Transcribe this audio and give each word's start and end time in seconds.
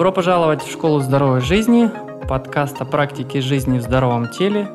Добро 0.00 0.12
пожаловать 0.12 0.62
в 0.62 0.72
школу 0.72 1.00
здоровой 1.00 1.42
жизни, 1.42 1.90
подкаст 2.26 2.80
о 2.80 2.86
практике 2.86 3.42
жизни 3.42 3.78
в 3.78 3.82
здоровом 3.82 4.30
теле, 4.30 4.66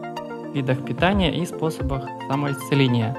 видах 0.54 0.86
питания 0.86 1.36
и 1.36 1.48
способах 1.48 2.04
самоисцеления. 2.30 3.18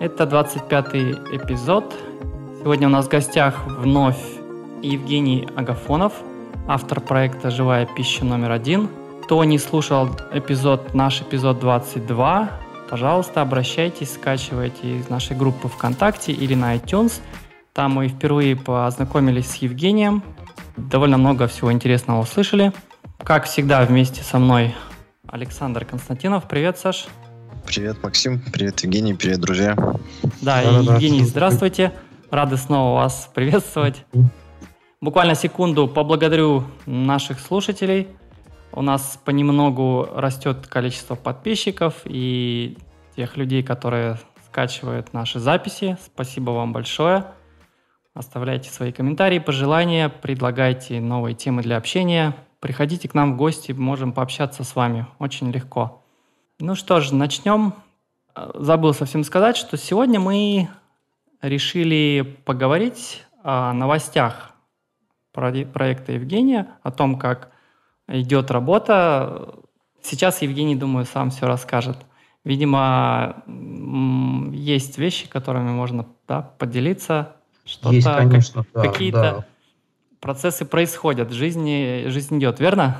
Это 0.00 0.22
25-й 0.26 1.36
эпизод. 1.36 1.92
Сегодня 2.62 2.86
у 2.86 2.90
нас 2.92 3.06
в 3.06 3.08
гостях 3.08 3.66
вновь 3.66 4.22
Евгений 4.80 5.48
Агафонов, 5.56 6.12
автор 6.68 7.00
проекта 7.00 7.50
«Живая 7.50 7.88
пища 7.96 8.24
номер 8.24 8.52
один». 8.52 8.88
Кто 9.24 9.42
не 9.42 9.58
слушал 9.58 10.10
эпизод, 10.32 10.94
наш 10.94 11.20
эпизод 11.20 11.58
22, 11.58 12.48
пожалуйста, 12.88 13.42
обращайтесь, 13.42 14.14
скачивайте 14.14 14.98
из 14.98 15.08
нашей 15.08 15.36
группы 15.36 15.66
ВКонтакте 15.66 16.30
или 16.30 16.54
на 16.54 16.76
iTunes. 16.76 17.20
Там 17.72 17.94
мы 17.94 18.06
впервые 18.06 18.54
познакомились 18.54 19.50
с 19.50 19.56
Евгением, 19.56 20.22
довольно 20.76 21.18
много 21.18 21.46
всего 21.46 21.72
интересного 21.72 22.20
услышали. 22.20 22.72
Как 23.22 23.44
всегда, 23.44 23.84
вместе 23.84 24.22
со 24.22 24.38
мной 24.38 24.74
Александр 25.28 25.84
Константинов. 25.84 26.48
Привет, 26.48 26.78
Саш. 26.78 27.06
Привет, 27.66 28.02
Максим. 28.02 28.40
Привет, 28.52 28.80
Евгений. 28.80 29.14
Привет, 29.14 29.40
друзья. 29.40 29.76
Да, 30.42 30.62
и 30.62 30.66
Евгений, 30.84 31.24
здравствуйте. 31.24 31.92
Рады 32.30 32.56
снова 32.56 32.96
вас 32.96 33.30
приветствовать. 33.34 34.04
Буквально 35.00 35.34
секунду 35.34 35.88
поблагодарю 35.88 36.64
наших 36.86 37.40
слушателей. 37.40 38.08
У 38.72 38.82
нас 38.82 39.18
понемногу 39.24 40.08
растет 40.14 40.66
количество 40.66 41.14
подписчиков 41.14 41.94
и 42.04 42.76
тех 43.16 43.36
людей, 43.36 43.62
которые 43.62 44.18
скачивают 44.46 45.12
наши 45.12 45.38
записи. 45.38 45.96
Спасибо 46.04 46.50
вам 46.50 46.72
большое. 46.72 47.26
Оставляйте 48.14 48.70
свои 48.70 48.92
комментарии, 48.92 49.40
пожелания, 49.40 50.08
предлагайте 50.08 51.00
новые 51.00 51.34
темы 51.34 51.62
для 51.62 51.76
общения. 51.76 52.36
Приходите 52.60 53.08
к 53.08 53.14
нам 53.14 53.34
в 53.34 53.36
гости, 53.36 53.72
можем 53.72 54.12
пообщаться 54.12 54.62
с 54.62 54.76
вами. 54.76 55.08
Очень 55.18 55.50
легко. 55.50 56.04
Ну 56.60 56.76
что 56.76 57.00
ж, 57.00 57.10
начнем. 57.10 57.74
Забыл 58.54 58.94
совсем 58.94 59.24
сказать, 59.24 59.56
что 59.56 59.76
сегодня 59.76 60.20
мы 60.20 60.68
решили 61.42 62.38
поговорить 62.44 63.24
о 63.42 63.72
новостях 63.72 64.52
проекта 65.32 66.12
Евгения, 66.12 66.68
о 66.84 66.92
том, 66.92 67.18
как 67.18 67.50
идет 68.06 68.52
работа. 68.52 69.56
Сейчас 70.02 70.40
Евгений, 70.40 70.76
думаю, 70.76 71.04
сам 71.04 71.30
все 71.30 71.48
расскажет. 71.48 71.98
Видимо, 72.44 73.42
есть 74.52 74.98
вещи, 74.98 75.28
которыми 75.28 75.70
можно 75.70 76.06
да, 76.28 76.42
поделиться, 76.42 77.36
что-то, 77.64 77.94
Есть, 77.94 78.06
конечно, 78.06 78.66
да, 78.74 78.82
какие-то 78.82 79.20
да. 79.20 79.46
процессы 80.20 80.64
происходят, 80.64 81.30
жизнь, 81.32 82.08
жизнь 82.08 82.38
идет, 82.38 82.60
верно? 82.60 82.96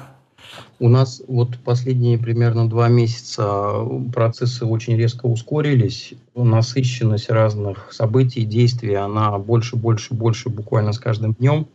У 0.78 0.88
нас 0.88 1.22
вот 1.26 1.58
последние 1.58 2.18
примерно 2.18 2.68
два 2.68 2.88
месяца 2.88 3.84
процессы 4.12 4.64
очень 4.64 4.96
резко 4.96 5.26
ускорились, 5.26 6.14
насыщенность 6.34 7.30
разных 7.30 7.92
событий, 7.92 8.44
действий, 8.44 8.94
она 8.94 9.38
больше, 9.38 9.76
больше, 9.76 10.14
больше 10.14 10.48
буквально 10.48 10.92
с 10.92 10.98
каждым 10.98 11.34
днем, 11.34 11.66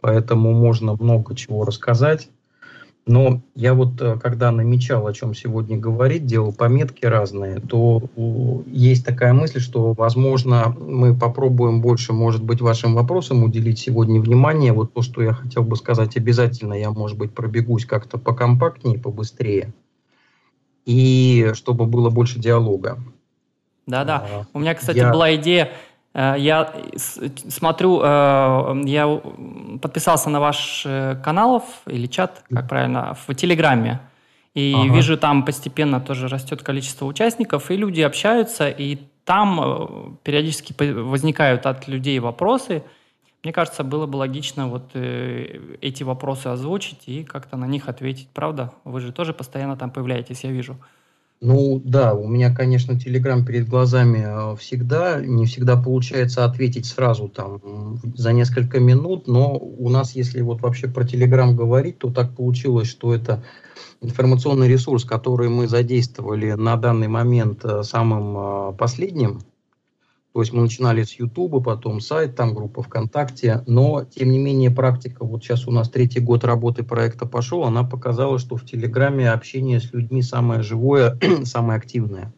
поэтому 0.00 0.52
можно 0.52 0.96
много 0.98 1.34
чего 1.36 1.64
рассказать. 1.64 2.28
Но 3.08 3.40
я 3.54 3.72
вот, 3.72 4.00
э, 4.02 4.18
когда 4.22 4.52
намечал, 4.52 5.06
о 5.06 5.14
чем 5.14 5.34
сегодня 5.34 5.78
говорить, 5.78 6.26
делал 6.26 6.52
пометки 6.52 7.06
разные, 7.06 7.58
то 7.58 8.02
есть 8.66 9.06
такая 9.06 9.32
мысль, 9.32 9.60
что, 9.60 9.94
возможно, 9.94 10.76
мы 10.78 11.16
попробуем 11.16 11.80
больше, 11.80 12.12
может 12.12 12.44
быть, 12.44 12.60
вашим 12.60 12.94
вопросам 12.94 13.44
уделить 13.44 13.78
сегодня 13.78 14.20
внимание. 14.20 14.74
Вот 14.74 14.92
то, 14.92 15.00
что 15.00 15.22
я 15.22 15.32
хотел 15.32 15.62
бы 15.62 15.76
сказать, 15.76 16.18
обязательно 16.18 16.74
я, 16.74 16.90
может 16.90 17.16
быть, 17.16 17.32
пробегусь 17.32 17.86
как-то 17.86 18.18
покомпактнее, 18.18 18.98
побыстрее, 18.98 19.72
и 20.84 21.52
чтобы 21.54 21.86
было 21.86 22.10
больше 22.10 22.38
диалога. 22.38 22.98
Да-да. 23.86 24.22
А, 24.30 24.44
У 24.52 24.60
меня, 24.60 24.74
кстати, 24.74 24.98
я... 24.98 25.10
была 25.10 25.34
идея 25.36 25.72
я 26.18 26.72
смотрю, 27.48 28.00
э, 28.02 28.82
я 28.86 29.20
подписался 29.80 30.30
на 30.30 30.40
ваш 30.40 30.82
э, 30.84 31.14
канал 31.22 31.64
или 31.86 32.06
чат, 32.06 32.42
как 32.52 32.68
правильно, 32.68 33.16
в 33.26 33.34
Телеграме. 33.34 34.00
И 34.54 34.74
ага. 34.76 34.94
вижу, 34.94 35.16
там 35.16 35.44
постепенно 35.44 36.00
тоже 36.00 36.26
растет 36.26 36.62
количество 36.62 37.06
участников, 37.06 37.70
и 37.70 37.76
люди 37.76 38.00
общаются, 38.00 38.68
и 38.68 38.98
там 39.24 40.18
периодически 40.24 40.74
возникают 40.92 41.66
от 41.66 41.86
людей 41.86 42.18
вопросы. 42.18 42.82
Мне 43.44 43.52
кажется, 43.52 43.84
было 43.84 44.06
бы 44.06 44.16
логично 44.16 44.66
вот 44.66 44.96
эти 44.96 46.02
вопросы 46.02 46.48
озвучить 46.48 47.06
и 47.06 47.22
как-то 47.22 47.56
на 47.56 47.66
них 47.66 47.88
ответить. 47.88 48.28
Правда? 48.34 48.72
Вы 48.82 49.00
же 49.00 49.12
тоже 49.12 49.32
постоянно 49.32 49.76
там 49.76 49.90
появляетесь, 49.90 50.42
я 50.42 50.50
вижу. 50.50 50.76
Ну 51.40 51.80
да, 51.84 52.14
у 52.14 52.26
меня, 52.26 52.52
конечно, 52.52 52.98
Телеграм 52.98 53.44
перед 53.44 53.68
глазами 53.68 54.24
э, 54.26 54.56
всегда. 54.56 55.20
Не 55.20 55.46
всегда 55.46 55.76
получается 55.76 56.44
ответить 56.44 56.86
сразу 56.86 57.28
там 57.28 58.00
за 58.16 58.32
несколько 58.32 58.80
минут, 58.80 59.28
но 59.28 59.56
у 59.56 59.88
нас, 59.88 60.16
если 60.16 60.40
вот 60.40 60.62
вообще 60.62 60.88
про 60.88 61.06
Телеграм 61.06 61.56
говорить, 61.56 61.98
то 61.98 62.10
так 62.10 62.34
получилось, 62.34 62.88
что 62.88 63.14
это 63.14 63.44
информационный 64.00 64.66
ресурс, 64.66 65.04
который 65.04 65.48
мы 65.48 65.68
задействовали 65.68 66.52
на 66.52 66.76
данный 66.76 67.08
момент 67.08 67.64
э, 67.64 67.84
самым 67.84 68.70
э, 68.70 68.72
последним 68.76 69.40
то 70.38 70.42
есть 70.42 70.52
мы 70.52 70.62
начинали 70.62 71.02
с 71.02 71.14
Ютуба, 71.14 71.58
потом 71.58 72.00
сайт, 72.00 72.36
там 72.36 72.54
группа 72.54 72.80
ВКонтакте, 72.80 73.64
но 73.66 74.04
тем 74.04 74.30
не 74.30 74.38
менее 74.38 74.70
практика, 74.70 75.24
вот 75.24 75.42
сейчас 75.42 75.66
у 75.66 75.72
нас 75.72 75.90
третий 75.90 76.20
год 76.20 76.44
работы 76.44 76.84
проекта 76.84 77.26
пошел, 77.26 77.64
она 77.64 77.82
показала, 77.82 78.38
что 78.38 78.54
в 78.54 78.64
Телеграме 78.64 79.32
общение 79.32 79.80
с 79.80 79.92
людьми 79.92 80.22
самое 80.22 80.62
живое, 80.62 81.18
самое 81.42 81.76
активное. 81.76 82.32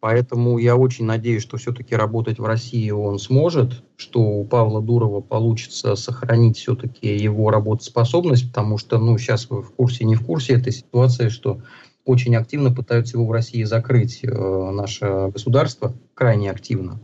Поэтому 0.00 0.56
я 0.56 0.74
очень 0.74 1.04
надеюсь, 1.04 1.42
что 1.42 1.58
все-таки 1.58 1.94
работать 1.94 2.38
в 2.38 2.46
России 2.46 2.90
он 2.90 3.18
сможет, 3.18 3.84
что 3.98 4.22
у 4.22 4.46
Павла 4.46 4.80
Дурова 4.80 5.20
получится 5.20 5.96
сохранить 5.96 6.56
все-таки 6.56 7.14
его 7.14 7.50
работоспособность, 7.50 8.48
потому 8.48 8.78
что, 8.78 8.96
ну, 8.96 9.18
сейчас 9.18 9.50
вы 9.50 9.60
в 9.60 9.70
курсе, 9.72 10.06
не 10.06 10.14
в 10.14 10.24
курсе 10.24 10.54
этой 10.54 10.72
ситуации, 10.72 11.28
что 11.28 11.60
очень 12.04 12.36
активно 12.36 12.72
пытаются 12.72 13.16
его 13.16 13.26
в 13.26 13.32
России 13.32 13.62
закрыть, 13.64 14.20
э, 14.24 14.70
наше 14.72 15.30
государство, 15.32 15.94
крайне 16.14 16.50
активно. 16.50 17.00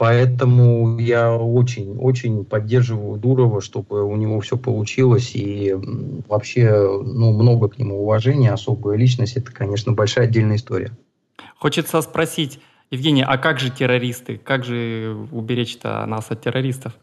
Поэтому 0.00 0.98
я 0.98 1.36
очень-очень 1.36 2.46
поддерживаю 2.46 3.18
Дурова, 3.18 3.60
чтобы 3.60 4.02
у 4.02 4.16
него 4.16 4.40
все 4.40 4.56
получилось. 4.56 5.32
И 5.34 5.76
вообще 6.26 6.70
ну, 7.04 7.32
много 7.34 7.68
к 7.68 7.78
нему 7.78 8.00
уважения, 8.00 8.50
особая 8.50 8.96
личность. 8.96 9.36
Это, 9.36 9.52
конечно, 9.52 9.92
большая 9.92 10.24
отдельная 10.24 10.56
история. 10.56 10.96
Хочется 11.58 12.00
спросить, 12.00 12.60
Евгений, 12.90 13.22
а 13.22 13.36
как 13.36 13.60
же 13.60 13.70
террористы? 13.70 14.38
Как 14.38 14.64
же 14.64 15.28
уберечь-то 15.30 16.06
нас 16.06 16.30
от 16.30 16.40
террористов? 16.40 16.94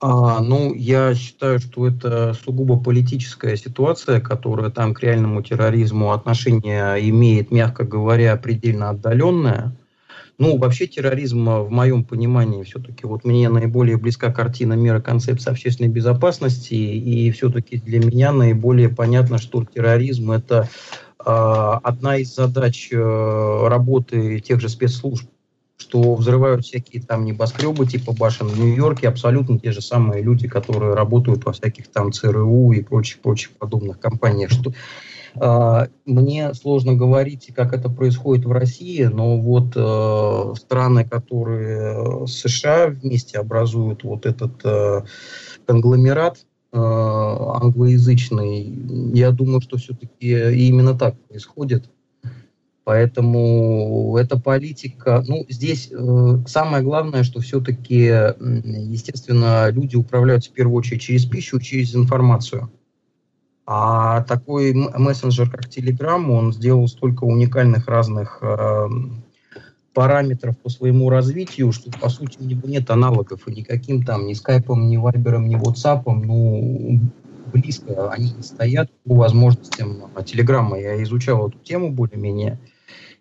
А, 0.00 0.40
ну, 0.40 0.74
я 0.74 1.14
считаю, 1.14 1.58
что 1.58 1.88
это 1.88 2.32
сугубо 2.34 2.78
политическая 2.78 3.56
ситуация, 3.56 4.20
которая 4.20 4.70
там 4.70 4.94
к 4.94 5.02
реальному 5.02 5.42
терроризму 5.42 6.12
отношение 6.12 7.08
имеет, 7.10 7.50
мягко 7.50 7.84
говоря, 7.84 8.36
предельно 8.36 8.90
отдаленное. 8.90 9.76
Ну, 10.38 10.56
вообще 10.56 10.86
терроризм, 10.86 11.50
в 11.50 11.70
моем 11.70 12.04
понимании, 12.04 12.62
все-таки 12.62 13.06
вот 13.06 13.24
мне 13.24 13.48
наиболее 13.48 13.96
близка 13.96 14.32
картина 14.32 14.74
мира 14.74 15.00
концепции 15.00 15.50
общественной 15.50 15.88
безопасности, 15.88 16.74
и 16.74 17.28
все-таки 17.32 17.78
для 17.78 17.98
меня 17.98 18.30
наиболее 18.32 18.88
понятно, 18.88 19.38
что 19.38 19.64
терроризм– 19.64 20.30
это 20.32 20.68
э, 21.18 21.24
одна 21.26 22.18
из 22.18 22.32
задач 22.32 22.90
э, 22.92 23.66
работы 23.66 24.38
тех 24.38 24.60
же 24.60 24.68
спецслужб, 24.68 25.28
что 25.78 26.16
взрывают 26.16 26.64
всякие 26.66 27.02
там 27.02 27.24
небоскребы 27.24 27.86
типа 27.86 28.12
башен 28.12 28.48
в 28.48 28.58
Нью-Йорке, 28.58 29.08
абсолютно 29.08 29.58
те 29.58 29.72
же 29.72 29.80
самые 29.80 30.22
люди, 30.22 30.48
которые 30.48 30.94
работают 30.94 31.44
во 31.44 31.52
всяких 31.52 31.88
там 31.88 32.12
ЦРУ 32.12 32.72
и 32.72 32.82
прочих-прочих 32.82 33.52
подобных 33.52 34.00
компаниях. 34.00 34.50
Что, 34.50 34.72
э, 35.36 35.86
мне 36.04 36.52
сложно 36.54 36.94
говорить, 36.94 37.52
как 37.54 37.72
это 37.72 37.88
происходит 37.88 38.44
в 38.44 38.52
России, 38.52 39.04
но 39.04 39.38
вот 39.38 39.76
э, 39.76 40.54
страны, 40.56 41.04
которые 41.04 42.26
с 42.26 42.32
США 42.32 42.88
вместе 42.88 43.38
образуют 43.38 44.02
вот 44.02 44.26
этот 44.26 44.60
э, 44.64 45.02
конгломерат, 45.64 46.44
э, 46.72 46.76
англоязычный, 46.76 48.64
я 49.14 49.30
думаю, 49.30 49.60
что 49.60 49.76
все-таки 49.76 50.28
именно 50.66 50.98
так 50.98 51.14
происходит. 51.28 51.88
Поэтому 52.88 54.16
эта 54.16 54.40
политика, 54.40 55.22
ну, 55.28 55.44
здесь 55.50 55.90
э, 55.92 56.38
самое 56.46 56.82
главное, 56.82 57.22
что 57.22 57.40
все-таки, 57.40 57.96
естественно, 57.98 59.68
люди 59.68 59.94
управляются 59.94 60.48
в 60.48 60.54
первую 60.54 60.78
очередь 60.78 61.02
через 61.02 61.26
пищу, 61.26 61.60
через 61.60 61.94
информацию. 61.94 62.70
А 63.66 64.22
такой 64.22 64.72
мессенджер, 64.72 65.50
как 65.50 65.66
Telegram, 65.66 66.30
он 66.30 66.54
сделал 66.54 66.88
столько 66.88 67.24
уникальных 67.24 67.88
разных 67.88 68.38
э, 68.40 68.88
параметров 69.92 70.56
по 70.56 70.70
своему 70.70 71.10
развитию, 71.10 71.72
что, 71.72 71.90
по 71.90 72.08
сути, 72.08 72.38
у 72.40 72.44
него 72.44 72.66
нет 72.66 72.88
аналогов, 72.88 73.46
и 73.48 73.54
никаким 73.54 74.02
там, 74.02 74.26
ни 74.26 74.32
скайпом, 74.32 74.88
ни 74.88 74.96
вайбером, 74.96 75.46
ни 75.46 75.56
ватсапом, 75.56 76.22
ну, 76.22 77.00
близко 77.52 78.10
они 78.10 78.32
не 78.32 78.42
стоят 78.42 78.90
по 79.04 79.14
возможностям 79.14 80.04
телеграмма. 80.24 80.80
Я 80.80 81.02
изучал 81.02 81.48
эту 81.48 81.58
тему 81.58 81.92
более-менее. 81.92 82.58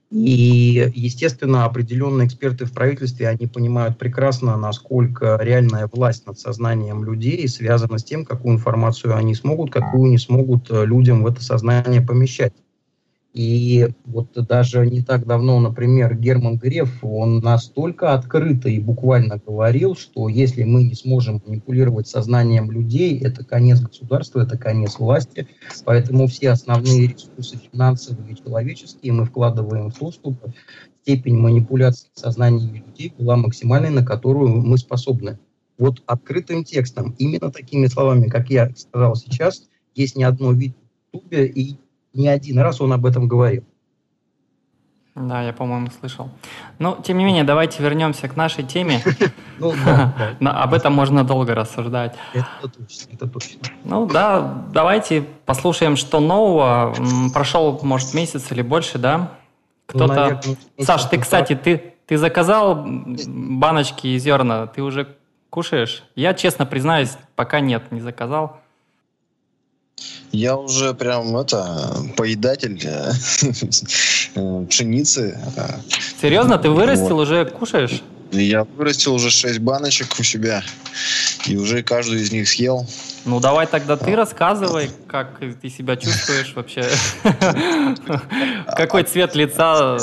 И, 0.10 0.90
естественно, 0.96 1.66
определенные 1.66 2.28
эксперты 2.28 2.66
в 2.66 2.72
правительстве, 2.72 3.28
они 3.28 3.46
понимают 3.46 3.98
прекрасно, 3.98 4.56
насколько 4.56 5.38
реальная 5.42 5.90
власть 5.92 6.26
над 6.26 6.40
сознанием 6.40 7.04
людей 7.04 7.46
связана 7.50 7.98
с 7.98 8.06
тем, 8.06 8.24
какую 8.24 8.56
информацию 8.56 9.16
они 9.16 9.36
смогут, 9.36 9.72
какую 9.72 10.10
не 10.10 10.18
смогут 10.18 10.72
э, 10.72 10.86
людям 10.86 11.24
в 11.24 11.28
это 11.28 11.44
сознание 11.44 12.02
помещать. 12.02 12.54
И 13.34 13.90
вот 14.06 14.32
даже 14.34 14.88
не 14.88 15.04
так 15.04 15.28
давно, 15.28 15.60
например, 15.60 16.16
Герман 16.18 16.58
Греф, 16.58 17.04
он 17.04 17.40
настолько 17.40 18.14
открыто 18.14 18.68
и 18.68 18.80
буквально 18.80 19.38
говорил, 19.38 19.96
что 19.96 20.28
если 20.28 20.64
мы 20.64 20.84
не 20.84 20.96
сможем 20.96 21.42
манипулировать 21.46 22.08
сознанием 22.08 22.72
людей, 22.72 23.20
это 23.20 23.44
конец 23.44 23.80
государства, 23.80 24.42
это 24.42 24.58
конец 24.58 24.98
власти. 24.98 25.48
Поэтому 25.86 26.28
все 26.28 26.50
основные 26.50 27.08
ресурсы 27.10 27.58
финансовые 27.72 28.34
и 28.34 28.36
человеческие 28.36 29.14
мы 29.14 29.26
вкладываем 29.26 29.92
в 29.92 30.00
то, 30.00 30.12
чтобы 30.12 30.54
степень 31.04 31.38
манипуляции 31.38 32.10
сознанием 32.16 32.74
людей 32.74 33.14
была 33.18 33.38
максимальной, 33.38 33.92
на 33.92 34.04
которую 34.04 34.50
мы 34.66 34.78
способны. 34.78 35.38
Вот 35.78 36.02
открытым 36.08 36.64
текстом, 36.64 37.16
именно 37.20 37.52
такими 37.52 37.86
словами, 37.86 38.30
как 38.30 38.50
я 38.50 38.72
сказал 38.76 39.16
сейчас, 39.16 39.68
есть 39.94 40.16
не 40.16 40.24
одно 40.24 40.54
видео 40.54 40.74
и 41.32 41.78
не 42.14 42.28
один 42.28 42.60
раз 42.60 42.82
он 42.82 42.94
об 42.94 43.06
этом 43.06 43.28
говорил. 43.28 43.64
Да, 45.20 45.42
я, 45.42 45.52
по-моему, 45.52 45.88
слышал. 46.00 46.30
Но, 46.78 46.96
тем 47.04 47.18
не 47.18 47.26
менее, 47.26 47.44
давайте 47.44 47.82
вернемся 47.82 48.28
к 48.28 48.36
нашей 48.36 48.64
теме. 48.64 49.02
Ну, 49.60 49.74
Об 50.52 50.76
этом 50.76 50.94
можно 50.94 51.24
долго 51.24 51.56
рассуждать. 51.56 52.16
Это 52.36 52.46
точно, 52.62 53.14
это 53.14 53.28
точно. 53.28 53.60
Ну 53.84 54.06
да, 54.06 54.66
давайте 54.72 55.24
послушаем, 55.48 55.96
что 55.96 56.20
нового. 56.20 56.94
Прошел, 57.34 57.80
может, 57.82 58.14
месяц 58.14 58.52
или 58.52 58.62
больше, 58.62 59.00
да? 59.00 59.18
Ну, 59.18 59.28
Кто-то... 59.88 60.40
Саш, 60.80 61.06
ты, 61.06 61.18
кстати, 61.18 61.56
ты, 61.56 61.96
ты 62.06 62.18
заказал 62.18 62.86
баночки 62.86 64.06
и 64.06 64.20
зерна, 64.20 64.68
ты 64.68 64.84
уже 64.84 65.16
кушаешь? 65.50 66.04
Я, 66.16 66.36
честно 66.36 66.68
признаюсь, 66.68 67.18
пока 67.36 67.60
нет, 67.60 67.92
не 67.92 68.02
заказал. 68.02 68.58
Я 70.32 70.56
уже 70.56 70.94
прям 70.94 71.36
это 71.38 71.96
поедатель 72.16 72.80
э, 72.84 73.12
э, 74.36 74.66
пшеницы. 74.70 75.40
Серьезно, 76.22 76.58
ты 76.58 76.70
вырастил 76.70 77.16
вот. 77.16 77.24
уже 77.24 77.46
кушаешь? 77.46 78.02
Я 78.32 78.66
вырастил 78.66 79.14
уже 79.14 79.32
6 79.32 79.60
баночек 79.60 80.20
у 80.20 80.24
себя 80.24 80.62
и 81.48 81.56
уже 81.56 81.82
каждую 81.82 82.20
из 82.20 82.32
них 82.32 82.48
съел. 82.50 82.86
Ну 83.26 83.40
давай 83.40 83.68
тогда 83.68 83.96
ты 83.96 84.16
рассказывай, 84.16 84.92
как 85.08 85.40
ты 85.40 85.70
себя 85.70 85.96
чувствуешь 85.96 86.54
вообще. 86.54 86.86
Какой 88.76 89.04
цвет 89.04 89.34
лица, 89.36 89.98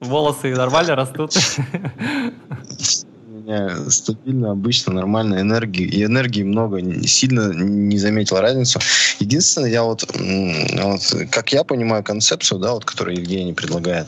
волосы 0.00 0.54
нормально 0.54 0.96
растут? 0.96 1.32
меня 3.48 3.90
стабильно, 3.90 4.52
обычно, 4.52 4.92
нормально, 4.92 5.40
энергии, 5.40 5.86
и 5.86 6.04
энергии 6.04 6.42
много, 6.42 6.80
сильно 7.06 7.52
не 7.52 7.98
заметил 7.98 8.36
разницу. 8.36 8.78
Единственное, 9.18 9.70
я 9.70 9.82
вот, 9.82 10.06
вот, 10.12 11.14
как 11.30 11.52
я 11.52 11.64
понимаю 11.64 12.04
концепцию, 12.04 12.60
да, 12.60 12.74
вот, 12.74 12.84
которую 12.84 13.16
Евгений 13.16 13.54
предлагает, 13.54 14.06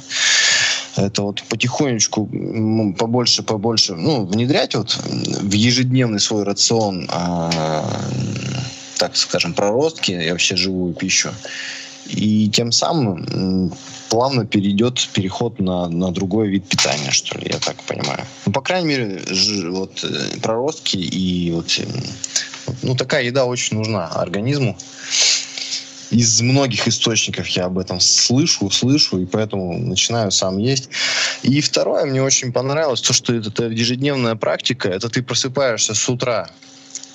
это 0.97 1.23
вот 1.23 1.43
потихонечку 1.49 2.29
побольше, 2.99 3.43
побольше, 3.43 3.95
ну, 3.95 4.27
внедрять 4.27 4.75
вот 4.75 4.91
в 4.93 5.53
ежедневный 5.53 6.21
свой 6.21 6.43
рацион, 6.43 7.07
а, 7.09 7.83
так 8.99 9.17
скажем, 9.17 9.55
проростки 9.55 10.13
и 10.13 10.31
вообще 10.31 10.57
живую 10.57 10.93
пищу. 10.95 11.31
И 12.13 12.49
тем 12.51 12.73
самым 12.73 13.73
плавно 14.09 14.45
перейдет 14.45 15.09
переход 15.13 15.61
на, 15.61 15.89
на 15.89 16.11
другой 16.11 16.49
вид 16.49 16.69
питания, 16.69 17.11
что 17.11 17.39
ли, 17.39 17.49
я 17.53 17.59
так 17.59 17.83
понимаю. 17.85 18.27
Ну, 18.45 18.53
по 18.53 18.61
крайней 18.61 18.89
мере, 18.89 19.23
вот 19.71 20.05
э, 20.05 20.39
проростки 20.43 20.97
и 20.97 21.53
вот, 21.53 21.81
ну, 22.83 22.97
такая 22.97 23.25
еда 23.25 23.45
очень 23.45 23.77
нужна 23.77 24.09
организму. 24.09 24.77
Из 26.11 26.41
многих 26.41 26.89
источников 26.89 27.47
я 27.49 27.67
об 27.67 27.79
этом 27.79 28.01
слышу, 28.01 28.69
слышу, 28.71 29.21
и 29.21 29.27
поэтому 29.27 29.79
начинаю 29.79 30.33
сам 30.33 30.59
есть. 30.59 30.89
И 31.43 31.61
второе, 31.61 32.05
мне 32.05 32.21
очень 32.21 32.53
понравилось, 32.53 33.01
то, 33.01 33.13
что 33.13 33.33
это 33.33 33.67
ежедневная 33.67 34.35
практика, 34.35 34.89
это 34.89 35.09
ты 35.09 35.23
просыпаешься 35.23 35.95
с 35.95 36.09
утра, 36.09 36.51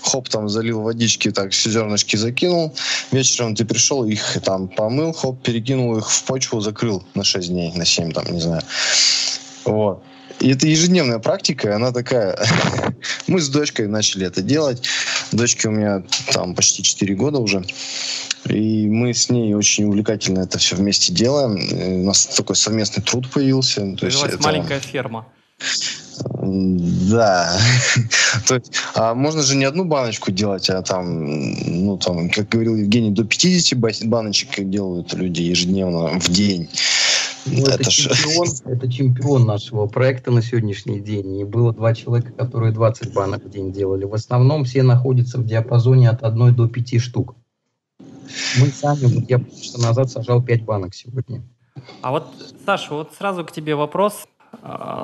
хоп, 0.06 0.30
там 0.30 0.50
залил 0.50 0.82
водички, 0.82 1.32
так 1.32 1.54
зернышки 1.54 2.16
закинул. 2.16 2.74
Вечером 3.12 3.56
ты 3.56 3.66
пришел, 3.66 4.06
их 4.06 4.38
там 4.44 4.68
помыл, 4.68 5.14
хоп, 5.14 5.42
перекинул 5.42 5.98
их 5.98 6.10
в 6.10 6.24
почву, 6.24 6.62
закрыл 6.62 7.04
на 7.16 7.24
6 7.24 7.50
дней, 7.50 7.72
на 7.76 7.86
7, 7.86 8.12
там, 8.12 8.26
не 8.32 8.40
знаю. 8.40 8.62
Вот. 9.66 10.04
И 10.40 10.52
это 10.52 10.68
ежедневная 10.68 11.20
практика, 11.20 11.76
она 11.76 11.92
такая... 11.92 12.38
Мы 13.28 13.40
с 13.40 13.50
дочкой 13.50 13.88
начали 13.88 14.28
это 14.28 14.42
делать. 14.42 14.84
Дочке 15.32 15.70
у 15.70 15.72
меня 15.72 16.04
там 16.34 16.56
почти 16.56 16.84
4 16.84 17.16
года 17.16 17.40
уже. 17.40 17.64
И 18.50 18.88
мы 18.88 19.14
с 19.14 19.30
ней 19.30 19.54
очень 19.56 19.86
увлекательно 19.86 20.42
это 20.42 20.60
все 20.60 20.76
вместе 20.76 21.14
делаем. 21.14 21.56
И 21.58 22.02
у 22.02 22.06
нас 22.06 22.26
такой 22.28 22.56
совместный 22.56 23.02
труд 23.04 23.30
появился. 23.32 23.96
То 23.96 24.06
есть 24.06 24.24
это... 24.24 24.44
маленькая 24.44 24.80
ферма. 24.80 25.26
Да. 26.24 27.58
То 28.48 28.56
есть, 28.56 28.72
а 28.94 29.14
можно 29.14 29.42
же 29.42 29.56
не 29.56 29.66
одну 29.66 29.86
баночку 29.86 30.32
делать, 30.32 30.70
а 30.70 30.82
там, 30.82 31.54
ну, 31.86 31.98
там, 31.98 32.30
как 32.30 32.50
говорил 32.50 32.76
Евгений, 32.76 33.12
до 33.12 33.24
50 33.24 33.80
баночек 34.08 34.70
делают 34.70 35.14
люди 35.14 35.42
ежедневно 35.42 36.20
в 36.20 36.30
день. 36.30 36.70
Ну, 37.46 37.64
это, 37.64 37.76
это, 37.76 37.92
чемпион, 37.92 38.48
это 38.66 38.92
чемпион 38.92 39.46
нашего 39.46 39.86
проекта 39.86 40.32
на 40.32 40.42
сегодняшний 40.42 41.00
день. 41.00 41.40
И 41.40 41.44
было 41.44 41.74
два 41.74 41.94
человека, 41.94 42.32
которые 42.32 42.72
20 42.72 43.14
банок 43.14 43.44
в 43.44 43.50
день 43.50 43.72
делали. 43.72 44.06
В 44.06 44.14
основном 44.14 44.64
все 44.66 44.84
находятся 44.84 45.38
в 45.38 45.46
диапазоне 45.46 46.10
от 46.10 46.24
1 46.24 46.56
до 46.56 46.68
5 46.68 47.02
штук. 47.02 47.36
Мы 48.60 48.68
сами, 48.68 49.06
вот 49.06 49.30
я 49.30 49.40
полчаса 49.40 49.80
назад 49.80 50.10
сажал 50.10 50.42
5 50.42 50.64
банок 50.64 50.96
сегодня. 50.96 51.44
А 52.02 52.12
вот, 52.12 52.28
Саша, 52.66 52.94
вот 52.94 53.14
сразу 53.18 53.46
к 53.46 53.52
тебе 53.52 53.76
вопрос. 53.76 54.26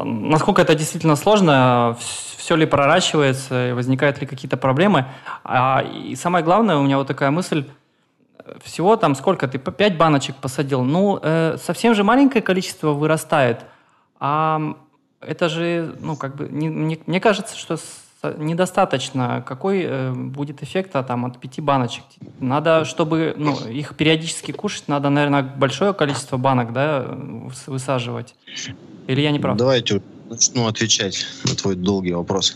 Насколько 0.04 0.62
это 0.62 0.76
действительно 0.76 1.16
сложно, 1.16 1.98
все 2.38 2.56
ли 2.56 2.66
проращивается, 2.66 3.74
возникают 3.76 4.20
ли 4.20 4.28
какие-то 4.28 4.58
проблемы. 4.58 5.06
А, 5.44 5.84
и 5.84 6.16
самое 6.16 6.44
главное, 6.44 6.78
у 6.78 6.84
меня 6.84 6.98
вот 6.98 7.08
такая 7.08 7.32
мысль, 7.32 7.66
всего 8.64 8.96
там 8.96 9.16
сколько 9.16 9.48
ты, 9.48 9.60
пять 9.60 9.98
баночек 9.98 10.36
посадил, 10.36 10.84
ну, 10.84 11.20
э, 11.22 11.58
совсем 11.62 11.94
же 11.96 12.04
маленькое 12.04 12.42
количество 12.42 12.90
вырастает, 12.92 13.66
а 14.20 14.76
это 15.22 15.50
же, 15.50 15.96
ну, 16.00 16.16
как 16.16 16.36
бы, 16.36 16.48
не, 16.50 16.70
мне, 16.70 17.00
мне 17.06 17.20
кажется, 17.20 17.58
что 17.58 17.78
недостаточно. 18.38 19.44
Какой 19.46 19.84
э, 19.84 20.12
будет 20.14 20.62
эффект 20.62 20.96
а, 20.96 21.04
там, 21.04 21.26
от 21.26 21.40
пяти 21.40 21.62
баночек? 21.62 22.04
Надо, 22.40 22.86
чтобы 22.86 23.34
ну, 23.38 23.56
их 23.68 23.96
периодически 23.96 24.52
кушать, 24.52 24.88
надо, 24.88 25.10
наверное, 25.10 25.42
большое 25.42 25.94
количество 25.94 26.38
банок 26.38 26.74
да, 26.74 27.06
высаживать. 27.66 28.36
Или 29.08 29.22
я 29.22 29.32
не 29.32 29.40
прав? 29.40 29.58
Давайте 29.58 30.02
начну 30.30 30.68
отвечать 30.68 31.26
на 31.44 31.56
твой 31.56 31.76
долгий 31.76 32.14
вопрос. 32.14 32.56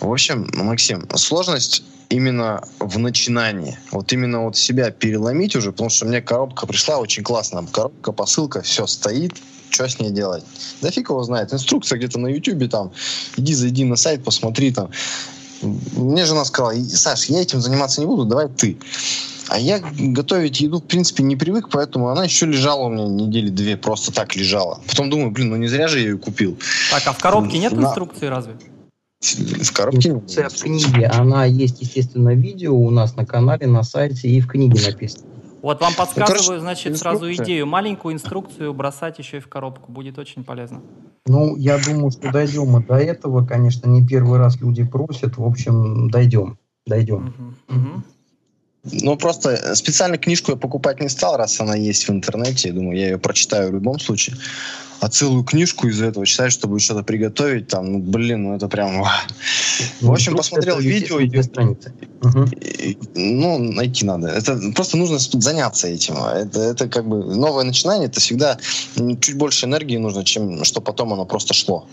В 0.00 0.10
общем, 0.10 0.48
Максим, 0.54 1.06
сложность 1.16 1.84
именно 2.08 2.62
в 2.78 2.98
начинании. 2.98 3.78
Вот 3.90 4.12
именно 4.12 4.44
вот 4.44 4.56
себя 4.56 4.90
переломить 4.90 5.56
уже, 5.56 5.72
потому 5.72 5.90
что 5.90 6.06
мне 6.06 6.22
коробка 6.22 6.66
пришла 6.66 6.98
очень 6.98 7.22
классно. 7.22 7.66
Коробка, 7.70 8.12
посылка, 8.12 8.62
все 8.62 8.86
стоит, 8.86 9.34
что 9.70 9.88
с 9.88 9.98
ней 9.98 10.10
делать? 10.10 10.44
Да 10.80 10.90
фиг 10.90 11.10
его 11.10 11.22
знает. 11.24 11.52
Инструкция 11.52 11.98
где-то 11.98 12.18
на 12.18 12.28
YouTube 12.28 12.70
там. 12.70 12.92
Иди, 13.36 13.54
зайди 13.54 13.84
на 13.84 13.96
сайт, 13.96 14.22
посмотри 14.22 14.70
там. 14.70 14.90
Мне 15.62 16.24
жена 16.24 16.44
сказала, 16.44 16.74
Саш, 16.74 17.26
я 17.26 17.40
этим 17.40 17.60
заниматься 17.60 18.00
не 18.00 18.06
буду, 18.06 18.24
давай 18.24 18.48
ты. 18.48 18.76
А 19.54 19.58
я 19.58 19.78
готовить 19.78 20.60
еду, 20.60 20.80
в 20.80 20.84
принципе, 20.84 21.22
не 21.22 21.36
привык, 21.36 21.68
поэтому 21.70 22.08
она 22.08 22.24
еще 22.24 22.44
лежала 22.44 22.86
у 22.86 22.90
меня 22.90 23.06
недели 23.06 23.50
две, 23.50 23.76
просто 23.76 24.12
так 24.12 24.34
лежала. 24.34 24.80
Потом 24.88 25.10
думаю, 25.10 25.30
блин, 25.30 25.50
ну 25.50 25.56
не 25.56 25.68
зря 25.68 25.86
же 25.86 26.00
я 26.00 26.06
ее 26.06 26.18
купил. 26.18 26.58
Так, 26.90 27.04
а 27.06 27.12
в 27.12 27.18
коробке 27.20 27.58
нет 27.58 27.70
на... 27.70 27.82
инструкции 27.82 28.26
разве? 28.26 28.56
В 29.20 29.72
коробке 29.72 30.08
Инструкция 30.08 30.48
в 30.48 30.60
книге. 30.60 31.06
Она 31.06 31.44
есть, 31.44 31.80
естественно, 31.80 32.34
видео 32.34 32.74
у 32.74 32.90
нас 32.90 33.14
на 33.14 33.24
канале, 33.24 33.68
на 33.68 33.84
сайте 33.84 34.26
и 34.26 34.40
в 34.40 34.48
книге 34.48 34.80
написано. 34.84 35.24
Вот 35.62 35.80
вам 35.80 35.92
ну, 35.96 36.04
подсказываю, 36.04 36.58
значит, 36.58 36.98
сразу 36.98 37.32
идею. 37.32 37.66
Маленькую 37.66 38.16
инструкцию 38.16 38.74
бросать 38.74 39.20
еще 39.20 39.36
и 39.36 39.40
в 39.40 39.46
коробку. 39.46 39.92
Будет 39.92 40.18
очень 40.18 40.42
полезно. 40.42 40.82
Ну, 41.26 41.54
я 41.54 41.78
думаю, 41.78 42.10
что 42.10 42.32
дойдем 42.32 42.66
мы 42.66 42.82
до 42.82 42.96
этого. 42.96 43.46
Конечно, 43.46 43.88
не 43.88 44.04
первый 44.04 44.40
раз 44.40 44.60
люди 44.60 44.82
просят. 44.82 45.36
В 45.36 45.44
общем, 45.44 46.10
дойдем. 46.10 46.58
Дойдем. 46.86 47.32
Угу, 47.68 47.78
угу. 47.78 48.02
Ну, 48.92 49.16
просто 49.16 49.74
специально 49.74 50.18
книжку 50.18 50.52
я 50.52 50.56
покупать 50.56 51.00
не 51.00 51.08
стал, 51.08 51.36
раз 51.36 51.60
она 51.60 51.74
есть 51.74 52.06
в 52.06 52.10
интернете. 52.10 52.68
Я 52.68 52.74
думаю, 52.74 52.98
я 52.98 53.06
ее 53.10 53.18
прочитаю 53.18 53.70
в 53.70 53.74
любом 53.74 53.98
случае. 53.98 54.36
А 55.00 55.08
целую 55.08 55.44
книжку 55.44 55.88
из 55.88 56.00
этого 56.00 56.24
читать, 56.24 56.52
чтобы 56.52 56.80
что-то 56.80 57.02
приготовить, 57.02 57.68
там, 57.68 57.92
ну, 57.92 57.98
блин, 57.98 58.44
ну 58.44 58.56
это 58.56 58.68
прям... 58.68 59.04
В 60.00 60.10
общем, 60.10 60.36
посмотрел 60.36 60.78
видео. 60.78 61.18
И, 61.20 61.26
и, 62.90 62.98
ну, 63.14 63.58
найти 63.58 64.06
надо. 64.06 64.28
Это 64.28 64.58
просто 64.74 64.96
нужно 64.96 65.18
заняться 65.18 65.88
этим. 65.88 66.16
Это, 66.16 66.60
это 66.60 66.88
как 66.88 67.06
бы 67.06 67.34
новое 67.36 67.64
начинание, 67.64 68.08
это 68.08 68.20
всегда 68.20 68.58
чуть 69.20 69.36
больше 69.36 69.66
энергии 69.66 69.96
нужно, 69.96 70.24
чем 70.24 70.64
что 70.64 70.80
потом 70.80 71.12
оно 71.12 71.26
просто 71.26 71.52
шло. 71.52 71.86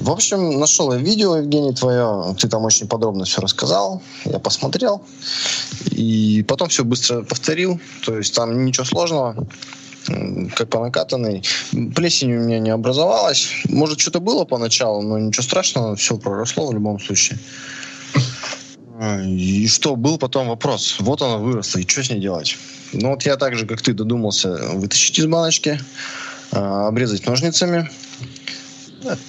В 0.00 0.10
общем, 0.10 0.58
нашел 0.58 0.92
я 0.92 0.98
видео, 0.98 1.36
Евгений, 1.36 1.72
твое. 1.72 2.34
Ты 2.38 2.48
там 2.48 2.64
очень 2.64 2.86
подробно 2.86 3.24
все 3.24 3.40
рассказал. 3.40 4.02
Я 4.24 4.38
посмотрел. 4.38 5.02
И 5.90 6.44
потом 6.46 6.68
все 6.68 6.84
быстро 6.84 7.22
повторил. 7.22 7.80
То 8.04 8.16
есть 8.16 8.34
там 8.34 8.64
ничего 8.64 8.84
сложного 8.84 9.46
как 10.54 10.70
по 10.70 10.80
накатанной. 10.80 11.42
Плесень 11.94 12.32
у 12.34 12.40
меня 12.40 12.58
не 12.58 12.70
образовалась. 12.70 13.50
Может, 13.68 14.00
что-то 14.00 14.20
было 14.20 14.44
поначалу, 14.44 15.02
но 15.02 15.18
ничего 15.18 15.42
страшного, 15.42 15.96
все 15.96 16.16
проросло 16.16 16.68
в 16.68 16.72
любом 16.72 16.98
случае. 16.98 17.38
И 19.24 19.68
что, 19.68 19.96
был 19.96 20.18
потом 20.18 20.48
вопрос. 20.48 20.96
Вот 20.98 21.22
она 21.22 21.36
выросла, 21.36 21.80
и 21.80 21.86
что 21.86 22.02
с 22.02 22.10
ней 22.10 22.20
делать? 22.20 22.56
Ну 22.92 23.10
вот 23.10 23.22
я 23.24 23.36
так 23.36 23.54
же, 23.54 23.66
как 23.66 23.82
ты, 23.82 23.92
додумался 23.92 24.56
вытащить 24.72 25.18
из 25.18 25.26
баночки, 25.26 25.78
а, 26.50 26.88
обрезать 26.88 27.26
ножницами, 27.26 27.88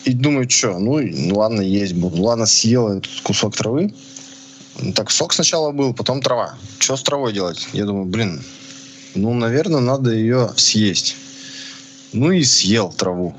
и 0.06 0.14
думаю, 0.14 0.50
что, 0.50 0.80
ну, 0.80 1.00
ну 1.02 1.36
ладно, 1.38 1.62
есть 1.62 1.94
буду. 1.94 2.22
Ладно, 2.22 2.46
съел 2.46 2.98
этот 2.98 3.22
кусок 3.24 3.56
травы. 3.56 3.94
Так, 4.96 5.12
сок 5.12 5.34
сначала 5.34 5.72
был, 5.72 5.94
потом 5.94 6.22
трава. 6.22 6.56
Что 6.80 6.96
с 6.96 7.04
травой 7.04 7.34
делать? 7.34 7.68
Я 7.74 7.86
думаю, 7.86 8.06
блин, 8.06 8.42
ну, 9.16 9.34
наверное, 9.34 9.82
надо 9.82 10.12
ее 10.12 10.52
съесть. 10.56 11.16
Ну 12.14 12.32
и 12.32 12.44
съел 12.44 12.92
траву. 12.92 13.36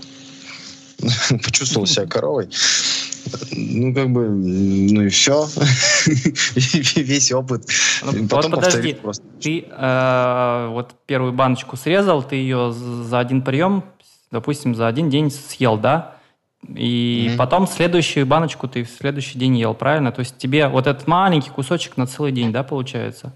Почувствовал 1.45 1.87
себя 1.87 2.07
коровой. 2.07 2.49
Ну, 3.53 3.95
как 3.95 4.11
бы, 4.11 4.29
ну 4.29 5.03
и 5.03 5.09
все. 5.09 5.47
Весь 6.97 7.33
опыт. 7.33 7.67
Ну, 8.03 8.29
Потом 8.29 8.53
вот 8.53 8.65
подожди, 8.65 8.95
просто. 8.95 9.25
ты 9.41 9.65
э, 9.69 10.69
вот 10.71 10.95
первую 11.07 11.33
баночку 11.33 11.77
срезал, 11.77 12.23
ты 12.23 12.37
ее 12.37 12.73
за 12.73 13.19
один 13.19 13.43
прием, 13.43 13.85
допустим, 14.31 14.75
за 14.75 14.89
один 14.89 15.11
день 15.11 15.31
съел, 15.31 15.77
да? 15.77 16.17
И 16.69 17.29
mm-hmm. 17.29 17.37
потом 17.37 17.67
следующую 17.67 18.27
баночку 18.27 18.69
ты 18.69 18.85
в 18.85 18.91
следующий 18.91 19.39
день 19.39 19.57
ел, 19.57 19.75
правильно? 19.75 20.13
То 20.13 20.21
есть 20.21 20.37
тебе 20.37 20.69
вот 20.69 20.87
этот 20.87 21.07
маленький 21.07 21.51
кусочек 21.51 21.97
на 21.97 22.07
целый 22.07 22.33
день, 22.33 22.53
да, 22.53 22.63
получается? 22.63 23.33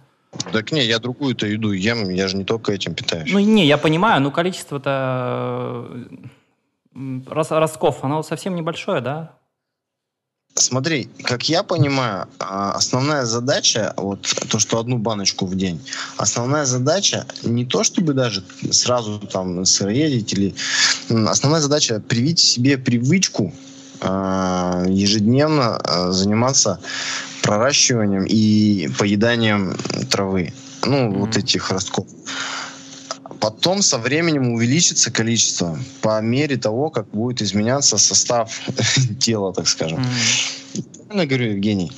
Так 0.53 0.73
не, 0.73 0.85
я 0.85 0.99
другую-то 0.99 1.47
еду 1.47 1.73
ем, 1.73 2.11
я 2.11 2.29
же 2.29 2.37
не 2.37 2.45
только 2.45 2.73
этим 2.73 2.95
питаюсь. 2.95 3.33
Ну 3.33 3.39
не, 3.39 3.67
я 3.67 3.79
понимаю, 3.79 4.21
но 4.21 4.31
количество-то 4.31 5.89
ростков, 7.27 8.05
оно 8.05 8.23
совсем 8.23 8.55
небольшое, 8.55 9.01
да? 9.01 9.37
Смотри, 10.57 11.09
как 11.25 11.49
я 11.49 11.65
понимаю, 11.65 12.29
а, 12.39 12.73
основная 12.73 13.25
задача, 13.25 13.93
вот 13.97 14.21
то, 14.49 14.61
что 14.61 14.79
одну 14.79 14.99
баночку 14.99 15.47
в 15.47 15.57
день, 15.57 15.81
основная 16.17 16.65
задача 16.65 17.27
не 17.43 17.65
то, 17.65 17.83
чтобы 17.83 18.13
даже 18.13 18.45
сразу 18.71 19.19
там 19.19 19.65
сыроедить 19.65 20.33
или... 20.33 20.55
Основная 21.27 21.61
задача 21.61 22.01
привить 22.01 22.39
себе 22.39 22.79
привычку 22.79 23.53
э, 24.01 24.87
ежедневно 24.89 25.81
э, 25.83 26.13
заниматься 26.13 26.79
проращиванием 27.43 28.25
и 28.25 28.89
поеданием 28.97 29.77
травы. 30.09 30.53
Ну, 30.87 30.97
mm-hmm. 30.97 31.19
вот 31.19 31.37
этих 31.37 31.71
ростков. 31.71 32.07
Потом 33.45 33.83
со 33.83 33.99
временем 33.99 34.55
увеличится 34.55 35.13
количество 35.13 35.79
по 36.01 36.19
мере 36.23 36.57
того, 36.57 36.89
как 36.89 37.09
будет 37.09 37.43
изменяться 37.43 37.99
состав 37.99 38.59
тела, 39.21 39.53
так 39.53 39.69
скажем. 39.69 39.99
Mm. 39.99 40.85
Правильно 41.09 41.27
говорю, 41.27 41.51
Евгений? 41.51 41.93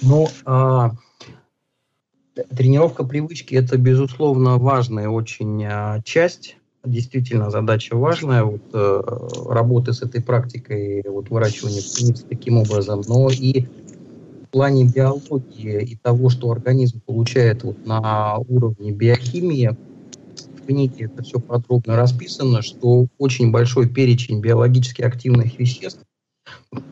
Ну, 0.00 0.30
а, 0.46 0.92
тренировка 2.56 3.04
привычки– 3.04 3.54
это, 3.56 3.76
безусловно, 3.76 4.56
важная 4.56 5.10
очень 5.10 5.62
а, 5.66 6.00
часть 6.06 6.56
действительно 6.86 7.50
задача 7.50 7.94
важная, 7.94 8.44
вот, 8.44 8.62
э, 8.72 9.02
работы 9.50 9.92
с 9.92 10.00
этой 10.00 10.22
практикой, 10.22 11.04
вот, 11.06 11.28
выращивания 11.28 11.82
пшеницы 11.82 12.24
таким 12.26 12.56
образом, 12.56 13.02
но 13.08 13.28
и 13.28 13.66
в 14.44 14.48
плане 14.52 14.84
биологии 14.84 15.82
и 15.82 15.96
того, 15.96 16.30
что 16.30 16.50
организм 16.50 17.00
получает 17.04 17.62
вот, 17.62 17.84
на 17.84 18.38
уровне 18.38 18.92
биохимии, 18.92 19.76
книге 20.66 21.06
это 21.06 21.22
все 21.22 21.38
подробно 21.38 21.96
расписано, 21.96 22.62
что 22.62 23.06
очень 23.18 23.50
большой 23.50 23.88
перечень 23.88 24.40
биологически 24.40 25.02
активных 25.02 25.58
веществ, 25.58 26.04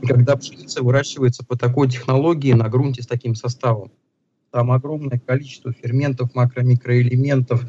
когда 0.02 0.36
пшеница 0.36 0.82
выращивается 0.82 1.44
по 1.44 1.56
такой 1.56 1.88
технологии 1.88 2.52
на 2.52 2.68
грунте 2.68 3.02
с 3.02 3.06
таким 3.06 3.34
составом. 3.34 3.90
Там 4.50 4.70
огромное 4.70 5.18
количество 5.18 5.72
ферментов, 5.72 6.34
макро-микроэлементов, 6.34 7.64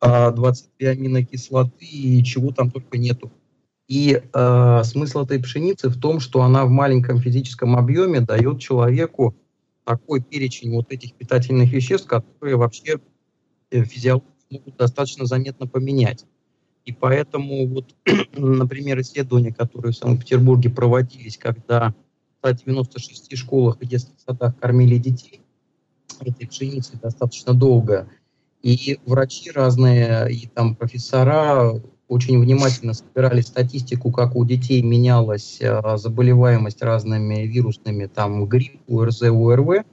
23 0.00 0.86
а, 0.86 0.90
аминокислоты 0.90 1.84
и 1.84 2.22
чего 2.24 2.52
там 2.52 2.70
только 2.70 2.98
нету. 2.98 3.30
И 3.88 4.22
э, 4.22 4.82
смысл 4.84 5.24
этой 5.24 5.40
пшеницы 5.40 5.88
в 5.88 5.98
том, 5.98 6.20
что 6.20 6.42
она 6.42 6.64
в 6.64 6.70
маленьком 6.70 7.18
физическом 7.18 7.76
объеме 7.76 8.20
дает 8.20 8.60
человеку 8.60 9.34
такой 9.84 10.22
перечень 10.22 10.72
вот 10.72 10.92
этих 10.92 11.14
питательных 11.14 11.72
веществ, 11.72 12.06
которые 12.06 12.56
вообще 12.56 13.00
э, 13.70 13.82
физиологически 13.82 14.39
могут 14.50 14.76
достаточно 14.76 15.26
заметно 15.26 15.66
поменять. 15.66 16.24
И 16.84 16.92
поэтому, 16.92 17.66
вот, 17.66 17.94
например, 18.36 19.00
исследования, 19.00 19.52
которые 19.52 19.92
в 19.92 19.96
Санкт-Петербурге 19.96 20.70
проводились, 20.70 21.38
когда 21.38 21.94
в 22.42 22.48
196 22.48 23.36
школах 23.36 23.80
и 23.80 23.86
детских 23.86 24.14
садах 24.26 24.58
кормили 24.58 24.96
детей 24.96 25.40
этой 26.20 26.46
пшеницей 26.46 26.98
достаточно 27.00 27.54
долго, 27.54 28.08
и 28.62 28.98
врачи 29.06 29.50
разные, 29.50 30.30
и 30.30 30.46
там 30.46 30.74
профессора 30.74 31.80
очень 32.08 32.40
внимательно 32.40 32.92
собирали 32.92 33.40
статистику, 33.40 34.10
как 34.10 34.34
у 34.34 34.44
детей 34.44 34.82
менялась 34.82 35.58
э, 35.60 35.96
заболеваемость 35.96 36.82
разными 36.82 37.46
вирусными, 37.46 38.06
там, 38.06 38.46
грипп, 38.46 38.80
ОРЗ, 38.88 39.22
ОРВ, 39.22 39.84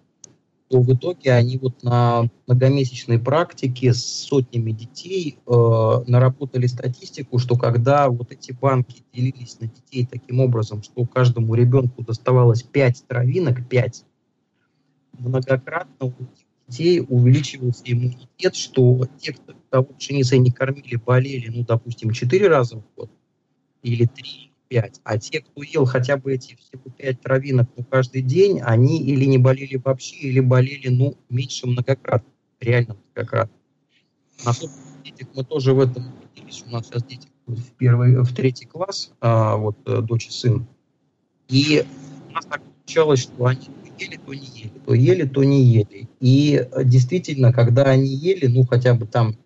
то 0.70 0.82
в 0.82 0.94
итоге 0.94 1.32
они 1.32 1.58
вот 1.58 1.84
на 1.84 2.30
многомесячной 2.46 3.20
практике 3.20 3.94
с 3.94 4.04
сотнями 4.04 4.72
детей 4.72 5.38
э, 5.46 6.04
наработали 6.08 6.68
статистику, 6.68 7.40
что 7.40 7.58
когда 7.58 8.10
вот 8.10 8.32
эти 8.32 8.52
банки 8.52 9.04
делились 9.14 9.60
на 9.60 9.68
детей 9.68 10.06
таким 10.06 10.42
образом, 10.42 10.84
что 10.84 11.06
каждому 11.06 11.56
ребенку 11.56 12.04
доставалось 12.04 12.64
5 12.64 13.06
травинок, 13.08 13.68
5, 13.68 14.06
многократно 15.20 16.08
у 16.08 16.14
детей 16.68 17.06
увеличивался 17.08 17.84
иммунитет, 17.86 18.56
что 18.56 19.08
те, 19.20 19.34
кто, 19.34 19.54
кого 19.70 19.86
пшеницей 19.86 20.40
не 20.40 20.52
кормили, 20.52 20.98
болели, 20.98 21.50
ну, 21.50 21.64
допустим, 21.64 22.12
4 22.12 22.48
раза 22.48 22.78
в 22.78 22.84
год 22.98 23.10
или 23.84 24.06
3, 24.06 24.52
5. 24.68 25.02
А 25.04 25.18
те, 25.18 25.42
кто 25.42 25.64
ел 25.64 25.86
хотя 25.86 26.18
бы 26.18 26.34
эти 26.34 26.56
всего 26.56 26.84
5 26.98 27.22
травинок 27.22 27.70
ну, 27.76 27.84
каждый 27.84 28.22
день, 28.22 28.62
они 28.62 29.02
или 29.02 29.26
не 29.26 29.38
болели 29.38 29.78
вообще, 29.84 30.16
или 30.18 30.40
болели, 30.40 30.90
ну, 30.90 31.16
меньше 31.30 31.68
многократно, 31.68 32.30
реально 32.60 32.98
многократно. 33.14 33.56
На 34.46 34.54
детях 35.04 35.28
мы 35.34 35.44
тоже 35.44 35.74
в 35.74 35.80
этом 35.80 36.12
убедились. 36.36 36.64
У 36.68 36.70
нас 36.70 36.88
сейчас 36.88 37.04
дети 37.04 37.28
в 37.48 37.72
первый, 37.78 38.22
в 38.22 38.34
третий 38.34 38.66
класс, 38.66 39.12
а, 39.22 39.56
вот 39.56 39.78
э, 39.86 40.02
дочь 40.02 40.28
и 40.28 40.32
сын. 40.32 40.68
И 41.48 41.86
у 42.30 42.34
нас 42.34 42.46
так 42.46 42.62
получалось, 42.62 43.22
что 43.22 43.46
они 43.46 43.66
то 43.66 44.04
ели, 44.04 44.18
то 44.18 44.34
не 44.34 44.46
ели, 44.46 44.72
то 44.86 44.94
ели, 44.94 45.28
то 45.28 45.44
не 45.44 45.64
ели. 45.64 46.10
И 46.20 46.68
действительно, 46.84 47.54
когда 47.54 47.84
они 47.84 48.10
ели, 48.10 48.48
ну, 48.48 48.66
хотя 48.66 48.94
бы 48.94 49.08
там 49.08 49.38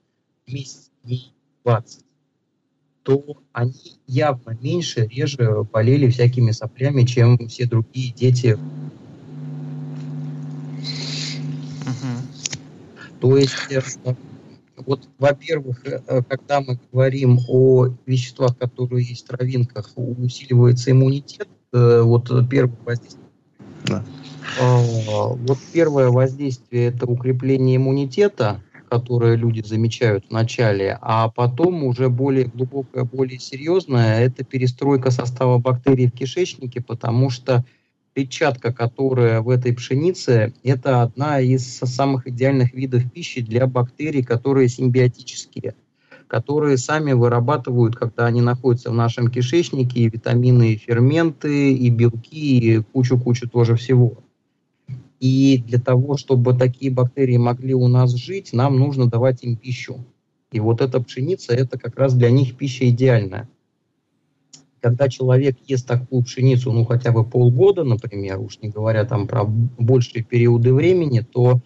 месяц, 0.48 0.92
дней 1.04 1.32
20, 1.64 2.04
то 3.04 3.24
они 3.52 3.98
явно 4.08 4.58
меньше, 4.62 5.08
реже 5.08 5.64
болели 5.72 6.10
всякими 6.10 6.52
соплями, 6.52 7.04
чем 7.04 7.48
все 7.48 7.66
другие 7.66 8.14
дети. 8.14 8.58
То 13.22 13.38
есть, 13.38 13.54
э, 13.70 13.82
вот, 14.78 15.08
во-первых, 15.20 15.86
э, 15.86 16.22
когда 16.28 16.60
мы 16.62 16.80
говорим 16.92 17.40
о 17.48 17.90
веществах, 18.08 18.58
которые 18.58 19.06
есть 19.06 19.26
в 19.26 19.28
травинках, 19.28 19.92
усиливается 19.96 20.90
иммунитет, 20.90 21.48
э, 21.72 22.02
вот 22.02 22.30
первое 22.50 22.76
воздействие. 22.84 23.26
Да. 23.86 24.04
Вот 24.60 25.58
первое 25.72 26.10
воздействие– 26.10 26.88
это 26.88 27.06
укрепление 27.06 27.78
иммунитета, 27.78 28.62
которые 28.92 29.38
люди 29.38 29.62
замечают 29.66 30.26
в 30.28 30.32
начале, 30.32 30.98
а 31.02 31.30
потом 31.30 31.86
уже 31.86 32.10
более 32.10 32.48
глубокое, 32.48 33.06
более 33.06 33.40
серьезное– 33.40 34.20
это 34.26 34.44
перестройка 34.44 35.12
состава 35.12 35.60
бактерий 35.60 36.08
в 36.08 36.12
кишечнике, 36.12 36.82
потому 36.82 37.30
что 37.30 37.64
клетчатка, 38.14 38.74
которая 38.74 39.40
в 39.40 39.48
этой 39.48 39.74
пшенице, 39.74 40.54
это 40.64 41.04
одна 41.04 41.40
из 41.40 41.78
самых 41.78 42.28
идеальных 42.28 42.74
видов 42.74 43.10
пищи 43.10 43.40
для 43.40 43.66
бактерий, 43.66 44.24
которые 44.24 44.68
симбиотические, 44.68 45.74
которые 46.28 46.78
сами 46.78 47.14
вырабатывают, 47.14 47.96
когда 47.96 48.26
они 48.26 48.42
находятся 48.42 48.92
в 48.92 48.96
нашем 48.96 49.30
кишечнике, 49.30 50.02
и 50.02 50.10
витамины, 50.10 50.74
и 50.74 50.78
ферменты, 50.78 51.72
и 51.72 51.90
белки, 51.90 52.60
и 52.60 52.80
кучу-кучу 52.80 53.50
тоже 53.50 53.78
всего. 53.78 54.18
И 55.22 55.64
для 55.66 55.80
того, 55.80 56.18
чтобы 56.18 56.54
такие 56.54 56.92
бактерии 56.92 57.38
могли 57.38 57.74
у 57.74 57.88
нас 57.88 58.14
жить, 58.14 58.52
нам 58.52 58.78
нужно 58.78 59.10
давать 59.10 59.44
им 59.44 59.56
пищу. 59.56 60.04
И 60.52 60.60
вот 60.60 60.82
эта 60.82 61.00
пшеница, 61.00 61.54
это 61.54 61.80
как 61.80 61.98
раз 61.98 62.14
для 62.14 62.30
них 62.30 62.58
пища 62.58 62.90
идеальная 62.90 63.48
когда 64.82 65.08
человек 65.08 65.58
ест 65.68 65.88
такую 65.88 66.24
пшеницу, 66.24 66.72
ну, 66.72 66.86
хотя 66.86 67.12
бы 67.12 67.24
полгода, 67.24 67.84
например, 67.84 68.40
уж 68.40 68.60
не 68.62 68.70
говоря 68.70 69.06
там 69.06 69.28
про 69.28 69.46
большие 69.46 70.24
периоды 70.24 70.74
времени, 70.74 71.20
то 71.20 71.62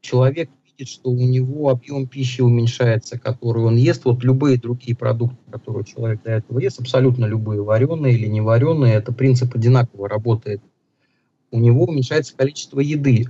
человек 0.00 0.50
видит, 0.66 0.92
что 0.92 1.10
у 1.10 1.16
него 1.16 1.68
объем 1.68 2.06
пищи 2.06 2.40
уменьшается, 2.40 3.18
который 3.18 3.62
он 3.62 3.76
ест. 3.76 4.04
Вот 4.04 4.24
любые 4.24 4.58
другие 4.58 4.96
продукты, 4.96 5.38
которые 5.50 5.84
человек 5.84 6.22
до 6.24 6.32
этого 6.32 6.58
ест, 6.58 6.80
абсолютно 6.80 7.26
любые, 7.26 7.62
вареные 7.62 8.14
или 8.14 8.26
не 8.26 8.40
вареные, 8.40 8.94
это 8.94 9.12
принцип 9.12 9.54
одинаково 9.54 10.08
работает. 10.08 10.60
У 11.50 11.58
него 11.58 11.84
уменьшается 11.84 12.36
количество 12.36 12.80
еды. 12.80 13.26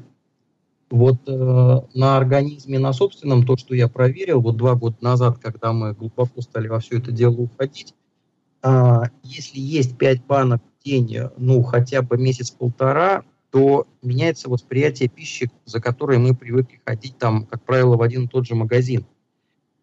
Вот 0.91 1.29
э, 1.29 1.81
на 1.95 2.17
организме, 2.17 2.79
на 2.79 2.93
собственном, 2.93 3.45
то, 3.45 3.57
что 3.57 3.75
я 3.75 3.89
проверил, 3.89 4.41
вот 4.41 4.57
два 4.57 4.75
года 4.75 4.97
назад, 5.01 5.39
когда 5.39 5.73
мы 5.73 5.93
глубоко 5.93 6.41
стали 6.41 6.69
во 6.69 6.81
все 6.81 6.99
это 6.99 7.13
дело 7.13 7.37
уходить, 7.43 7.95
а, 8.63 9.05
если 9.23 9.61
есть 9.61 9.97
5 9.99 10.25
банок 10.25 10.63
в 10.63 10.85
день, 10.85 11.17
ну, 11.37 11.63
хотя 11.63 12.03
бы 12.03 12.17
месяц-полтора, 12.17 13.25
то 13.51 13.87
меняется 14.03 14.49
восприятие 14.49 15.09
пищи, 15.09 15.51
за 15.65 15.81
которой 15.81 16.19
мы 16.19 16.35
привыкли 16.35 16.81
ходить, 16.85 17.17
там, 17.19 17.47
как 17.47 17.63
правило, 17.63 17.97
в 17.97 18.03
один 18.03 18.25
и 18.25 18.29
тот 18.29 18.47
же 18.47 18.55
магазин. 18.55 19.07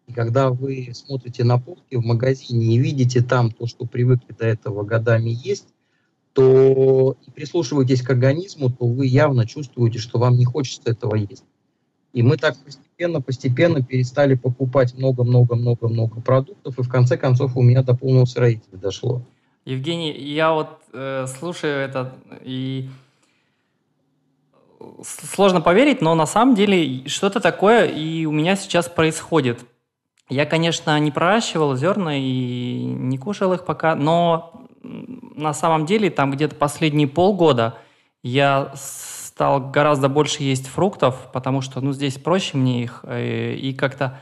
И 0.06 0.12
когда 0.12 0.50
вы 0.50 0.90
смотрите 0.94 1.42
на 1.42 1.58
полки 1.58 1.96
в 1.96 2.04
магазине 2.04 2.76
и 2.76 2.78
видите 2.78 3.22
там 3.22 3.50
то, 3.50 3.66
что 3.66 3.86
привыкли 3.86 4.32
до 4.34 4.46
этого 4.46 4.84
годами 4.84 5.30
есть, 5.30 5.68
то 6.36 7.16
и 7.26 7.30
прислушиваетесь 7.30 8.02
к 8.02 8.10
организму, 8.10 8.68
то 8.68 8.84
вы 8.86 9.06
явно 9.06 9.46
чувствуете, 9.46 9.98
что 9.98 10.18
вам 10.18 10.36
не 10.36 10.44
хочется 10.44 10.90
этого 10.90 11.14
есть. 11.14 11.44
И 12.12 12.22
мы 12.22 12.36
так 12.36 12.56
постепенно-постепенно 12.58 13.82
перестали 13.82 14.34
покупать 14.34 14.94
много-много-много-много 14.94 16.20
продуктов, 16.20 16.78
и 16.78 16.82
в 16.82 16.88
конце 16.90 17.16
концов 17.16 17.56
у 17.56 17.62
меня 17.62 17.82
до 17.82 17.96
полного 17.96 18.26
сыроедения 18.26 18.76
дошло. 18.76 19.22
Евгений, 19.64 20.12
я 20.12 20.52
вот 20.52 20.68
э, 20.92 21.26
слушаю 21.26 21.78
это 21.78 22.14
и 22.42 22.90
сложно 25.02 25.62
поверить, 25.62 26.02
но 26.02 26.14
на 26.14 26.26
самом 26.26 26.54
деле 26.54 27.08
что-то 27.08 27.40
такое 27.40 27.86
и 27.86 28.26
у 28.26 28.30
меня 28.30 28.56
сейчас 28.56 28.90
происходит. 28.90 29.64
Я, 30.28 30.44
конечно, 30.44 30.98
не 31.00 31.10
проращивал 31.10 31.76
зерна 31.76 32.18
и 32.18 32.82
не 32.82 33.16
кушал 33.16 33.54
их 33.54 33.64
пока, 33.64 33.94
но 33.94 34.66
на 35.36 35.52
самом 35.52 35.86
деле 35.86 36.10
там 36.10 36.30
где-то 36.30 36.56
последние 36.56 37.06
полгода 37.06 37.78
я 38.22 38.72
стал 38.74 39.70
гораздо 39.70 40.08
больше 40.08 40.42
есть 40.42 40.66
фруктов, 40.66 41.28
потому 41.32 41.60
что, 41.60 41.80
ну, 41.80 41.92
здесь 41.92 42.14
проще 42.14 42.56
мне 42.56 42.82
их, 42.82 43.04
э, 43.04 43.54
и 43.54 43.74
как-то 43.74 44.18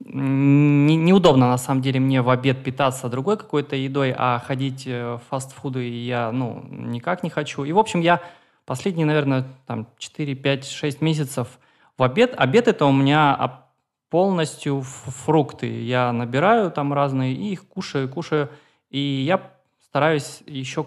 не, 0.00 0.96
неудобно, 0.96 1.48
на 1.48 1.56
самом 1.56 1.80
деле, 1.80 2.00
мне 2.00 2.20
в 2.20 2.28
обед 2.28 2.62
питаться 2.62 3.08
другой 3.08 3.38
какой-то 3.38 3.76
едой, 3.76 4.12
а 4.16 4.42
ходить 4.44 4.86
э, 4.86 5.14
в 5.14 5.20
фастфуды 5.30 5.88
я, 5.88 6.32
ну, 6.32 6.64
никак 6.68 7.22
не 7.22 7.30
хочу. 7.30 7.64
И, 7.64 7.72
в 7.72 7.78
общем, 7.78 8.00
я 8.00 8.20
последние, 8.66 9.06
наверное, 9.06 9.46
там 9.66 9.86
4, 9.98 10.34
5, 10.34 10.68
6 10.68 11.00
месяцев 11.00 11.60
в 11.96 12.02
обед. 12.02 12.34
Обед 12.36 12.68
это 12.68 12.84
у 12.84 12.92
меня 12.92 13.62
полностью 14.10 14.82
фрукты. 14.82 15.82
Я 15.82 16.12
набираю 16.12 16.70
там 16.70 16.92
разные 16.92 17.34
и 17.34 17.52
их 17.52 17.66
кушаю, 17.66 18.08
кушаю. 18.08 18.50
И 18.90 18.98
я 18.98 19.55
стараюсь 19.88 20.40
еще 20.46 20.86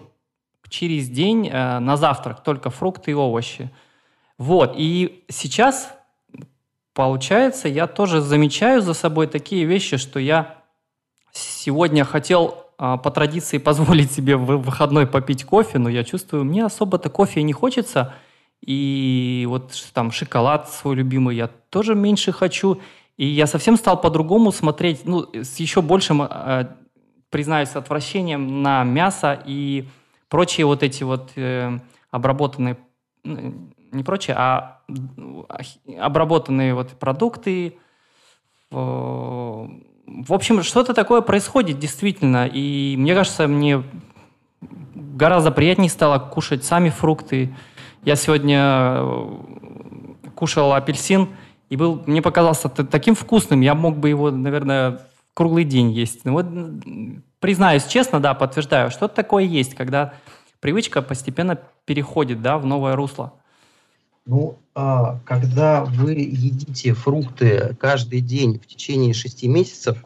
через 0.68 1.08
день 1.08 1.48
э, 1.48 1.78
на 1.78 1.96
завтрак 1.96 2.42
только 2.42 2.70
фрукты 2.70 3.10
и 3.10 3.14
овощи. 3.14 3.70
Вот, 4.38 4.74
и 4.76 5.24
сейчас, 5.28 5.92
получается, 6.94 7.68
я 7.68 7.86
тоже 7.86 8.20
замечаю 8.20 8.80
за 8.80 8.94
собой 8.94 9.26
такие 9.26 9.64
вещи, 9.64 9.96
что 9.96 10.18
я 10.18 10.62
сегодня 11.32 12.04
хотел 12.04 12.66
э, 12.78 12.96
по 13.02 13.10
традиции 13.10 13.58
позволить 13.68 14.12
себе 14.12 14.36
в 14.36 14.56
выходной 14.56 15.06
попить 15.06 15.44
кофе, 15.44 15.78
но 15.78 15.88
я 15.88 16.04
чувствую, 16.04 16.44
мне 16.44 16.64
особо-то 16.64 17.10
кофе 17.10 17.42
не 17.42 17.52
хочется, 17.52 18.14
и 18.64 19.46
вот 19.48 19.72
там 19.92 20.12
шоколад 20.12 20.70
свой 20.70 20.96
любимый 20.96 21.36
я 21.36 21.48
тоже 21.70 21.94
меньше 21.94 22.32
хочу, 22.32 22.80
и 23.16 23.26
я 23.26 23.46
совсем 23.46 23.76
стал 23.76 24.00
по-другому 24.00 24.52
смотреть, 24.52 25.04
ну, 25.04 25.26
с 25.34 25.56
еще 25.56 25.82
большим, 25.82 26.22
э, 26.22 26.68
признаюсь, 27.30 27.70
отвращением 27.70 28.62
на 28.62 28.84
мясо 28.84 29.40
и 29.46 29.88
прочие 30.28 30.66
вот 30.66 30.82
эти 30.82 31.02
вот 31.02 31.32
э, 31.36 31.78
обработанные, 32.10 32.76
не 33.24 34.02
прочие, 34.04 34.36
а 34.36 34.80
обработанные 35.98 36.74
вот 36.74 36.90
продукты. 36.90 37.78
В 38.70 39.68
общем, 40.28 40.62
что-то 40.62 40.94
такое 40.94 41.20
происходит 41.20 41.78
действительно, 41.78 42.46
и 42.46 42.96
мне 42.96 43.14
кажется, 43.14 43.46
мне 43.48 43.82
гораздо 44.60 45.50
приятнее 45.50 45.90
стало 45.90 46.18
кушать 46.18 46.64
сами 46.64 46.90
фрукты. 46.90 47.54
Я 48.02 48.16
сегодня 48.16 48.96
э, 48.96 49.28
кушал 50.34 50.72
апельсин, 50.72 51.28
и 51.68 51.76
был, 51.76 52.02
мне 52.06 52.22
показался 52.22 52.68
таким 52.68 53.14
вкусным, 53.14 53.60
я 53.60 53.74
мог 53.74 53.98
бы 53.98 54.08
его, 54.08 54.30
наверное, 54.30 55.00
круглый 55.34 55.64
день 55.64 55.90
есть. 55.90 56.24
Ну, 56.24 56.32
вот 56.32 56.46
признаюсь 57.40 57.86
честно, 57.86 58.20
да, 58.20 58.34
подтверждаю, 58.34 58.90
что-то 58.90 59.14
такое 59.14 59.44
есть, 59.44 59.74
когда 59.74 60.14
привычка 60.60 61.02
постепенно 61.02 61.58
переходит, 61.84 62.42
да, 62.42 62.58
в 62.58 62.66
новое 62.66 62.96
русло. 62.96 63.34
Ну, 64.26 64.58
а, 64.74 65.18
когда 65.24 65.84
вы 65.84 66.12
едите 66.12 66.92
фрукты 66.94 67.76
каждый 67.80 68.20
день 68.20 68.58
в 68.58 68.66
течение 68.66 69.14
шести 69.14 69.48
месяцев, 69.48 70.04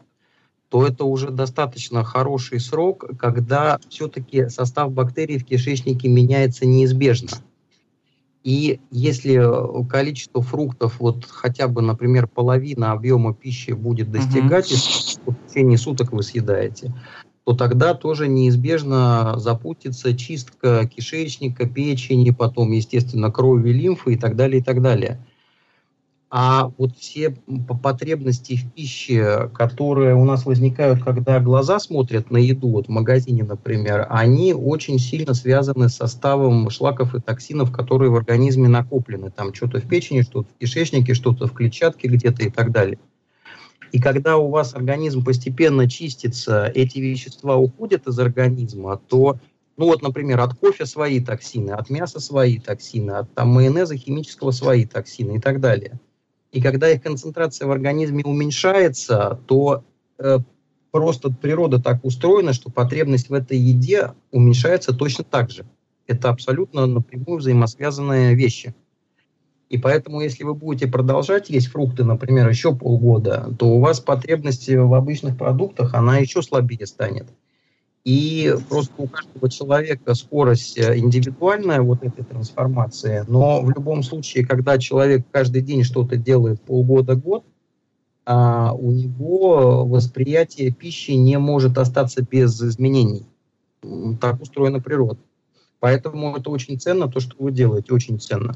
то 0.69 0.85
это 0.85 1.05
уже 1.05 1.29
достаточно 1.29 2.03
хороший 2.03 2.59
срок, 2.59 3.05
когда 3.19 3.79
все-таки 3.89 4.49
состав 4.49 4.91
бактерий 4.91 5.37
в 5.37 5.45
кишечнике 5.45 6.07
меняется 6.07 6.65
неизбежно. 6.65 7.29
И 8.45 8.79
если 8.91 9.41
количество 9.89 10.39
фруктов, 10.43 10.99
вот 10.99 11.25
хотя 11.27 11.67
бы, 11.67 11.81
например, 11.81 12.27
половина 12.27 12.91
объема 12.91 13.33
пищи 13.33 13.71
будет 13.71 14.11
достигать, 14.11 14.71
mm-hmm. 14.71 15.33
в 15.33 15.51
течение 15.51 15.79
суток 15.79 16.13
вы 16.13 16.21
съедаете, 16.21 16.93
то 17.43 17.53
тогда 17.53 17.95
тоже 17.95 18.27
неизбежно 18.27 19.33
запустится 19.37 20.15
чистка 20.15 20.87
кишечника, 20.87 21.67
печени, 21.67 22.29
потом, 22.29 22.71
естественно, 22.71 23.31
крови, 23.31 23.71
лимфы 23.71 24.13
и 24.13 24.15
так 24.15 24.35
далее, 24.35 24.61
и 24.61 24.63
так 24.63 24.79
далее. 24.79 25.25
А 26.37 26.69
вот 26.77 26.97
все 26.97 27.33
потребности 27.81 28.57
в 28.57 28.73
пище, 28.73 29.49
которые 29.53 30.15
у 30.15 30.25
нас 30.25 30.45
возникают, 30.45 31.01
когда 31.01 31.39
глаза 31.39 31.79
смотрят 31.79 32.29
на 32.29 32.35
еду, 32.35 32.71
вот 32.71 32.87
в 32.87 32.89
магазине, 32.89 33.45
например, 33.45 34.05
они 34.09 34.53
очень 34.53 34.99
сильно 34.99 35.33
связаны 35.33 35.87
с 35.87 35.95
составом 35.95 36.69
шлаков 36.69 37.15
и 37.15 37.21
токсинов, 37.21 37.71
которые 37.71 38.11
в 38.11 38.17
организме 38.17 38.67
накоплены. 38.67 39.31
Там 39.31 39.53
что-то 39.53 39.79
в 39.79 39.87
печени, 39.87 40.23
что-то 40.23 40.49
в 40.53 40.57
кишечнике, 40.57 41.13
что-то 41.13 41.47
в 41.47 41.53
клетчатке 41.53 42.09
где-то 42.09 42.43
и 42.43 42.49
так 42.49 42.73
далее. 42.73 42.99
И 43.93 44.01
когда 44.01 44.35
у 44.35 44.49
вас 44.49 44.75
организм 44.75 45.23
постепенно 45.23 45.89
чистится, 45.89 46.65
эти 46.65 46.97
вещества 46.97 47.55
уходят 47.55 48.07
из 48.07 48.19
организма, 48.19 48.99
то, 49.07 49.37
ну 49.77 49.85
вот, 49.85 50.01
например, 50.01 50.41
от 50.41 50.53
кофе 50.55 50.85
свои 50.85 51.21
токсины, 51.21 51.71
от 51.71 51.89
мяса 51.89 52.19
свои 52.19 52.59
токсины, 52.59 53.11
от 53.11 53.33
там, 53.33 53.53
майонеза 53.53 53.95
химического 53.95 54.51
свои 54.51 54.83
токсины 54.83 55.37
и 55.37 55.39
так 55.39 55.61
далее. 55.61 55.97
И 56.55 56.61
когда 56.61 56.89
их 56.89 57.03
концентрация 57.03 57.67
в 57.67 57.71
организме 57.71 58.23
уменьшается, 58.23 59.41
то 59.45 59.83
э, 60.17 60.39
просто 60.89 61.29
природа 61.29 61.81
так 61.81 62.05
устроена, 62.05 62.53
что 62.53 62.71
потребность 62.71 63.27
в 63.27 63.33
этой 63.33 63.57
еде 63.57 64.13
уменьшается 64.31 64.93
точно 64.93 65.25
так 65.25 65.51
же. 65.51 65.65
Это 66.07 66.29
абсолютно 66.29 66.85
напрямую 66.85 67.39
взаимосвязанные 67.39 68.35
вещи. 68.35 68.73
И 69.67 69.77
поэтому, 69.77 70.21
если 70.21 70.45
вы 70.45 70.53
будете 70.53 70.87
продолжать 70.87 71.49
есть 71.49 71.67
фрукты, 71.67 72.05
например, 72.05 72.47
еще 72.47 72.73
полгода, 72.73 73.53
то 73.59 73.67
у 73.67 73.81
вас 73.81 73.99
потребность 73.99 74.69
в 74.69 74.93
обычных 74.93 75.37
продуктах, 75.37 75.93
она 75.93 76.19
еще 76.19 76.41
слабее 76.41 76.87
станет. 76.87 77.25
И 78.05 78.55
просто 78.69 78.93
у 78.99 79.07
каждого 79.07 79.49
человека 79.49 80.13
скорость 80.13 80.77
э, 80.77 80.95
индивидуальная 80.97 81.81
вот 81.81 82.03
этой 82.03 82.23
трансформации, 82.23 83.25
но 83.27 83.61
в 83.61 83.71
любом 83.71 84.03
случае, 84.03 84.45
когда 84.45 84.77
человек 84.77 85.25
каждый 85.31 85.63
день 85.63 85.83
что-то 85.83 86.15
делает 86.15 86.61
полгода-год, 86.61 87.43
а 88.27 88.73
у 88.73 88.91
него 88.91 89.85
восприятие 89.87 90.71
пищи 90.71 91.11
не 91.11 91.39
может 91.39 91.79
остаться 91.79 92.21
без 92.21 92.61
изменений. 92.61 93.25
Так 94.21 94.39
устроена 94.39 94.79
природа. 94.79 95.19
Поэтому 95.79 96.35
это 96.35 96.51
очень 96.51 96.79
ценно, 96.79 97.07
то, 97.07 97.19
что 97.19 97.35
вы 97.39 97.51
делаете, 97.51 97.93
очень 97.93 98.19
ценно. 98.19 98.55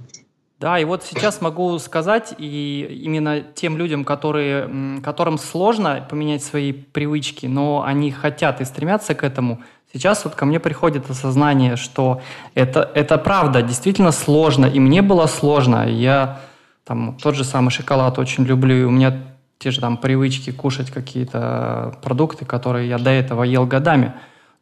Да, 0.59 0.77
и 0.77 0.83
вот 0.83 1.03
сейчас 1.03 1.39
могу 1.39 1.79
сказать, 1.79 2.33
и 2.37 3.01
именно 3.05 3.39
тем 3.39 3.77
людям, 3.77 4.03
которые, 4.03 4.99
которым 5.01 5.37
сложно 5.37 6.05
поменять 6.09 6.43
свои 6.43 6.73
привычки, 6.73 7.45
но 7.45 7.83
они 7.85 8.11
хотят 8.11 8.59
и 8.59 8.65
стремятся 8.65 9.15
к 9.15 9.23
этому, 9.23 9.61
сейчас 9.93 10.25
вот 10.25 10.35
ко 10.35 10.45
мне 10.45 10.59
приходит 10.59 11.09
осознание, 11.09 11.77
что 11.77 12.21
это, 12.55 12.91
это 12.93 13.17
правда, 13.17 13.61
действительно 13.61 14.11
сложно, 14.11 14.65
и 14.65 14.81
мне 14.81 15.01
было 15.01 15.27
сложно. 15.27 15.87
Я 15.87 16.41
там 16.83 17.17
тот 17.17 17.35
же 17.35 17.45
самый 17.45 17.69
шоколад 17.69 18.19
очень 18.19 18.43
люблю, 18.43 18.75
и 18.75 18.83
у 18.83 18.91
меня 18.91 19.17
те 19.59 19.71
же 19.71 19.79
там 19.79 19.95
привычки 19.95 20.51
кушать 20.51 20.91
какие-то 20.91 21.97
продукты, 22.01 22.43
которые 22.43 22.89
я 22.89 22.97
до 22.97 23.11
этого 23.11 23.43
ел 23.43 23.65
годами. 23.65 24.13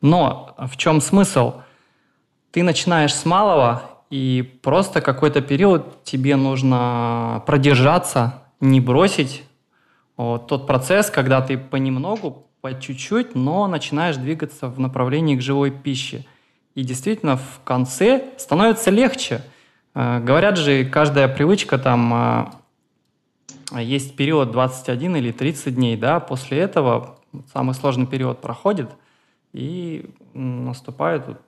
Но 0.02 0.56
в 0.60 0.78
чем 0.78 1.02
смысл? 1.02 1.62
Ты 2.52 2.62
начинаешь 2.62 3.16
с 3.16 3.26
малого, 3.26 3.82
и 4.10 4.60
просто 4.62 5.02
какой-то 5.02 5.42
период 5.42 6.04
тебе 6.04 6.36
нужно 6.36 7.44
продержаться, 7.46 8.44
не 8.60 8.80
бросить 8.80 9.44
вот, 10.16 10.48
тот 10.48 10.66
процесс, 10.66 11.10
когда 11.10 11.42
ты 11.42 11.58
понемногу, 11.58 12.48
по 12.62 12.74
чуть-чуть, 12.80 13.36
но 13.36 13.68
начинаешь 13.68 14.18
двигаться 14.18 14.68
в 14.68 14.80
направлении 14.80 15.36
к 15.36 15.42
живой 15.42 15.72
пище. 15.72 16.26
И 16.74 16.84
действительно 16.84 17.38
в 17.38 17.62
конце 17.64 18.26
становится 18.38 18.90
легче. 18.90 19.42
Э, 19.94 20.20
говорят 20.20 20.58
же, 20.58 20.86
каждая 20.86 21.28
привычка 21.28 21.78
там 21.78 22.52
э, 23.74 23.82
есть 23.82 24.16
период 24.16 24.52
21 24.52 25.18
или 25.18 25.32
30 25.32 25.76
дней, 25.76 25.98
да, 25.98 26.20
после 26.20 26.60
этого 26.60 27.20
самый 27.54 27.76
сложный 27.76 28.08
период 28.08 28.42
проходит, 28.42 28.90
и 29.54 30.10
наступает, 30.34 31.28
вот, 31.28 31.42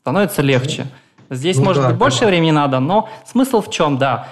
становится 0.00 0.42
легче. 0.42 0.86
Здесь, 1.30 1.56
ну, 1.58 1.64
может 1.64 1.82
да, 1.82 1.88
быть, 1.90 1.98
больше 1.98 2.20
да. 2.20 2.26
времени 2.26 2.50
надо, 2.50 2.80
но 2.80 3.08
смысл 3.24 3.60
в 3.60 3.70
чем, 3.70 3.98
да. 3.98 4.28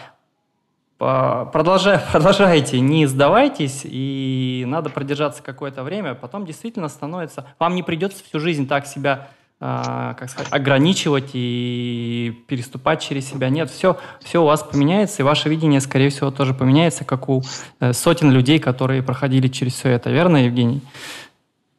Продолжай, 0.99 2.01
продолжайте, 2.13 2.81
не 2.81 3.07
сдавайтесь, 3.07 3.83
и 3.85 4.65
надо 4.67 4.91
продержаться 4.91 5.43
какое-то 5.43 5.83
время, 5.83 6.15
потом 6.15 6.47
действительно 6.47 6.89
становится... 6.89 7.47
Вам 7.59 7.75
не 7.75 7.83
придется 7.83 8.23
всю 8.25 8.41
жизнь 8.41 8.69
так 8.69 8.87
себя 8.87 9.29
э, 9.61 10.15
как 10.17 10.31
сказать, 10.31 10.53
ограничивать 10.53 11.31
и 11.35 12.45
переступать 12.47 13.03
через 13.03 13.29
себя. 13.29 13.49
Нет, 13.49 13.71
все, 13.71 13.99
все 14.23 14.43
у 14.43 14.47
вас 14.47 14.63
поменяется, 14.63 15.23
и 15.23 15.25
ваше 15.25 15.49
видение, 15.49 15.81
скорее 15.81 16.11
всего, 16.11 16.31
тоже 16.31 16.55
поменяется, 16.55 17.05
как 17.05 17.29
у 17.29 17.43
э, 17.81 17.93
сотен 17.93 18.31
людей, 18.31 18.59
которые 18.59 19.03
проходили 19.03 19.49
через 19.49 19.75
все 19.75 19.91
это. 19.91 20.11
Верно, 20.11 20.45
Евгений? 20.45 20.81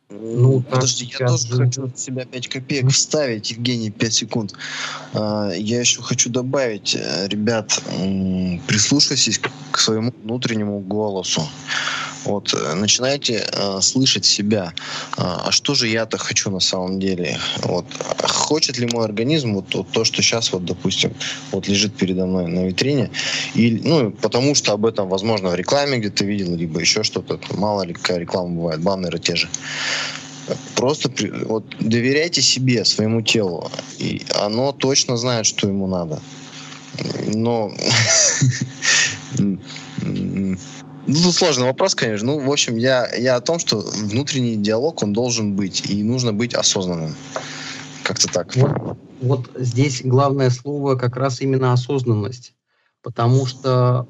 Ну, 0.09 0.61
Подожди, 0.61 1.09
я 1.19 1.27
тоже 1.27 1.47
же... 1.47 1.55
хочу 1.57 1.85
от 1.85 1.99
себя 1.99 2.25
5 2.25 2.47
копеек 2.47 2.89
вставить, 2.91 3.51
Евгений, 3.51 3.89
5 3.89 4.13
секунд. 4.13 4.53
А, 5.13 5.49
я 5.51 5.79
еще 5.79 6.01
хочу 6.01 6.29
добавить, 6.29 6.95
э, 6.95 7.27
ребят, 7.27 7.81
прислушайтесь 8.67 9.41
к 9.71 9.79
своему 9.79 10.13
внутреннему 10.23 10.79
голосу. 10.79 11.41
Вот, 12.25 12.53
э, 12.53 12.73
начинайте 12.73 13.47
э, 13.51 13.81
слышать 13.81 14.25
себя. 14.25 14.73
А, 15.17 15.43
а 15.47 15.51
что 15.51 15.75
же 15.75 15.87
я-то 15.87 16.17
хочу 16.17 16.49
на 16.49 16.59
самом 16.59 16.99
деле? 16.99 17.37
Вот, 17.63 17.85
хочет 18.23 18.77
ли 18.79 18.87
мой 18.91 19.05
организм 19.05 19.53
вот, 19.53 19.73
вот 19.75 19.89
то, 19.91 20.03
что 20.03 20.21
сейчас, 20.21 20.51
вот, 20.51 20.65
допустим, 20.65 21.13
вот 21.51 21.67
лежит 21.67 21.95
передо 21.95 22.25
мной 22.25 22.47
на 22.47 22.65
витрине, 22.65 23.11
и, 23.53 23.79
ну, 23.83 24.11
потому 24.11 24.55
что 24.55 24.73
об 24.73 24.85
этом, 24.85 25.07
возможно, 25.07 25.49
в 25.49 25.55
рекламе 25.55 25.99
где-то 25.99 26.25
видел, 26.25 26.55
либо 26.55 26.79
еще 26.79 27.03
что-то, 27.03 27.39
мало 27.51 27.83
ли 27.83 27.93
какая 27.93 28.17
реклама 28.17 28.49
бывает, 28.49 28.81
баннеры 28.81 29.19
те 29.19 29.35
же. 29.35 29.47
Просто 30.75 31.11
вот, 31.45 31.65
доверяйте 31.79 32.41
себе, 32.41 32.85
своему 32.85 33.21
телу, 33.21 33.71
и 33.99 34.23
оно 34.35 34.71
точно 34.71 35.17
знает, 35.17 35.45
что 35.45 35.67
ему 35.67 35.87
надо. 35.87 36.19
Но 37.27 37.71
Ну, 41.07 41.13
тут 41.13 41.33
сложный 41.35 41.65
вопрос, 41.65 41.93
конечно. 41.93 42.27
Ну, 42.27 42.39
в 42.39 42.51
общем, 42.51 42.77
я, 42.77 43.07
я 43.15 43.35
о 43.35 43.41
том, 43.41 43.59
что 43.59 43.79
внутренний 43.79 44.55
диалог, 44.55 45.03
он 45.03 45.13
должен 45.13 45.55
быть, 45.55 45.89
и 45.89 46.01
нужно 46.03 46.33
быть 46.33 46.53
осознанным. 46.55 47.15
Как-то 48.03 48.27
так. 48.27 48.55
Вот, 48.55 48.97
вот 49.21 49.51
здесь 49.55 50.01
главное 50.03 50.49
слово 50.49 50.95
как 50.95 51.15
раз 51.15 51.41
именно 51.41 51.73
осознанность. 51.73 52.53
Потому 53.01 53.45
что, 53.45 54.07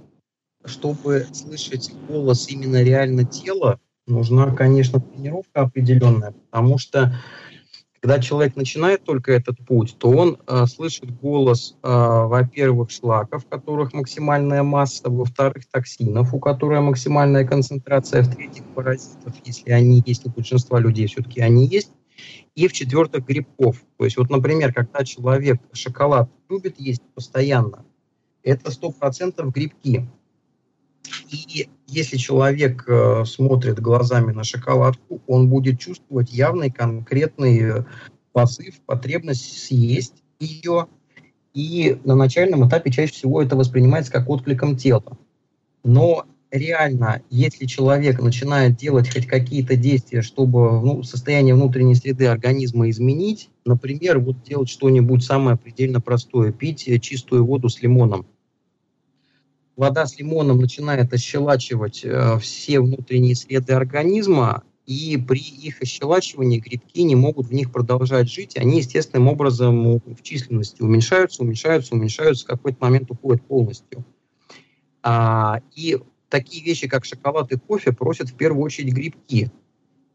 чтобы 0.63 1.27
слышать 1.33 1.91
голос 2.07 2.47
именно 2.47 2.81
реально 2.81 3.25
тела, 3.25 3.79
нужна, 4.07 4.51
конечно, 4.51 5.01
тренировка 5.01 5.61
определенная, 5.61 6.33
потому 6.49 6.77
что 6.77 7.17
когда 8.05 8.19
человек 8.19 8.55
начинает 8.55 9.03
только 9.03 9.31
этот 9.31 9.57
путь, 9.65 9.95
то 9.97 10.11
он 10.11 10.37
э, 10.45 10.67
слышит 10.67 11.09
голос, 11.19 11.75
э, 11.81 11.87
во-первых, 11.89 12.91
шлаков, 12.91 13.43
в 13.43 13.47
которых 13.47 13.93
максимальная 13.93 14.61
масса, 14.61 15.09
во-вторых, 15.09 15.63
токсинов, 15.71 16.31
у 16.31 16.39
которых 16.39 16.81
максимальная 16.81 17.47
концентрация, 17.47 18.21
в-третьих, 18.21 18.63
паразитов, 18.75 19.33
если 19.43 19.71
они 19.71 20.03
есть, 20.05 20.23
у 20.27 20.29
большинства 20.29 20.79
людей 20.79 21.07
все-таки 21.07 21.41
они 21.41 21.65
есть, 21.65 21.93
и 22.53 22.67
в-четвертых, 22.67 23.25
грибков. 23.25 23.77
То 23.97 24.05
есть 24.05 24.17
вот, 24.17 24.29
например, 24.29 24.71
когда 24.71 25.03
человек 25.03 25.59
шоколад 25.73 26.29
любит 26.47 26.79
есть 26.79 27.01
постоянно, 27.15 27.85
это 28.43 28.69
100% 28.69 29.51
грибки. 29.51 30.07
И 31.35 31.69
если 31.87 32.17
человек 32.17 32.85
э, 32.87 33.25
смотрит 33.25 33.79
глазами 33.79 34.31
на 34.31 34.43
шоколадку, 34.43 35.21
он 35.27 35.49
будет 35.49 35.79
чувствовать 35.79 36.31
явный 36.31 36.71
конкретный 36.71 37.59
э, 37.59 37.83
посыв, 38.31 38.75
потребность 38.85 39.65
съесть 39.65 40.23
ее. 40.39 40.87
И 41.53 41.99
на 42.03 42.15
начальном 42.15 42.67
этапе 42.67 42.91
чаще 42.91 43.13
всего 43.13 43.41
это 43.41 43.55
воспринимается 43.55 44.11
как 44.11 44.29
откликом 44.29 44.77
тела. 44.77 45.17
Но 45.83 46.25
реально, 46.51 47.21
если 47.29 47.65
человек 47.65 48.21
начинает 48.21 48.77
делать 48.77 49.11
хоть 49.11 49.27
какие-то 49.27 49.75
действия, 49.75 50.21
чтобы 50.21 50.81
ну, 50.81 51.03
состояние 51.03 51.55
внутренней 51.55 51.95
среды 51.95 52.27
организма 52.27 52.89
изменить, 52.89 53.49
например, 53.65 54.19
вот 54.19 54.41
делать 54.43 54.69
что-нибудь 54.69 55.23
самое 55.23 55.57
предельно 55.57 55.99
простое, 55.99 56.51
пить 56.51 56.87
э, 56.87 56.99
чистую 56.99 57.45
воду 57.45 57.69
с 57.69 57.81
лимоном, 57.81 58.25
вода 59.75 60.05
с 60.05 60.17
лимоном 60.17 60.59
начинает 60.59 61.13
ощелачивать 61.13 62.01
э, 62.03 62.37
все 62.39 62.79
внутренние 62.79 63.35
среды 63.35 63.73
организма, 63.73 64.63
и 64.85 65.17
при 65.17 65.39
их 65.39 65.81
ощелачивании 65.81 66.59
грибки 66.59 67.01
не 67.01 67.15
могут 67.15 67.47
в 67.47 67.53
них 67.53 67.71
продолжать 67.71 68.29
жить. 68.29 68.55
Они 68.55 68.77
естественным 68.77 69.27
образом 69.27 69.97
в 69.97 70.21
численности 70.21 70.81
уменьшаются, 70.81 71.41
уменьшаются, 71.41 71.95
уменьшаются, 71.95 72.45
в 72.45 72.49
какой-то 72.49 72.77
момент 72.81 73.09
уходят 73.09 73.41
полностью. 73.41 74.05
А, 75.01 75.61
и 75.75 75.97
такие 76.29 76.63
вещи, 76.63 76.87
как 76.87 77.05
шоколад 77.05 77.51
и 77.51 77.57
кофе, 77.57 77.93
просят 77.93 78.29
в 78.29 78.35
первую 78.35 78.63
очередь 78.63 78.93
грибки. 78.93 79.51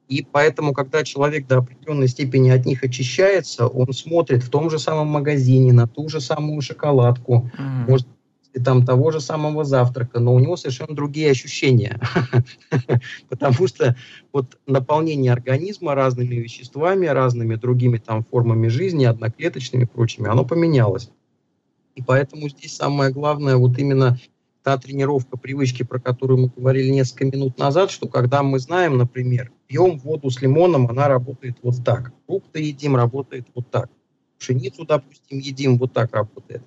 И 0.08 0.26
поэтому, 0.30 0.72
когда 0.72 1.04
человек 1.04 1.46
до 1.46 1.58
определенной 1.58 2.08
степени 2.08 2.50
от 2.50 2.66
них 2.66 2.82
очищается, 2.82 3.68
он 3.68 3.92
смотрит 3.92 4.42
в 4.42 4.50
том 4.50 4.68
же 4.68 4.78
самом 4.78 5.06
магазине 5.08 5.72
на 5.72 5.86
ту 5.86 6.08
же 6.08 6.20
самую 6.20 6.60
шоколадку, 6.62 7.50
mm. 7.56 7.88
может 7.88 8.08
там 8.58 8.84
того 8.84 9.10
же 9.10 9.20
самого 9.20 9.64
завтрака, 9.64 10.18
но 10.18 10.34
у 10.34 10.40
него 10.40 10.56
совершенно 10.56 10.94
другие 10.94 11.30
ощущения. 11.30 12.00
Потому 13.28 13.66
что 13.68 13.96
вот 14.32 14.58
наполнение 14.66 15.32
организма 15.32 15.94
разными 15.94 16.34
веществами, 16.34 17.06
разными 17.06 17.54
другими 17.54 17.98
там 17.98 18.24
формами 18.24 18.68
жизни, 18.68 19.04
одноклеточными 19.04 19.84
и 19.84 19.86
прочими, 19.86 20.28
оно 20.28 20.44
поменялось. 20.44 21.10
И 21.94 22.02
поэтому 22.02 22.48
здесь 22.48 22.74
самое 22.74 23.12
главное 23.12 23.56
вот 23.56 23.78
именно 23.78 24.18
та 24.62 24.76
тренировка 24.78 25.36
привычки, 25.36 25.82
про 25.82 25.98
которую 25.98 26.40
мы 26.40 26.52
говорили 26.54 26.90
несколько 26.90 27.24
минут 27.24 27.58
назад, 27.58 27.90
что 27.90 28.08
когда 28.08 28.42
мы 28.42 28.58
знаем, 28.58 28.98
например, 28.98 29.52
пьем 29.66 29.98
воду 29.98 30.30
с 30.30 30.40
лимоном, 30.42 30.88
она 30.88 31.08
работает 31.08 31.56
вот 31.62 31.84
так. 31.84 32.12
Фрукты 32.26 32.60
едим, 32.60 32.96
работает 32.96 33.46
вот 33.54 33.70
так. 33.70 33.90
Пшеницу, 34.38 34.84
допустим, 34.84 35.38
едим, 35.38 35.78
вот 35.78 35.92
так 35.92 36.14
работает. 36.14 36.62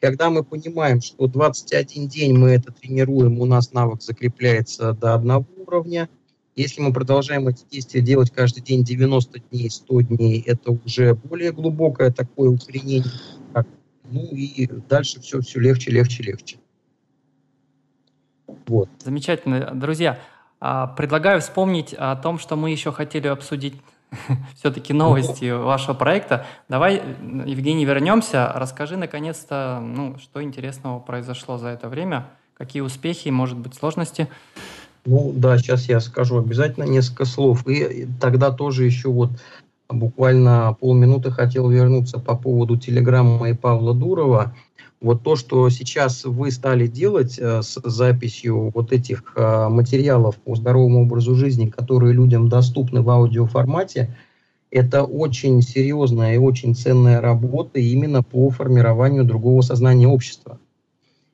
Когда 0.00 0.30
мы 0.30 0.42
понимаем, 0.42 1.02
что 1.02 1.26
21 1.26 2.08
день 2.08 2.36
мы 2.36 2.50
это 2.50 2.72
тренируем, 2.72 3.38
у 3.38 3.44
нас 3.44 3.72
навык 3.72 4.02
закрепляется 4.02 4.94
до 4.94 5.14
одного 5.14 5.44
уровня. 5.58 6.08
Если 6.56 6.80
мы 6.80 6.92
продолжаем 6.92 7.48
эти 7.48 7.64
действия 7.70 8.00
делать 8.00 8.30
каждый 8.30 8.62
день 8.62 8.82
90 8.82 9.40
дней, 9.50 9.70
100 9.70 10.00
дней, 10.02 10.42
это 10.46 10.72
уже 10.72 11.14
более 11.14 11.52
глубокое 11.52 12.10
такое 12.10 12.50
укоренение. 12.50 13.10
Ну 14.10 14.22
и 14.32 14.66
дальше 14.88 15.20
все, 15.20 15.40
все 15.40 15.60
легче, 15.60 15.90
легче, 15.90 16.22
легче. 16.22 16.58
Вот. 18.66 18.88
Замечательно. 19.04 19.70
Друзья, 19.74 20.18
а, 20.58 20.88
предлагаю 20.88 21.40
вспомнить 21.40 21.94
о 21.94 22.16
том, 22.16 22.38
что 22.38 22.56
мы 22.56 22.70
еще 22.70 22.90
хотели 22.90 23.28
обсудить 23.28 23.74
все-таки 24.54 24.92
новости 24.92 25.50
вашего 25.50 25.94
проекта. 25.94 26.46
Давай, 26.68 27.02
Евгений, 27.46 27.84
вернемся. 27.84 28.50
Расскажи, 28.54 28.96
наконец-то, 28.96 29.80
ну, 29.82 30.16
что 30.18 30.42
интересного 30.42 30.98
произошло 30.98 31.58
за 31.58 31.68
это 31.68 31.88
время, 31.88 32.26
какие 32.56 32.82
успехи, 32.82 33.28
может 33.28 33.58
быть, 33.58 33.74
сложности. 33.74 34.28
Ну 35.06 35.32
да, 35.34 35.58
сейчас 35.58 35.88
я 35.88 36.00
скажу 36.00 36.38
обязательно 36.38 36.84
несколько 36.84 37.24
слов. 37.24 37.66
И 37.66 38.06
тогда 38.20 38.50
тоже 38.50 38.84
еще 38.84 39.08
вот 39.08 39.30
буквально 39.88 40.76
полминуты 40.78 41.30
хотел 41.30 41.68
вернуться 41.68 42.18
по 42.18 42.36
поводу 42.36 42.76
телеграммы 42.76 43.54
Павла 43.54 43.94
Дурова. 43.94 44.54
Вот 45.00 45.22
то, 45.22 45.34
что 45.34 45.70
сейчас 45.70 46.24
вы 46.24 46.50
стали 46.50 46.86
делать 46.86 47.38
э, 47.38 47.62
с 47.62 47.80
записью 47.82 48.70
вот 48.74 48.92
этих 48.92 49.32
э, 49.34 49.68
материалов 49.68 50.36
по 50.36 50.54
здоровому 50.54 51.02
образу 51.02 51.34
жизни, 51.34 51.70
которые 51.70 52.12
людям 52.12 52.50
доступны 52.50 53.00
в 53.00 53.08
аудиоформате, 53.08 54.14
это 54.70 55.04
очень 55.04 55.62
серьезная 55.62 56.34
и 56.34 56.38
очень 56.38 56.74
ценная 56.74 57.22
работа 57.22 57.80
именно 57.80 58.22
по 58.22 58.50
формированию 58.50 59.24
другого 59.24 59.62
сознания 59.62 60.06
общества. 60.06 60.58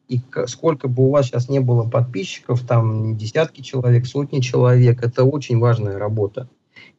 И 0.08 0.20
сколько 0.46 0.86
бы 0.86 1.08
у 1.08 1.10
вас 1.10 1.26
сейчас 1.26 1.48
не 1.48 1.58
было 1.58 1.82
подписчиков, 1.82 2.60
там 2.60 3.16
десятки 3.16 3.62
человек, 3.62 4.06
сотни 4.06 4.38
человек, 4.38 5.02
это 5.02 5.24
очень 5.24 5.58
важная 5.58 5.98
работа. 5.98 6.48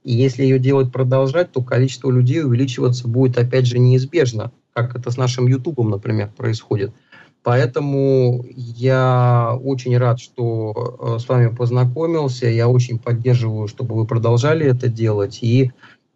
И 0.04 0.14
если 0.14 0.44
ее 0.44 0.60
делать 0.60 0.92
продолжать, 0.92 1.54
то 1.54 1.62
количество 1.62 2.12
людей 2.12 2.44
увеличиваться 2.44 3.08
будет 3.08 3.38
опять 3.38 3.66
же 3.66 3.80
неизбежно, 3.80 4.52
как 4.78 4.96
это 4.96 5.10
с 5.10 5.18
нашим 5.18 5.48
Ютубом, 5.48 5.90
например, 5.90 6.30
происходит. 6.38 6.94
Поэтому 7.42 8.46
я 8.56 9.58
очень 9.64 9.98
рад, 9.98 10.20
что 10.20 11.16
э, 11.16 11.20
с 11.20 11.28
вами 11.28 11.48
познакомился. 11.48 12.48
Я 12.48 12.68
очень 12.68 13.00
поддерживаю, 13.00 13.68
чтобы 13.68 13.96
вы 13.96 14.06
продолжали 14.06 14.68
это 14.68 14.88
делать. 14.88 15.40
И 15.42 15.72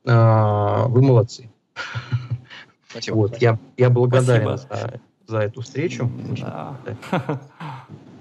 э, 0.05 0.83
вы 0.87 1.01
молодцы. 1.01 1.49
Спасибо. 2.89 3.15
Вот, 3.15 3.41
я, 3.41 3.57
я 3.77 3.89
благодарен 3.89 4.57
за, 4.57 4.99
за 5.25 5.37
эту 5.39 5.61
встречу. 5.61 6.11
Да. 6.39 6.77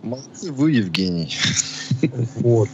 Молодцы 0.03 0.53
вы, 0.53 0.71
Евгений. 0.71 1.37
Вот. 2.37 2.71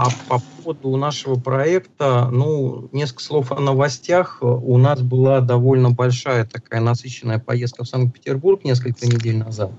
А, 0.00 0.10
по 0.28 0.38
поводу 0.38 0.96
нашего 0.96 1.34
проекта, 1.40 2.28
ну, 2.30 2.88
несколько 2.92 3.20
слов 3.20 3.50
о 3.50 3.58
новостях. 3.58 4.38
У 4.40 4.78
нас 4.78 5.02
была 5.02 5.40
довольно 5.40 5.90
большая 5.90 6.44
такая 6.44 6.80
насыщенная 6.80 7.40
поездка 7.40 7.82
в 7.82 7.88
Санкт-Петербург 7.88 8.62
несколько 8.62 9.06
недель 9.06 9.38
назад. 9.38 9.72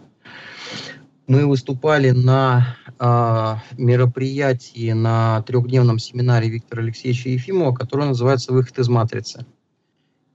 Мы 1.27 1.47
выступали 1.47 2.09
на 2.09 2.75
э, 2.99 3.55
мероприятии, 3.77 4.91
на 4.91 5.41
трехдневном 5.43 5.99
семинаре 5.99 6.49
Виктора 6.49 6.83
Алексеевича 6.83 7.29
Ефимова, 7.29 7.73
который 7.73 8.07
называется 8.07 8.51
«Выход 8.51 8.77
из 8.77 8.89
матрицы». 8.89 9.45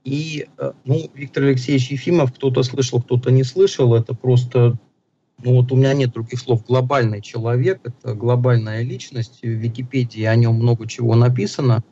И, 0.02 0.46
э, 0.56 0.72
ну, 0.86 1.10
Виктор 1.12 1.42
Алексеевич 1.42 1.90
Ефимов, 1.90 2.32
кто-то 2.32 2.62
слышал, 2.62 3.02
кто-то 3.02 3.30
не 3.30 3.44
слышал, 3.44 3.94
это 3.94 4.14
просто 4.14 4.78
ну 5.42 5.54
вот 5.54 5.72
у 5.72 5.76
меня 5.76 5.92
нет 5.94 6.12
других 6.12 6.38
слов, 6.40 6.64
глобальный 6.64 7.20
человек, 7.20 7.80
это 7.84 8.14
глобальная 8.14 8.82
личность, 8.82 9.40
в 9.42 9.46
Википедии 9.46 10.24
о 10.24 10.36
нем 10.36 10.54
много 10.54 10.86
чего 10.86 11.14
написано. 11.14 11.82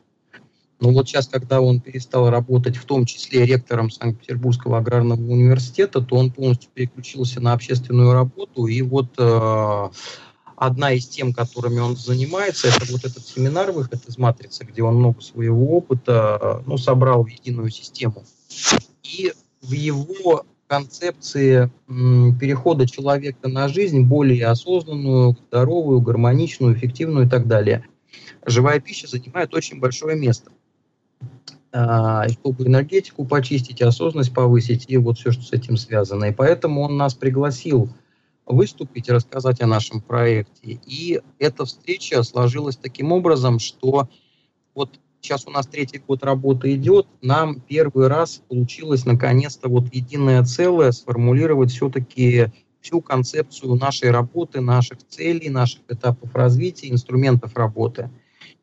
Но 0.79 0.91
вот 0.91 1.07
сейчас, 1.07 1.27
когда 1.27 1.61
он 1.61 1.79
перестал 1.79 2.29
работать, 2.29 2.75
в 2.75 2.83
том 2.83 3.05
числе 3.05 3.45
ректором 3.45 3.89
Санкт-Петербургского 3.89 4.79
аграрного 4.79 5.21
университета, 5.21 6.01
то 6.01 6.17
он 6.17 6.29
полностью 6.29 6.69
переключился 6.73 7.39
на 7.39 7.53
общественную 7.53 8.11
работу. 8.11 8.67
И 8.67 8.81
вот 8.81 9.13
э, 9.17 9.89
одна 10.57 10.91
из 10.91 11.07
тем, 11.07 11.33
которыми 11.33 11.79
он 11.79 11.95
занимается, 11.95 12.67
это 12.67 12.91
вот 12.91 13.05
этот 13.05 13.25
семинар 13.25 13.71
«Выход 13.71 14.05
из 14.07 14.17
матрицы», 14.17 14.65
где 14.65 14.83
он 14.83 14.95
много 14.95 15.21
своего 15.21 15.77
опыта 15.77 16.37
э, 16.41 16.63
ну, 16.65 16.77
собрал 16.77 17.23
в 17.23 17.27
единую 17.27 17.69
систему. 17.69 18.25
И 19.03 19.31
в 19.61 19.71
его 19.71 20.45
концепции 20.73 21.69
перехода 21.87 22.87
человека 22.87 23.47
на 23.47 23.67
жизнь 23.67 24.01
более 24.01 24.47
осознанную, 24.47 25.37
здоровую, 25.47 26.01
гармоничную, 26.01 26.75
эффективную 26.75 27.27
и 27.27 27.29
так 27.29 27.47
далее. 27.47 27.85
Живая 28.43 28.79
пища 28.79 29.07
занимает 29.07 29.53
очень 29.53 29.79
большое 29.79 30.17
место. 30.17 30.51
А, 31.71 32.27
чтобы 32.29 32.65
энергетику 32.65 33.23
почистить, 33.25 33.81
осознанность 33.83 34.33
повысить 34.33 34.85
и 34.87 34.97
вот 34.97 35.19
все, 35.19 35.31
что 35.31 35.43
с 35.43 35.53
этим 35.53 35.77
связано. 35.77 36.25
И 36.25 36.33
поэтому 36.33 36.81
он 36.81 36.97
нас 36.97 37.13
пригласил 37.13 37.89
выступить 38.47 39.09
рассказать 39.09 39.61
о 39.61 39.67
нашем 39.67 40.01
проекте. 40.01 40.79
И 40.87 41.21
эта 41.37 41.65
встреча 41.65 42.23
сложилась 42.23 42.77
таким 42.77 43.11
образом, 43.11 43.59
что 43.59 44.09
вот 44.73 44.99
сейчас 45.23 45.47
у 45.47 45.51
нас 45.51 45.65
третий 45.67 45.99
год 45.99 46.23
работы 46.23 46.75
идет, 46.75 47.07
нам 47.21 47.61
первый 47.61 48.07
раз 48.07 48.41
получилось 48.49 49.05
наконец-то 49.05 49.69
вот 49.69 49.93
единое 49.93 50.43
целое 50.43 50.91
сформулировать 50.91 51.71
все-таки 51.71 52.47
всю 52.81 53.01
концепцию 53.01 53.75
нашей 53.75 54.11
работы, 54.11 54.59
наших 54.59 54.99
целей, 55.07 55.49
наших 55.49 55.81
этапов 55.87 56.35
развития, 56.35 56.91
инструментов 56.91 57.55
работы. 57.55 58.09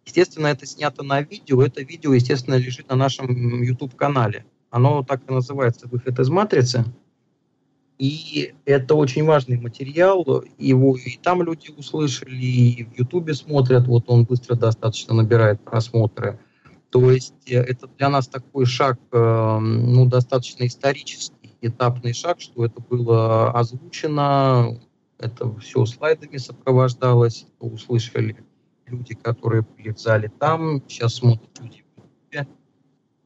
Естественно, 0.05 0.49
это 0.49 0.67
снято 0.67 1.03
на 1.03 1.23
видео. 1.23 1.63
Это 1.63 1.83
видео, 1.83 2.13
естественно, 2.13 2.57
лежит 2.57 2.89
на 2.91 2.97
нашем 2.97 3.63
YouTube-канале. 3.63 4.45
Оно 4.71 5.03
так 5.03 5.23
и 5.29 5.33
называется 5.33 5.89
«Выход 5.89 6.19
из 6.19 6.29
матрицы». 6.29 6.85
И 7.99 8.55
это 8.65 8.95
очень 8.95 9.25
важный 9.25 9.59
материал. 9.59 10.45
Его 10.59 10.97
и 10.97 11.19
там 11.23 11.43
люди 11.43 11.71
услышали, 11.77 12.35
и 12.35 12.85
в 12.85 12.99
Ютубе 12.99 13.35
смотрят. 13.35 13.87
Вот 13.87 14.05
он 14.09 14.25
быстро 14.25 14.55
достаточно 14.55 15.15
набирает 15.15 15.61
просмотры. 15.61 16.39
То 16.91 17.11
есть 17.11 17.35
э, 17.47 17.59
это 17.59 17.87
для 17.87 18.09
нас 18.09 18.29
такой 18.29 18.67
шаг, 18.67 18.99
э, 19.13 19.59
ну, 19.59 20.07
достаточно 20.07 20.67
исторический, 20.67 21.57
этапный 21.61 22.13
шаг, 22.13 22.41
что 22.41 22.65
это 22.65 22.81
было 22.81 23.51
озвучено, 23.53 24.81
это 25.19 25.55
все 25.59 25.85
слайдами 25.87 26.37
сопровождалось, 26.37 27.47
услышали 27.59 28.37
люди, 28.87 29.15
которые 29.15 29.63
были 29.63 29.93
в 29.93 29.99
зале 29.99 30.33
там, 30.39 30.83
сейчас 30.89 31.17
смотрят 31.17 31.51
люди 31.61 31.85
в 31.97 32.35
YouTube. 32.35 32.49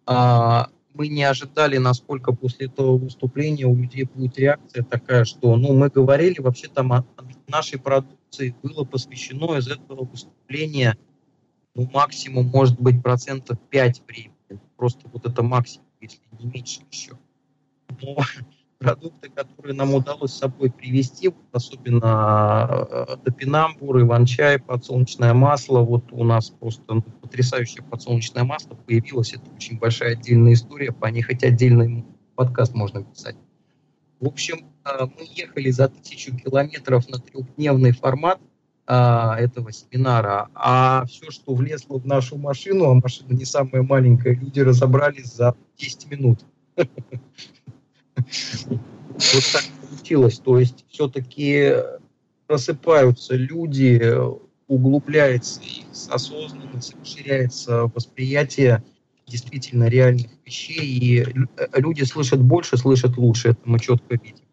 А, 0.06 0.68
мы 0.92 1.08
не 1.08 1.24
ожидали, 1.24 1.78
насколько 1.78 2.32
после 2.32 2.66
этого 2.66 2.98
выступления 2.98 3.66
у 3.66 3.74
людей 3.74 4.04
будет 4.04 4.38
реакция 4.38 4.84
такая, 4.84 5.24
что, 5.24 5.56
ну, 5.56 5.72
мы 5.74 5.88
говорили 5.88 6.40
вообще 6.40 6.68
там 6.68 6.92
о 6.92 7.04
нашей 7.48 7.80
продукции, 7.80 8.54
было 8.62 8.84
посвящено 8.84 9.56
из 9.56 9.68
этого 9.68 10.04
выступления 10.04 10.98
ну, 11.74 11.88
максимум 11.92 12.46
может 12.46 12.80
быть 12.80 13.02
процентов 13.02 13.58
5 13.70 14.02
времени. 14.06 14.60
Просто 14.76 15.08
вот 15.12 15.26
это 15.26 15.42
максимум, 15.42 15.86
если 16.00 16.20
не 16.38 16.46
меньше 16.46 16.82
еще. 16.90 17.18
Но 18.00 18.16
продукты, 18.78 19.30
которые 19.30 19.74
нам 19.74 19.94
удалось 19.94 20.32
с 20.32 20.38
собой 20.38 20.70
привезти, 20.70 21.32
особенно 21.52 22.86
э, 22.90 23.16
топинамбур, 23.24 24.02
иван-чай, 24.02 24.58
подсолнечное 24.58 25.34
масло, 25.34 25.80
вот 25.80 26.12
у 26.12 26.22
нас 26.22 26.50
просто 26.50 26.82
ну, 26.94 27.02
потрясающее 27.02 27.82
подсолнечное 27.82 28.44
масло 28.44 28.74
появилось, 28.74 29.32
это 29.32 29.50
очень 29.56 29.78
большая 29.78 30.12
отдельная 30.12 30.52
история, 30.52 30.92
по 30.92 31.06
ней 31.06 31.22
хоть 31.22 31.42
отдельный 31.42 32.04
подкаст 32.34 32.74
можно 32.74 33.02
писать. 33.02 33.36
В 34.20 34.26
общем, 34.26 34.66
э, 34.84 35.06
мы 35.06 35.26
ехали 35.34 35.70
за 35.70 35.88
тысячу 35.88 36.36
километров 36.36 37.08
на 37.08 37.18
трехдневный 37.18 37.92
формат, 37.92 38.38
а, 38.86 39.36
этого 39.38 39.72
семинара, 39.72 40.48
а 40.54 41.06
все, 41.06 41.30
что 41.30 41.54
влезло 41.54 41.98
в 41.98 42.06
нашу 42.06 42.36
машину, 42.36 42.90
а 42.90 42.94
машина 42.94 43.32
не 43.32 43.44
самая 43.44 43.82
маленькая, 43.82 44.34
люди 44.34 44.60
разобрались 44.60 45.32
за 45.32 45.56
10 45.78 46.10
минут. 46.10 46.44
Вот 49.16 49.44
так 49.52 49.64
получилось. 49.80 50.38
То 50.38 50.58
есть 50.58 50.84
все-таки 50.88 51.74
просыпаются 52.46 53.36
люди, 53.36 54.14
углубляется 54.66 55.60
их 55.62 55.84
осознанность, 56.10 56.94
расширяется 57.00 57.84
восприятие 57.94 58.82
действительно 59.26 59.88
реальных 59.88 60.30
вещей, 60.44 60.84
и 60.84 61.26
люди 61.74 62.02
слышат 62.02 62.42
больше, 62.42 62.76
слышат 62.76 63.16
лучше, 63.16 63.50
это 63.50 63.60
мы 63.64 63.78
четко 63.78 64.16
видим. 64.16 64.44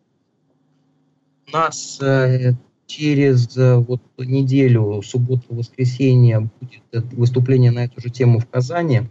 У 1.48 1.52
нас 1.52 2.00
э, 2.02 2.54
через 2.92 3.56
э, 3.58 3.78
вот 3.78 4.02
неделю, 4.18 5.02
субботу-воскресенье, 5.02 6.50
будет 6.60 7.14
выступление 7.14 7.72
на 7.72 7.86
эту 7.86 8.02
же 8.02 8.10
тему 8.10 8.40
в 8.40 8.48
Казани. 8.48 9.04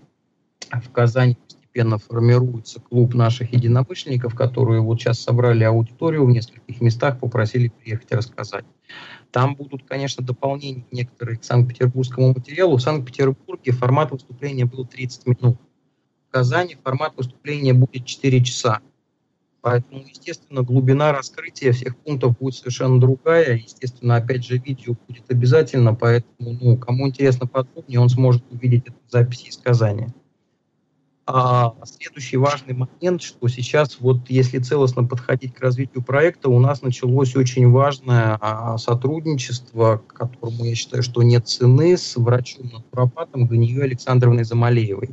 В 0.70 0.90
Казани 0.90 1.36
постепенно 1.36 1.96
формируется 1.96 2.80
клуб 2.80 3.14
наших 3.14 3.54
единомышленников, 3.54 4.34
которые 4.34 4.82
вот 4.82 5.00
сейчас 5.00 5.18
собрали 5.18 5.64
аудиторию 5.64 6.26
в 6.26 6.30
нескольких 6.30 6.80
местах, 6.82 7.20
попросили 7.20 7.68
приехать 7.68 8.12
рассказать. 8.12 8.64
Там 9.30 9.54
будут, 9.54 9.84
конечно, 9.84 10.22
дополнения 10.22 10.84
некоторые 10.90 11.38
к 11.38 11.44
санкт-петербургскому 11.44 12.34
материалу. 12.34 12.76
В 12.76 12.82
Санкт-Петербурге 12.82 13.72
формат 13.72 14.10
выступления 14.10 14.66
был 14.66 14.84
30 14.84 15.26
минут. 15.26 15.56
В 16.28 16.32
Казани 16.32 16.76
формат 16.84 17.16
выступления 17.16 17.72
будет 17.72 18.04
4 18.04 18.44
часа. 18.44 18.80
Поэтому, 19.62 20.02
естественно, 20.06 20.62
глубина 20.62 21.12
раскрытия 21.12 21.72
всех 21.72 21.96
пунктов 21.98 22.38
будет 22.38 22.54
совершенно 22.54 22.98
другая. 22.98 23.56
Естественно, 23.56 24.16
опять 24.16 24.44
же, 24.44 24.56
видео 24.56 24.96
будет 25.06 25.30
обязательно, 25.30 25.94
поэтому, 25.94 26.58
ну, 26.60 26.78
кому 26.78 27.08
интересно 27.08 27.46
подробнее, 27.46 28.00
он 28.00 28.08
сможет 28.08 28.42
увидеть 28.50 28.86
эту 28.86 28.98
запись 29.08 29.44
из 29.46 29.58
Казани. 29.58 30.06
А 31.26 31.74
следующий 31.84 32.38
важный 32.38 32.74
момент, 32.74 33.22
что 33.22 33.46
сейчас, 33.46 33.98
вот 34.00 34.28
если 34.30 34.58
целостно 34.58 35.04
подходить 35.04 35.54
к 35.54 35.60
развитию 35.60 36.02
проекта, 36.02 36.48
у 36.48 36.58
нас 36.58 36.82
началось 36.82 37.36
очень 37.36 37.70
важное 37.70 38.36
а, 38.40 38.78
сотрудничество, 38.78 40.02
которому 40.08 40.64
я 40.64 40.74
считаю, 40.74 41.04
что 41.04 41.22
нет 41.22 41.46
цены, 41.46 41.96
с 41.96 42.16
врачом-натуропатом 42.16 43.46
Ганией 43.46 43.80
Александровной 43.82 44.42
Замалеевой. 44.42 45.10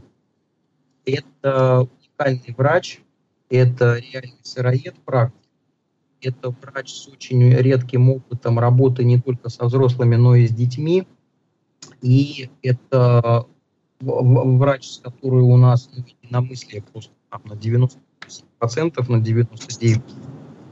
Это 1.06 1.88
уникальный 2.18 2.56
врач, 2.58 3.00
это 3.50 3.98
реальный 3.98 4.40
сыроед 4.44 4.96
практик, 5.06 5.40
это 6.22 6.50
врач 6.50 6.94
с 6.94 7.08
очень 7.08 7.50
редким 7.50 8.10
опытом 8.10 8.60
работы 8.60 9.04
не 9.04 9.20
только 9.20 9.50
со 9.50 9.66
взрослыми, 9.66 10.16
но 10.16 10.36
и 10.36 10.48
с 10.48 10.52
детьми. 10.52 11.08
И 12.02 12.50
это 12.62 13.46
врач, 14.00 14.88
с 14.90 15.00
которой 15.00 15.42
у 15.42 15.58
нас 15.58 15.90
ну, 15.96 16.04
единомыслие 16.24 16.82
просто 16.82 17.14
там, 17.30 17.42
на 17.46 17.54
90%, 17.54 17.98
на 19.10 19.22
99% 19.22 20.02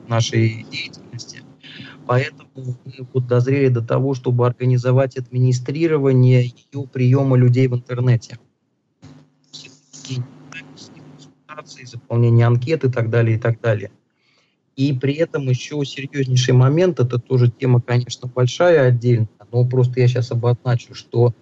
нашей 0.08 0.66
деятельности. 0.72 1.42
Поэтому 2.06 2.50
мы 2.56 3.08
вот 3.14 3.28
дозрели 3.28 3.70
до 3.70 3.82
того, 3.82 4.14
чтобы 4.14 4.46
организовать 4.46 5.18
администрирование 5.18 6.46
ее 6.46 6.88
приема 6.88 7.36
людей 7.36 7.68
в 7.68 7.76
интернете. 7.76 8.38
Заполнение 11.86 12.48
анкет 12.48 12.84
и 12.84 12.92
так 12.92 13.10
далее, 13.10 13.38
и 13.38 13.40
так 13.40 13.62
далее. 13.62 13.92
И 14.76 14.94
при 14.94 15.14
этом 15.14 15.48
еще 15.48 15.84
серьезнейший 15.86 16.54
момент, 16.54 17.00
это 17.00 17.18
тоже 17.18 17.50
тема, 17.50 17.82
конечно, 17.82 18.28
большая 18.28 18.90
отдельно, 18.90 19.30
но 19.52 19.66
просто 19.66 20.02
я 20.02 20.08
сейчас 20.08 20.32
обозначу, 20.32 20.94
что 20.94 21.34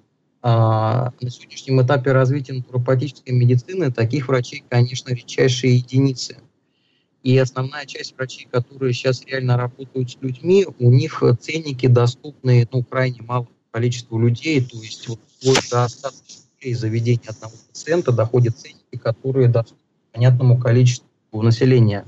а, 0.44 1.14
на 1.20 1.30
сегодняшнем 1.30 1.82
этапе 1.82 2.12
развития 2.12 2.54
натуропатической 2.54 3.34
медицины 3.34 3.92
таких 3.92 4.28
врачей, 4.28 4.64
конечно, 4.70 5.10
редчайшие 5.12 5.78
единицы. 5.78 6.38
И 7.24 7.38
основная 7.38 7.86
часть 7.86 8.16
врачей, 8.18 8.48
которые 8.52 8.94
сейчас 8.94 9.26
реально 9.26 9.56
работают 9.56 10.12
с 10.12 10.18
людьми, 10.22 10.68
у 10.78 10.92
них 10.92 11.24
ценники 11.40 11.88
доступны 11.88 12.68
ну, 12.72 12.84
крайне 12.84 13.22
малому 13.22 13.50
количеству 13.72 14.20
людей, 14.20 14.62
то 14.62 14.78
есть 14.78 15.08
вот 15.08 15.20
до 15.42 15.88
100 15.88 16.10
тысяч 16.60 16.78
заведения 16.78 17.30
одного 17.30 17.54
пациента 17.70 18.12
доходят 18.12 18.58
ценники, 18.58 18.98
которые 19.02 19.48
доступны 19.48 19.83
понятному 20.14 20.60
количеству 20.60 21.42
населения. 21.42 22.06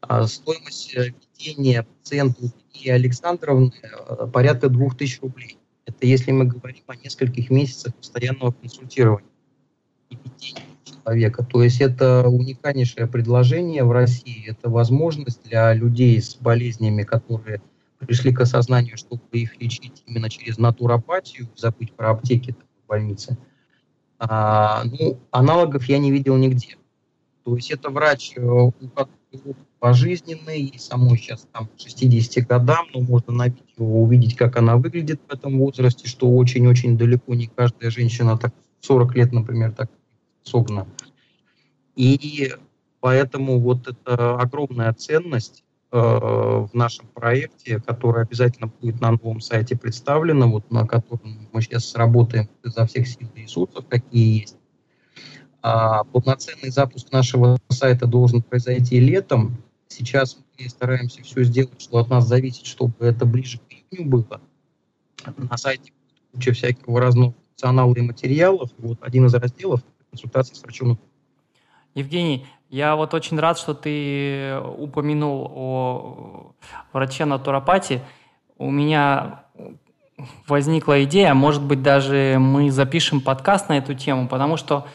А 0.00 0.26
стоимость 0.26 0.94
э, 0.96 1.14
ведения 1.38 1.84
пациента 1.84 2.42
у 2.42 2.50
Марии 2.74 2.90
Александровны 2.90 3.72
э, 3.82 4.26
порядка 4.26 4.68
2000 4.68 5.20
рублей. 5.20 5.58
Это 5.86 6.06
если 6.06 6.32
мы 6.32 6.46
говорим 6.46 6.82
о 6.88 6.96
нескольких 6.96 7.50
месяцах 7.50 7.94
постоянного 7.94 8.52
консультирования 8.52 9.30
и 10.10 10.16
ведения 10.16 10.62
человека. 10.84 11.44
То 11.44 11.62
есть 11.62 11.80
это 11.80 12.28
уникальнейшее 12.28 13.06
предложение 13.06 13.84
в 13.84 13.92
России. 13.92 14.48
Это 14.48 14.68
возможность 14.68 15.42
для 15.44 15.72
людей 15.72 16.20
с 16.20 16.36
болезнями, 16.36 17.04
которые 17.04 17.62
пришли 17.98 18.32
к 18.32 18.40
осознанию, 18.40 18.96
чтобы 18.96 19.22
их 19.32 19.60
лечить 19.60 20.02
именно 20.06 20.28
через 20.28 20.58
натуропатию, 20.58 21.48
забыть 21.56 21.92
про 21.92 22.10
аптеки 22.10 22.56
в 22.84 22.88
больнице. 22.88 23.38
А, 24.18 24.84
ну, 24.84 25.20
аналогов 25.30 25.88
я 25.88 25.98
не 25.98 26.10
видел 26.10 26.36
нигде. 26.36 26.76
То 27.44 27.56
есть 27.56 27.70
это 27.70 27.90
врач, 27.90 28.32
э, 28.36 28.40
у 28.40 28.72
которого 28.72 29.56
пожизненный, 29.78 30.60
и 30.60 30.78
самой 30.78 31.18
сейчас 31.18 31.46
там 31.52 31.68
60 31.76 32.46
годам, 32.46 32.86
но 32.94 33.00
можно 33.00 33.32
на 33.32 33.48
видео 33.48 33.84
увидеть, 33.84 34.36
как 34.36 34.56
она 34.56 34.76
выглядит 34.76 35.20
в 35.28 35.32
этом 35.32 35.58
возрасте, 35.58 36.06
что 36.06 36.30
очень-очень 36.30 36.96
далеко 36.96 37.34
не 37.34 37.48
каждая 37.48 37.90
женщина 37.90 38.38
так 38.38 38.54
40 38.80 39.16
лет, 39.16 39.32
например, 39.32 39.72
так 39.72 39.90
способна. 40.42 40.86
И 41.96 42.52
поэтому 43.00 43.58
вот 43.58 43.88
это 43.88 44.36
огромная 44.36 44.92
ценность 44.92 45.64
э, 45.90 45.98
в 45.98 46.70
нашем 46.72 47.06
проекте, 47.08 47.80
которая 47.80 48.24
обязательно 48.24 48.68
будет 48.68 49.00
на 49.00 49.10
новом 49.10 49.40
сайте 49.40 49.76
представлена, 49.76 50.46
вот 50.46 50.70
на 50.70 50.86
котором 50.86 51.48
мы 51.52 51.60
сейчас 51.62 51.94
работаем 51.96 52.48
изо 52.64 52.86
всех 52.86 53.08
сил 53.08 53.28
и 53.34 53.42
ресурсов, 53.42 53.86
какие 53.88 54.40
есть. 54.40 54.56
А 55.62 56.02
полноценный 56.04 56.70
запуск 56.70 57.12
нашего 57.12 57.56
сайта 57.68 58.06
должен 58.06 58.42
произойти 58.42 58.98
летом. 58.98 59.62
Сейчас 59.86 60.38
мы 60.58 60.68
стараемся 60.68 61.22
все 61.22 61.44
сделать, 61.44 61.80
что 61.80 61.98
от 61.98 62.10
нас 62.10 62.26
зависит, 62.26 62.66
чтобы 62.66 62.94
это 62.98 63.24
ближе 63.24 63.58
к 63.58 63.72
июню 63.72 64.10
было. 64.10 64.40
На 65.36 65.56
сайте 65.56 65.92
куча 66.32 66.52
всякого 66.52 67.00
разного 67.00 67.34
функционала 67.48 67.94
и 67.94 68.00
материалов. 68.00 68.70
Вот 68.78 68.98
один 69.02 69.26
из 69.26 69.34
разделов– 69.34 69.82
консультации 70.10 70.54
с 70.54 70.62
врачом. 70.62 70.98
Евгений, 71.94 72.46
я 72.68 72.96
вот 72.96 73.14
очень 73.14 73.38
рад, 73.38 73.58
что 73.58 73.74
ты 73.74 74.58
упомянул 74.78 75.52
о 75.54 76.52
враче 76.92 77.24
натуропатии. 77.24 78.00
У 78.58 78.70
меня 78.70 79.44
возникла 80.48 81.04
идея, 81.04 81.34
может 81.34 81.62
быть, 81.62 81.82
даже 81.82 82.38
мы 82.40 82.70
запишем 82.70 83.20
подкаст 83.20 83.68
на 83.68 83.78
эту 83.78 83.94
тему, 83.94 84.26
потому 84.26 84.56
что 84.56 84.86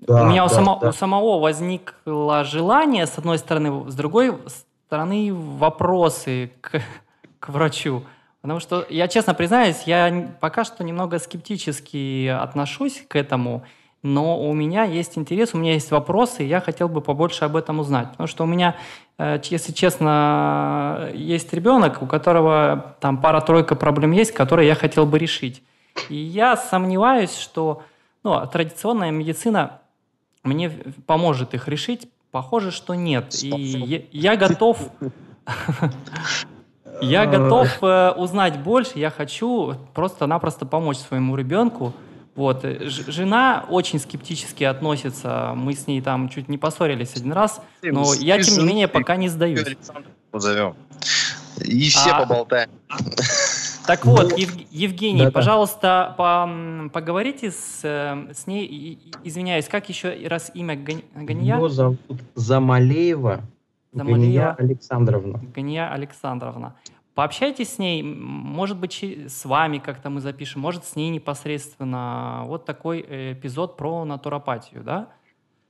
да, 0.00 0.22
у 0.22 0.26
меня 0.26 0.42
да, 0.42 0.46
у, 0.46 0.48
само, 0.48 0.78
да. 0.80 0.88
у 0.88 0.92
самого 0.92 1.40
возникло 1.40 2.44
желание, 2.44 3.06
с 3.06 3.18
одной 3.18 3.38
стороны, 3.38 3.90
с 3.90 3.94
другой 3.94 4.36
стороны, 4.86 5.32
вопросы 5.32 6.52
к, 6.60 6.80
к 7.40 7.48
врачу. 7.48 8.02
Потому 8.40 8.60
что, 8.60 8.86
я 8.88 9.08
честно 9.08 9.34
признаюсь, 9.34 9.82
я 9.86 10.30
пока 10.40 10.64
что 10.64 10.84
немного 10.84 11.18
скептически 11.18 12.28
отношусь 12.28 13.02
к 13.08 13.16
этому, 13.16 13.64
но 14.02 14.40
у 14.40 14.52
меня 14.54 14.84
есть 14.84 15.18
интерес, 15.18 15.54
у 15.54 15.58
меня 15.58 15.72
есть 15.72 15.90
вопросы, 15.90 16.44
и 16.44 16.46
я 16.46 16.60
хотел 16.60 16.88
бы 16.88 17.00
побольше 17.00 17.44
об 17.44 17.56
этом 17.56 17.80
узнать. 17.80 18.10
Потому 18.10 18.28
что 18.28 18.44
у 18.44 18.46
меня, 18.46 18.76
э, 19.18 19.40
если 19.44 19.72
честно, 19.72 21.10
есть 21.12 21.52
ребенок, 21.52 22.00
у 22.00 22.06
которого 22.06 22.94
там 23.00 23.20
пара-тройка 23.20 23.74
проблем 23.74 24.12
есть, 24.12 24.32
которые 24.32 24.68
я 24.68 24.76
хотел 24.76 25.04
бы 25.04 25.18
решить. 25.18 25.62
И 26.08 26.14
я 26.14 26.56
сомневаюсь, 26.56 27.36
что 27.36 27.82
ну, 28.22 28.46
традиционная 28.46 29.10
медицина 29.10 29.80
мне 30.42 30.70
поможет 31.06 31.54
их 31.54 31.68
решить? 31.68 32.08
Похоже, 32.30 32.70
что 32.70 32.94
нет. 32.94 33.34
И 33.42 33.48
я, 33.48 34.02
я 34.12 34.36
готов... 34.36 34.78
Я 37.00 37.26
готов 37.26 37.82
э, 37.82 38.10
узнать 38.12 38.58
больше, 38.58 38.98
я 38.98 39.10
хочу 39.10 39.74
просто-напросто 39.94 40.66
помочь 40.66 40.98
своему 40.98 41.36
ребенку. 41.36 41.94
Вот. 42.34 42.64
Жена 42.64 43.64
очень 43.68 43.98
скептически 43.98 44.64
относится, 44.64 45.54
мы 45.56 45.74
с 45.74 45.86
ней 45.86 46.00
там 46.00 46.28
чуть 46.28 46.48
не 46.48 46.58
поссорились 46.58 47.16
один 47.16 47.32
раз, 47.32 47.60
но 47.82 48.14
я, 48.14 48.40
тем 48.40 48.58
не 48.58 48.64
менее, 48.64 48.88
пока 48.88 49.16
не 49.16 49.28
сдаюсь. 49.28 49.76
Позовем. 50.30 50.76
И 51.64 51.88
все 51.88 52.10
а, 52.10 52.20
поболтаем. 52.20 52.70
Так 53.88 54.04
вот, 54.04 54.36
Ев, 54.36 54.54
Евгений, 54.70 55.24
да, 55.24 55.30
пожалуйста, 55.30 56.14
по, 56.18 56.46
поговорите 56.92 57.50
с, 57.50 57.80
э, 57.82 58.34
с 58.34 58.46
ней. 58.46 59.10
Извиняюсь, 59.24 59.66
как 59.66 59.88
еще 59.88 60.14
раз 60.28 60.50
имя 60.52 60.76
Гания? 60.76 61.56
Его 61.56 61.70
зовут 61.70 61.98
Замалеева, 62.34 63.40
Замалеева 63.94 64.20
Гания 64.20 64.54
Александровна. 64.58 65.40
Гания 65.54 65.90
Александровна. 65.90 66.74
Пообщайтесь 67.14 67.76
с 67.76 67.78
ней, 67.78 68.02
может 68.02 68.76
быть, 68.76 69.02
с 69.26 69.46
вами 69.46 69.78
как-то 69.78 70.10
мы 70.10 70.20
запишем, 70.20 70.60
может, 70.60 70.84
с 70.84 70.94
ней 70.94 71.08
непосредственно. 71.08 72.42
Вот 72.44 72.66
такой 72.66 73.00
э, 73.00 73.32
эпизод 73.32 73.78
про 73.78 74.04
натуропатию, 74.04 74.84
да? 74.84 75.08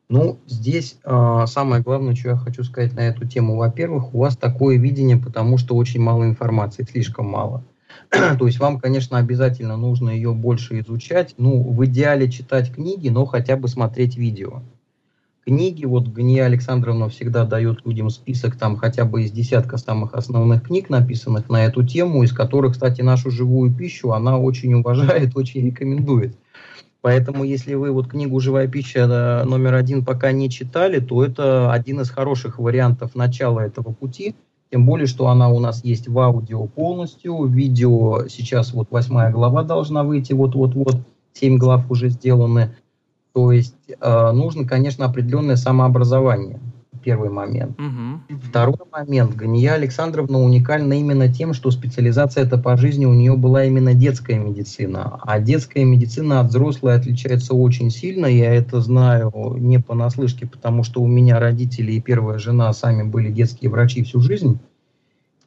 Ну, 0.08 0.40
здесь 0.46 0.98
э, 1.04 1.44
самое 1.46 1.84
главное, 1.84 2.16
что 2.16 2.30
я 2.30 2.36
хочу 2.36 2.64
сказать 2.64 2.94
на 2.94 3.00
эту 3.00 3.28
тему. 3.28 3.56
Во-первых, 3.56 4.12
у 4.12 4.18
вас 4.18 4.36
такое 4.36 4.76
видение, 4.76 5.18
потому 5.18 5.56
что 5.56 5.76
очень 5.76 6.00
мало 6.00 6.24
информации, 6.24 6.82
слишком 6.82 7.26
мало. 7.26 7.62
То 8.38 8.46
есть 8.46 8.58
вам, 8.58 8.80
конечно, 8.80 9.18
обязательно 9.18 9.76
нужно 9.76 10.10
ее 10.10 10.32
больше 10.32 10.80
изучать. 10.80 11.34
Ну, 11.36 11.62
в 11.62 11.84
идеале 11.84 12.30
читать 12.30 12.72
книги, 12.72 13.08
но 13.08 13.26
хотя 13.26 13.56
бы 13.56 13.68
смотреть 13.68 14.16
видео. 14.16 14.62
Книги, 15.44 15.84
вот 15.86 16.08
Гния 16.08 16.44
Александровна 16.44 17.08
всегда 17.08 17.44
дает 17.44 17.84
людям 17.86 18.10
список 18.10 18.56
там 18.56 18.76
хотя 18.76 19.06
бы 19.06 19.22
из 19.22 19.30
десятка 19.30 19.78
самых 19.78 20.14
основных 20.14 20.64
книг, 20.64 20.90
написанных 20.90 21.48
на 21.48 21.64
эту 21.64 21.86
тему, 21.86 22.22
из 22.22 22.32
которых, 22.32 22.72
кстати, 22.72 23.00
нашу 23.00 23.30
живую 23.30 23.74
пищу 23.74 24.12
она 24.12 24.38
очень 24.38 24.74
уважает, 24.74 25.32
очень 25.36 25.66
рекомендует. 25.66 26.36
Поэтому, 27.00 27.44
если 27.44 27.74
вы 27.74 27.92
вот 27.92 28.08
книгу 28.08 28.40
«Живая 28.40 28.66
пища» 28.66 29.44
номер 29.46 29.74
один 29.74 30.04
пока 30.04 30.32
не 30.32 30.50
читали, 30.50 30.98
то 30.98 31.24
это 31.24 31.72
один 31.72 32.00
из 32.00 32.10
хороших 32.10 32.58
вариантов 32.58 33.14
начала 33.14 33.60
этого 33.60 33.92
пути– 33.92 34.34
тем 34.70 34.84
более, 34.84 35.06
что 35.06 35.28
она 35.28 35.48
у 35.48 35.60
нас 35.60 35.84
есть 35.84 36.08
в 36.08 36.18
аудио 36.18 36.66
полностью, 36.66 37.44
видео 37.44 38.26
сейчас 38.28 38.72
вот 38.72 38.88
восьмая 38.90 39.32
глава 39.32 39.62
должна 39.62 40.04
выйти, 40.04 40.32
вот-вот-вот, 40.32 41.00
семь 41.32 41.56
глав 41.56 41.90
уже 41.90 42.10
сделаны. 42.10 42.76
То 43.32 43.52
есть 43.52 43.76
э, 43.88 44.32
нужно, 44.32 44.66
конечно, 44.66 45.04
определенное 45.06 45.56
самообразование 45.56 46.60
первый 47.08 47.30
момент. 47.30 47.78
Угу. 47.80 48.38
Второй 48.48 48.76
момент. 48.92 49.34
Гания 49.34 49.72
Александровна 49.72 50.40
уникальна 50.40 50.92
именно 50.92 51.32
тем, 51.32 51.54
что 51.54 51.70
специализация 51.70 52.44
это 52.44 52.58
по 52.58 52.76
жизни 52.76 53.06
у 53.06 53.14
нее 53.14 53.34
была 53.34 53.64
именно 53.64 53.94
детская 53.94 54.38
медицина. 54.38 55.18
А 55.22 55.40
детская 55.40 55.84
медицина 55.84 56.40
от 56.40 56.48
взрослой 56.48 56.94
отличается 56.94 57.54
очень 57.54 57.90
сильно. 57.90 58.26
Я 58.26 58.54
это 58.54 58.82
знаю 58.82 59.32
не 59.56 59.78
понаслышке, 59.78 60.46
потому 60.46 60.82
что 60.82 61.00
у 61.00 61.06
меня 61.06 61.40
родители 61.40 61.92
и 61.92 62.00
первая 62.02 62.38
жена 62.38 62.70
сами 62.74 63.04
были 63.04 63.30
детские 63.30 63.70
врачи 63.70 64.02
всю 64.02 64.20
жизнь. 64.20 64.58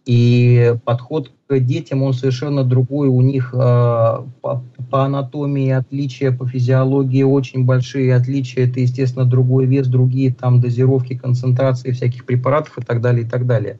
И 0.05 0.75
подход 0.83 1.31
к 1.47 1.59
детям, 1.59 2.01
он 2.01 2.13
совершенно 2.13 2.63
другой. 2.63 3.07
У 3.07 3.21
них 3.21 3.53
э, 3.53 3.57
по, 3.57 4.63
по 4.89 5.05
анатомии 5.05 5.69
отличия, 5.69 6.31
по 6.31 6.47
физиологии 6.47 7.23
очень 7.23 7.65
большие 7.65 8.15
отличия. 8.15 8.67
Это, 8.67 8.79
естественно, 8.79 9.25
другой 9.25 9.65
вес, 9.65 9.87
другие 9.87 10.33
там 10.33 10.59
дозировки, 10.59 11.15
концентрации 11.15 11.91
всяких 11.91 12.25
препаратов 12.25 12.79
и 12.79 12.81
так 12.81 13.01
далее, 13.01 13.25
и 13.25 13.29
так 13.29 13.45
далее. 13.45 13.79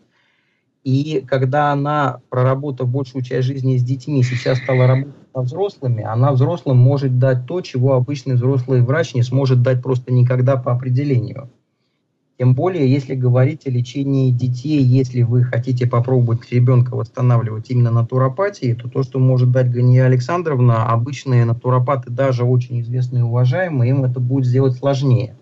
И 0.84 1.24
когда 1.28 1.72
она, 1.72 2.22
проработав 2.30 2.90
большую 2.90 3.24
часть 3.24 3.48
жизни 3.48 3.78
с 3.78 3.84
детьми, 3.84 4.24
сейчас 4.24 4.58
стала 4.58 4.88
работать 4.88 5.14
со 5.34 5.42
взрослыми, 5.42 6.04
она 6.04 6.32
взрослым 6.32 6.78
может 6.78 7.20
дать 7.20 7.46
то, 7.46 7.62
чего 7.62 7.94
обычный 7.94 8.36
взрослый 8.36 8.82
врач 8.82 9.14
не 9.14 9.22
сможет 9.22 9.62
дать 9.62 9.82
просто 9.84 10.12
никогда 10.12 10.58
по 10.58 10.72
определению. 10.72 11.50
Тем 12.42 12.56
более, 12.56 12.92
если 12.92 13.14
говорить 13.14 13.68
о 13.68 13.70
лечении 13.70 14.32
детей, 14.32 14.82
если 14.82 15.22
вы 15.22 15.44
хотите 15.44 15.86
попробовать 15.86 16.52
ребенка 16.52 16.96
восстанавливать 16.96 17.70
именно 17.70 17.92
натуропатией, 17.92 18.74
то 18.74 18.90
то, 18.90 19.04
что 19.04 19.20
может 19.20 19.52
дать 19.52 19.70
Гания 19.70 20.06
Александровна, 20.06 20.88
обычные 20.88 21.46
натуропаты, 21.46 22.10
даже 22.10 22.44
очень 22.44 22.82
известные 22.82 23.20
и 23.20 23.26
уважаемые, 23.26 23.92
им 23.92 24.06
это 24.06 24.20
будет 24.20 24.48
сделать 24.48 24.76
сложнее. 24.76 25.38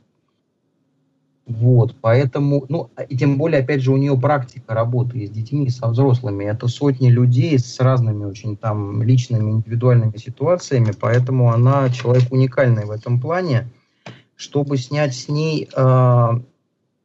Вот, 1.48 1.96
поэтому, 2.02 2.66
ну, 2.68 2.90
и 3.08 3.16
тем 3.16 3.38
более, 3.38 3.62
опять 3.62 3.82
же, 3.82 3.94
у 3.94 3.98
нее 3.98 4.20
практика 4.20 4.74
работы 4.74 5.26
с 5.26 5.30
детьми, 5.30 5.70
со 5.70 5.88
взрослыми. 5.88 6.44
Это 6.44 6.68
сотни 6.68 7.10
людей 7.10 7.58
с 7.58 7.80
разными 7.80 8.26
очень 8.26 8.58
там 8.58 9.04
личными, 9.04 9.52
индивидуальными 9.52 10.18
ситуациями, 10.18 10.92
поэтому 11.00 11.54
она 11.54 11.90
человек 11.92 12.30
уникальный 12.30 12.84
в 12.84 12.92
этом 12.92 13.22
плане. 13.22 13.70
Чтобы 14.36 14.78
снять 14.78 15.16
с 15.16 15.28
ней 15.28 15.70
э, 15.74 16.40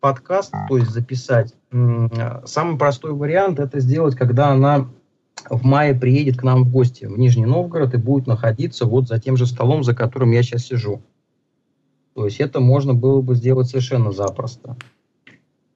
подкаст, 0.04 0.52
то 0.68 0.76
есть 0.76 0.90
записать, 0.90 1.54
самый 1.70 2.76
простой 2.76 3.14
вариант 3.14 3.58
это 3.58 3.80
сделать, 3.80 4.14
когда 4.14 4.48
она 4.48 4.86
в 5.48 5.64
мае 5.64 5.94
приедет 5.94 6.36
к 6.36 6.42
нам 6.42 6.64
в 6.64 6.70
гости 6.70 7.06
в 7.06 7.18
Нижний 7.18 7.46
Новгород 7.46 7.94
и 7.94 7.96
будет 7.96 8.26
находиться 8.26 8.84
вот 8.84 9.08
за 9.08 9.18
тем 9.18 9.38
же 9.38 9.46
столом, 9.46 9.82
за 9.82 9.94
которым 9.94 10.30
я 10.32 10.42
сейчас 10.42 10.66
сижу. 10.66 11.00
То 12.14 12.26
есть 12.26 12.38
это 12.38 12.60
можно 12.60 12.92
было 12.92 13.22
бы 13.22 13.34
сделать 13.34 13.68
совершенно 13.68 14.12
запросто 14.12 14.76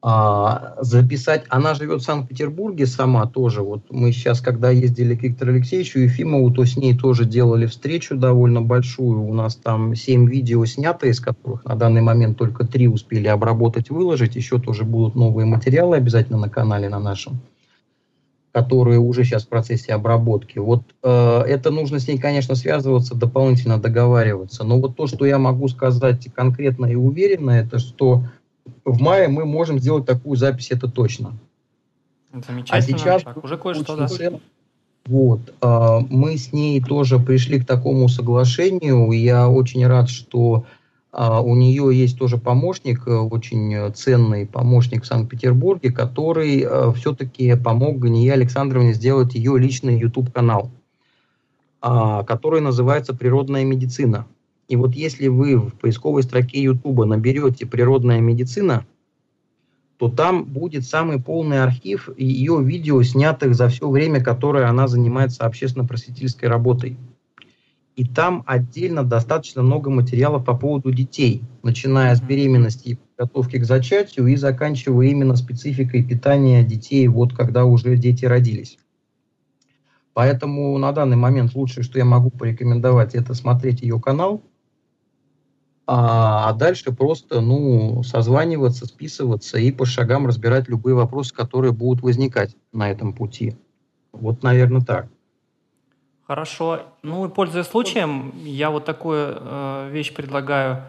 а, 0.01 0.77
записать. 0.81 1.45
Она 1.49 1.75
живет 1.75 2.03
в 2.03 2.05
Санкт-Петербурге 2.05 2.87
сама 2.87 3.27
тоже. 3.27 3.63
Вот 3.63 3.83
мы 3.91 4.13
сейчас, 4.13 4.41
когда 4.41 4.71
ездили 4.71 5.17
к 5.17 5.23
Виктору 5.23 5.53
Алексеевичу 5.53 5.99
Ефимову, 5.99 6.53
то 6.53 6.65
с 6.65 6.77
ней 6.77 6.97
тоже 6.97 7.25
делали 7.25 7.67
встречу 7.67 8.17
довольно 8.17 8.63
большую. 8.63 9.25
У 9.25 9.35
нас 9.35 9.57
там 9.57 9.97
семь 9.97 10.29
видео 10.31 10.65
снято, 10.67 11.09
из 11.09 11.19
которых 11.19 11.65
на 11.65 11.75
данный 11.75 12.03
момент 12.03 12.39
только 12.39 12.65
три 12.65 12.87
успели 12.87 13.27
обработать, 13.27 13.91
выложить. 13.91 14.37
Еще 14.37 14.61
тоже 14.61 14.85
будут 14.85 15.17
новые 15.17 15.47
материалы 15.47 15.97
обязательно 15.97 16.39
на 16.39 16.49
канале 16.49 16.89
на 16.89 17.01
нашем 17.01 17.41
которые 18.51 18.99
уже 18.99 19.23
сейчас 19.25 19.45
в 19.45 19.49
процессе 19.49 19.93
обработки. 19.93 20.59
Вот 20.59 20.83
э, 21.05 21.43
это 21.47 21.71
нужно 21.71 22.01
с 22.01 22.09
ней, 22.09 22.19
конечно, 22.19 22.57
связываться, 22.57 23.15
дополнительно 23.15 23.79
договариваться. 23.79 24.65
Но 24.65 24.81
вот 24.81 24.97
то, 24.97 25.07
что 25.07 25.27
я 25.27 25.39
могу 25.39 25.69
сказать 25.69 26.27
конкретно 26.35 26.87
и 26.87 26.97
уверенно, 26.97 27.51
это 27.51 27.79
что 27.79 28.25
в 28.85 29.01
мае 29.01 29.29
мы 29.29 29.45
можем 29.45 29.79
сделать 29.79 30.07
такую 30.07 30.37
запись, 30.37 30.71
это 30.71 30.89
точно. 30.89 31.39
Замечательно. 32.33 32.79
А 32.79 32.83
сейчас 32.83 33.23
так, 33.23 33.43
уже 33.43 33.57
кое-что, 33.57 33.97
да. 33.97 34.09
Цен. 34.09 34.41
Вот, 35.07 35.41
э, 35.63 35.99
мы 36.11 36.37
с 36.37 36.53
ней 36.53 36.83
тоже 36.83 37.19
пришли 37.19 37.59
к 37.59 37.67
такому 37.67 38.09
соглашению. 38.09 39.11
Я 39.13 39.49
очень 39.49 39.87
рад, 39.87 40.11
что 40.11 40.67
э, 41.13 41.39
у 41.41 41.55
нее 41.55 41.91
есть 41.95 42.19
тоже 42.19 42.37
помощник, 42.37 43.09
э, 43.09 43.13
очень 43.13 43.95
ценный 43.95 44.47
помощник 44.47 45.05
в 45.05 45.07
Санкт-Петербурге, 45.07 45.93
который 45.93 46.61
э, 46.61 46.93
все-таки 46.93 47.57
помог 47.57 47.99
Ганье 47.99 48.35
Александровне 48.35 48.93
сделать 48.93 49.35
ее 49.35 49.59
личный 49.59 49.99
YouTube-канал, 49.99 50.71
э, 51.83 52.25
который 52.27 52.61
называется 52.61 53.15
«Природная 53.15 53.65
медицина». 53.65 54.27
И 54.69 54.77
вот 54.77 54.95
если 54.95 55.29
вы 55.29 55.57
в 55.57 55.75
поисковой 55.75 56.23
строке 56.23 56.63
YouTube 56.63 57.07
наберете 57.07 57.67
«природная 57.67 58.21
медицина», 58.21 58.87
то 59.97 60.09
там 60.09 60.45
будет 60.45 60.85
самый 60.85 61.21
полный 61.21 61.63
архив 61.63 62.09
ее 62.17 62.63
видео, 62.63 63.03
снятых 63.03 63.55
за 63.55 63.69
все 63.69 63.91
время, 63.91 64.23
которое 64.23 64.67
она 64.67 64.87
занимается 64.87 65.45
общественно-просветительской 65.45 66.49
работой. 66.49 66.97
И 67.97 68.05
там 68.05 68.45
отдельно 68.47 69.03
достаточно 69.03 69.63
много 69.63 69.91
материалов 69.91 70.45
по 70.45 70.57
поводу 70.57 70.93
детей, 70.93 71.43
начиная 71.65 72.15
с 72.15 72.21
беременности 72.21 72.89
и 72.91 72.95
подготовки 72.95 73.57
к 73.57 73.65
зачатию 73.65 74.29
и 74.29 74.37
заканчивая 74.37 75.09
именно 75.09 75.35
спецификой 75.35 76.05
питания 76.05 76.63
детей, 76.63 77.09
вот 77.09 77.35
когда 77.35 77.65
уже 77.65 77.97
дети 77.97 78.25
родились. 78.25 78.79
Поэтому 80.13 80.79
на 80.79 80.93
данный 80.93 81.17
момент 81.17 81.57
лучшее, 81.57 81.83
что 81.83 81.99
я 81.99 82.05
могу 82.05 82.31
порекомендовать, 82.31 83.17
это 83.17 83.35
смотреть 83.35 83.81
ее 83.81 83.99
канал– 83.99 84.43
а, 85.91 86.51
а 86.51 86.53
дальше 86.53 86.93
просто, 86.93 87.41
ну, 87.41 88.03
созваниваться, 88.03 88.85
списываться 88.85 89.57
и 89.59 89.73
по 89.73 89.87
шагам 89.87 90.27
разбирать 90.27 90.69
любые 90.69 90.95
вопросы, 90.95 91.35
которые 91.35 91.73
будут 91.73 92.03
возникать 92.03 92.55
на 92.75 92.91
этом 92.91 93.15
пути. 93.15 93.57
Вот, 94.13 94.43
наверное, 94.43 94.83
так. 94.83 95.07
Хорошо. 96.27 96.83
Ну 97.03 97.25
и 97.25 97.31
пользуясь 97.31 97.69
случаем, 97.69 98.35
я 98.45 98.71
вот 98.71 98.85
такую 98.85 99.35
э, 99.35 99.89
вещь 99.91 100.15
предлагаю. 100.15 100.83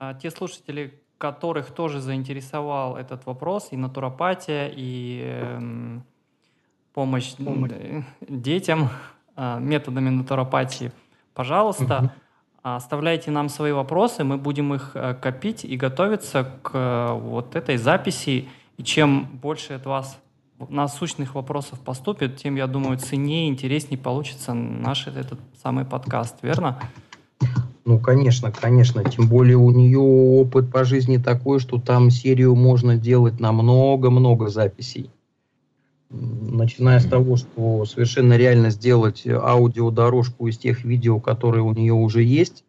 Э, 0.00 0.14
те 0.20 0.32
слушатели, 0.32 1.00
которых 1.18 1.70
тоже 1.70 2.00
заинтересовал 2.00 2.96
этот 2.96 3.26
вопрос, 3.26 3.68
и 3.70 3.76
натуропатия, 3.76 4.72
и 4.74 5.22
э, 5.24 5.98
помощь, 6.94 7.36
помощь. 7.36 7.70
детям 8.28 8.88
э, 9.36 9.58
методами 9.60 10.08
натуропатии, 10.08 10.90
пожалуйста, 11.32 11.98
угу 11.98 12.10
Оставляйте 12.74 13.30
нам 13.30 13.48
свои 13.48 13.70
вопросы, 13.70 14.24
мы 14.24 14.38
будем 14.38 14.74
их 14.74 14.90
э, 14.94 15.14
копить 15.14 15.64
и 15.64 15.76
готовиться 15.76 16.50
к 16.62 16.70
э, 16.74 17.12
вот 17.12 17.54
этой 17.54 17.76
записи. 17.76 18.48
И 18.76 18.82
чем 18.82 19.28
больше 19.40 19.74
от 19.74 19.86
вас 19.86 20.18
насущных 20.68 21.36
вопросов 21.36 21.78
поступит, 21.78 22.38
тем, 22.38 22.56
я 22.56 22.66
думаю, 22.66 22.98
ценнее, 22.98 23.46
интереснее 23.46 23.98
получится 23.98 24.52
наш 24.52 25.06
этот 25.06 25.38
самый 25.62 25.84
подкаст, 25.84 26.38
верно? 26.42 26.76
Ну, 27.84 28.00
конечно, 28.00 28.50
конечно. 28.50 29.04
Тем 29.04 29.28
более 29.28 29.58
у 29.58 29.70
нее 29.70 30.00
опыт 30.00 30.72
по 30.72 30.82
жизни 30.82 31.18
такой, 31.18 31.60
что 31.60 31.78
там 31.78 32.10
серию 32.10 32.56
можно 32.56 32.96
делать 32.96 33.38
на 33.38 33.52
много-много 33.52 34.48
записей 34.48 35.08
начиная 36.10 37.00
с 37.00 37.06
того, 37.06 37.36
что 37.36 37.84
совершенно 37.84 38.36
реально 38.36 38.70
сделать 38.70 39.26
аудиодорожку 39.26 40.46
из 40.46 40.58
тех 40.58 40.84
видео, 40.84 41.20
которые 41.20 41.62
у 41.62 41.72
нее 41.72 41.92
уже 41.92 42.22
есть, 42.22 42.64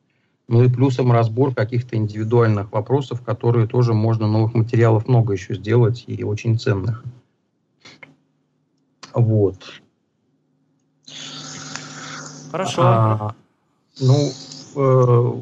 ну 0.47 0.63
и 0.63 0.69
плюсом 0.69 1.11
разбор 1.11 1.53
каких-то 1.53 1.97
индивидуальных 1.97 2.71
вопросов, 2.71 3.21
которые 3.21 3.67
тоже 3.67 3.93
можно, 3.93 4.27
новых 4.27 4.53
материалов 4.53 5.07
много 5.07 5.33
еще 5.33 5.55
сделать 5.55 6.05
и 6.07 6.23
очень 6.23 6.57
ценных. 6.57 7.03
Вот. 9.13 9.57
Хорошо. 12.51 12.81
А, 12.83 13.35
ну, 13.99 14.31
э, 14.75 15.33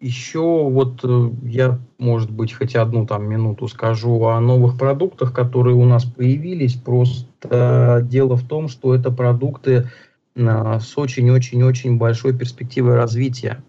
еще 0.00 0.40
вот 0.40 1.00
э, 1.02 1.30
я, 1.42 1.78
может 1.98 2.30
быть, 2.30 2.52
хоть 2.52 2.76
одну 2.76 3.06
там 3.06 3.28
минуту 3.28 3.68
скажу 3.68 4.24
о 4.24 4.40
новых 4.40 4.78
продуктах, 4.78 5.32
которые 5.32 5.74
у 5.74 5.84
нас 5.84 6.04
появились. 6.04 6.74
Просто 6.74 8.00
дело 8.04 8.36
в 8.36 8.46
том, 8.46 8.68
что 8.68 8.94
это 8.94 9.10
продукты 9.10 9.90
э, 10.36 10.78
с 10.80 10.96
очень-очень-очень 10.96 11.98
большой 11.98 12.36
перспективой 12.36 12.94
развития. 12.94 13.62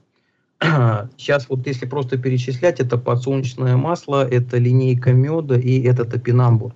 Сейчас 0.62 1.48
вот 1.50 1.66
если 1.66 1.86
просто 1.86 2.18
перечислять, 2.18 2.80
это 2.80 2.98
подсолнечное 2.98 3.78
масло, 3.78 4.28
это 4.28 4.58
линейка 4.58 5.14
меда 5.14 5.58
и 5.58 5.82
это 5.82 6.06
топинамбур. 6.06 6.74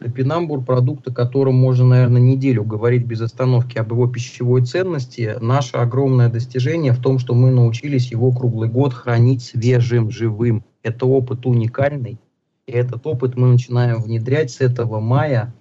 Топинамбур– 0.00 0.64
продукт, 0.64 1.06
о 1.08 1.12
котором 1.12 1.56
можно, 1.56 1.84
наверное, 1.84 2.22
неделю 2.22 2.64
говорить 2.64 3.04
без 3.04 3.20
остановки 3.20 3.76
об 3.76 3.92
его 3.92 4.06
пищевой 4.06 4.64
ценности. 4.64 5.36
Наше 5.42 5.76
огромное 5.76 6.30
достижение 6.30 6.94
в 6.94 7.02
том, 7.02 7.18
что 7.18 7.34
мы 7.34 7.50
научились 7.50 8.10
его 8.10 8.32
круглый 8.32 8.70
год 8.70 8.94
хранить 8.94 9.42
свежим, 9.42 10.10
живым. 10.10 10.64
Это 10.82 11.04
опыт 11.04 11.44
уникальный. 11.44 12.18
И 12.66 12.72
этот 12.72 13.06
опыт 13.06 13.36
мы 13.36 13.48
начинаем 13.48 14.00
внедрять 14.00 14.50
с 14.50 14.62
этого 14.62 15.00
мая, 15.00 15.52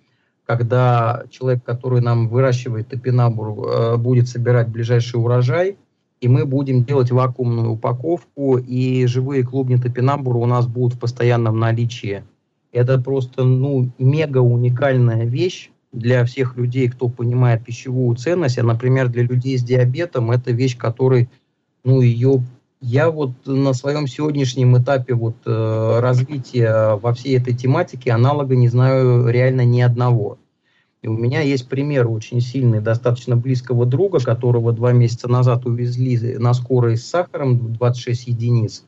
когда 0.45 1.23
человек, 1.29 1.65
который 1.65 1.99
нам 1.99 2.29
выращивает 2.29 2.87
топинамбур, 2.87 3.67
э, 3.67 3.97
будет 3.97 4.29
собирать 4.29 4.69
ближайший 4.69 5.17
урожай, 5.17 5.77
и 6.21 6.29
мы 6.29 6.45
будем 6.45 6.85
делать 6.85 7.11
вакуумную 7.11 7.71
упаковку, 7.71 8.57
и 8.57 9.05
живые 9.05 9.43
клубни 9.43 9.75
топинамбура 9.75 10.37
у 10.37 10.45
нас 10.45 10.65
будут 10.65 10.93
в 10.93 10.99
постоянном 10.99 11.59
наличии– 11.59 12.23
это 12.71 12.99
просто, 12.99 13.43
ну, 13.43 13.91
мега 13.97 14.39
уникальная 14.39 15.25
вещь 15.25 15.71
для 15.91 16.23
всех 16.25 16.55
людей, 16.55 16.87
кто 16.89 17.09
понимает 17.09 17.65
пищевую 17.65 18.15
ценность. 18.15 18.59
А, 18.59 18.63
например, 18.63 19.09
для 19.09 19.23
людей 19.23 19.57
с 19.57 19.63
диабетом 19.63 20.31
это 20.31 20.51
вещь, 20.51 20.77
которой, 20.77 21.29
ну, 21.83 22.01
ее 22.01 22.43
я 22.81 23.09
вот 23.11 23.31
на 23.45 23.73
своем 23.73 24.07
сегодняшнем 24.07 24.77
этапе 24.77 25.13
вот 25.13 25.35
э, 25.45 25.99
развития 25.99 26.95
во 26.95 27.13
всей 27.13 27.37
этой 27.37 27.53
тематике 27.53 28.11
аналога 28.11 28.55
не 28.55 28.69
знаю 28.69 29.27
реально 29.27 29.65
ни 29.65 29.81
одного. 29.81 30.37
И 31.01 31.07
у 31.07 31.13
меня 31.13 31.41
есть 31.41 31.67
пример 31.67 32.09
очень 32.09 32.41
сильный, 32.41 32.81
достаточно 32.81 33.35
близкого 33.35 33.85
друга, 33.85 34.19
которого 34.19 34.73
два 34.73 34.91
месяца 34.91 35.29
назад 35.29 35.65
увезли 35.65 36.37
на 36.37 36.53
скорой 36.53 36.97
с 36.97 37.05
сахаром 37.05 37.73
26 37.73 38.27
единиц. 38.27 38.83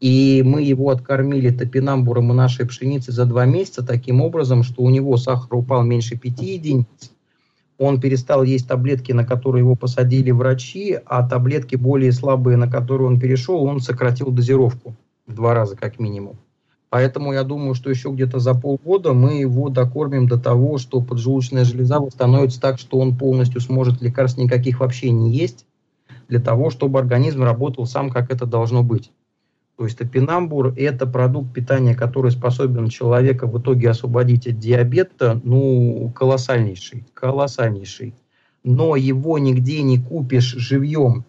И 0.00 0.42
мы 0.44 0.62
его 0.62 0.90
откормили 0.90 1.50
топинамбуром 1.50 2.30
и 2.30 2.34
нашей 2.34 2.66
пшеницы 2.66 3.12
за 3.12 3.24
два 3.24 3.46
месяца 3.46 3.84
таким 3.84 4.20
образом, 4.20 4.62
что 4.62 4.82
у 4.82 4.90
него 4.90 5.16
сахар 5.16 5.54
упал 5.54 5.82
меньше 5.84 6.16
5 6.16 6.42
единиц. 6.42 7.12
Он 7.78 8.00
перестал 8.00 8.42
есть 8.42 8.68
таблетки, 8.68 9.12
на 9.12 9.24
которые 9.24 9.60
его 9.60 9.74
посадили 9.74 10.30
врачи, 10.30 10.98
а 11.04 11.26
таблетки 11.26 11.76
более 11.76 12.12
слабые, 12.12 12.56
на 12.56 12.70
которые 12.70 13.08
он 13.08 13.20
перешел, 13.20 13.62
он 13.64 13.80
сократил 13.80 14.30
дозировку 14.30 14.94
в 15.26 15.34
два 15.34 15.54
раза 15.54 15.76
как 15.76 15.98
минимум. 15.98 16.38
Поэтому 16.88 17.32
я 17.32 17.42
думаю, 17.42 17.74
что 17.74 17.90
еще 17.90 18.10
где-то 18.10 18.38
за 18.38 18.54
полгода 18.54 19.12
мы 19.12 19.40
его 19.40 19.68
докормим 19.68 20.28
до 20.28 20.38
того, 20.38 20.78
что 20.78 21.00
поджелудочная 21.00 21.64
железа 21.64 22.00
восстановится 22.00 22.60
так, 22.60 22.78
что 22.78 22.98
он 22.98 23.16
полностью 23.16 23.60
сможет 23.60 24.00
лекарств 24.00 24.38
никаких 24.38 24.80
вообще 24.80 25.10
не 25.10 25.32
есть, 25.32 25.66
для 26.28 26.40
того, 26.40 26.70
чтобы 26.70 26.98
организм 26.98 27.42
работал 27.42 27.86
сам, 27.86 28.10
как 28.10 28.30
это 28.30 28.46
должно 28.46 28.82
быть. 28.82 29.10
То 29.76 29.84
есть 29.84 29.98
топинамбур– 29.98 30.72
это 30.76 31.06
продукт 31.06 31.52
питания, 31.52 31.94
который 31.94 32.30
способен 32.30 32.88
человека 32.88 33.46
в 33.46 33.60
итоге 33.60 33.90
освободить 33.90 34.46
от 34.46 34.58
диабета, 34.58 35.40
ну, 35.44 36.10
колоссальнейший, 36.14 37.04
колоссальнейший. 37.12 38.14
Но 38.64 38.96
его 38.96 39.38
нигде 39.38 39.82
не 39.82 39.98
купишь 39.98 40.54
живьем 40.54 41.24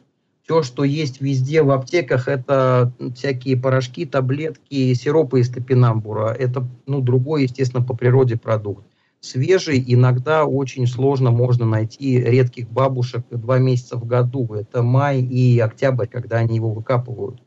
все, 0.47 0.63
что 0.63 0.85
есть 0.85 1.19
везде 1.19 1.61
в 1.61 1.71
аптеках, 1.71 2.29
это 2.29 2.93
всякие 3.13 3.57
порошки, 3.57 4.05
таблетки, 4.05 4.93
сиропы 4.93 5.41
из 5.41 5.49
топинамбура. 5.49 6.29
Это 6.29 6.65
ну, 6.85 7.01
другой, 7.01 7.43
естественно, 7.43 7.83
по 7.83 7.93
природе 7.93 8.37
продукт. 8.37 8.85
Свежий 9.19 9.83
иногда 9.85 10.45
очень 10.45 10.87
сложно 10.87 11.31
можно 11.31 11.65
найти 11.65 12.17
редких 12.21 12.69
бабушек 12.69 13.25
два 13.29 13.57
месяца 13.59 13.97
в 13.97 14.05
году. 14.05 14.47
Это 14.53 14.83
май 14.83 15.21
и 15.21 15.59
октябрь, 15.59 16.07
когда 16.07 16.37
они 16.37 16.55
его 16.55 16.71
выкапывают. 16.71 17.41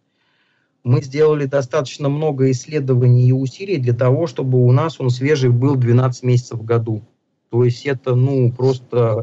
Мы 0.82 1.02
сделали 1.02 1.44
достаточно 1.44 2.08
много 2.08 2.50
исследований 2.50 3.28
и 3.28 3.32
усилий 3.32 3.76
для 3.76 3.92
того, 3.92 4.26
чтобы 4.26 4.64
у 4.64 4.72
нас 4.72 5.00
он 5.00 5.10
свежий 5.10 5.50
был 5.50 5.76
12 5.76 6.22
месяцев 6.22 6.58
в 6.58 6.64
году. 6.64 7.02
То 7.50 7.64
есть 7.64 7.84
это 7.84 8.14
ну 8.14 8.50
просто 8.52 9.22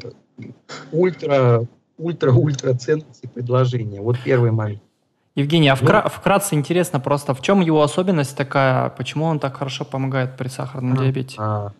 ультра 0.91 1.68
ультра-ультра 1.97 2.74
ценности 2.76 3.26
предложения. 3.26 4.01
Вот 4.01 4.18
первый 4.24 4.51
момент. 4.51 4.82
Евгений, 5.36 5.70
а 5.70 5.76
вкра- 5.76 6.01
ну, 6.03 6.10
вкратце 6.10 6.55
интересно 6.55 6.99
просто, 6.99 7.34
в 7.34 7.41
чем 7.41 7.62
его 7.62 7.84
особенность 7.84 8.36
такая, 8.36 8.89
почему 8.89 9.26
он 9.26 9.39
так 9.39 9.58
хорошо 9.58 9.86
помогает 9.86 10.36
при 10.36 10.47
сахарном 10.47 10.93
а, 10.93 11.03
диабете? 11.03 11.36
А, 11.38 11.74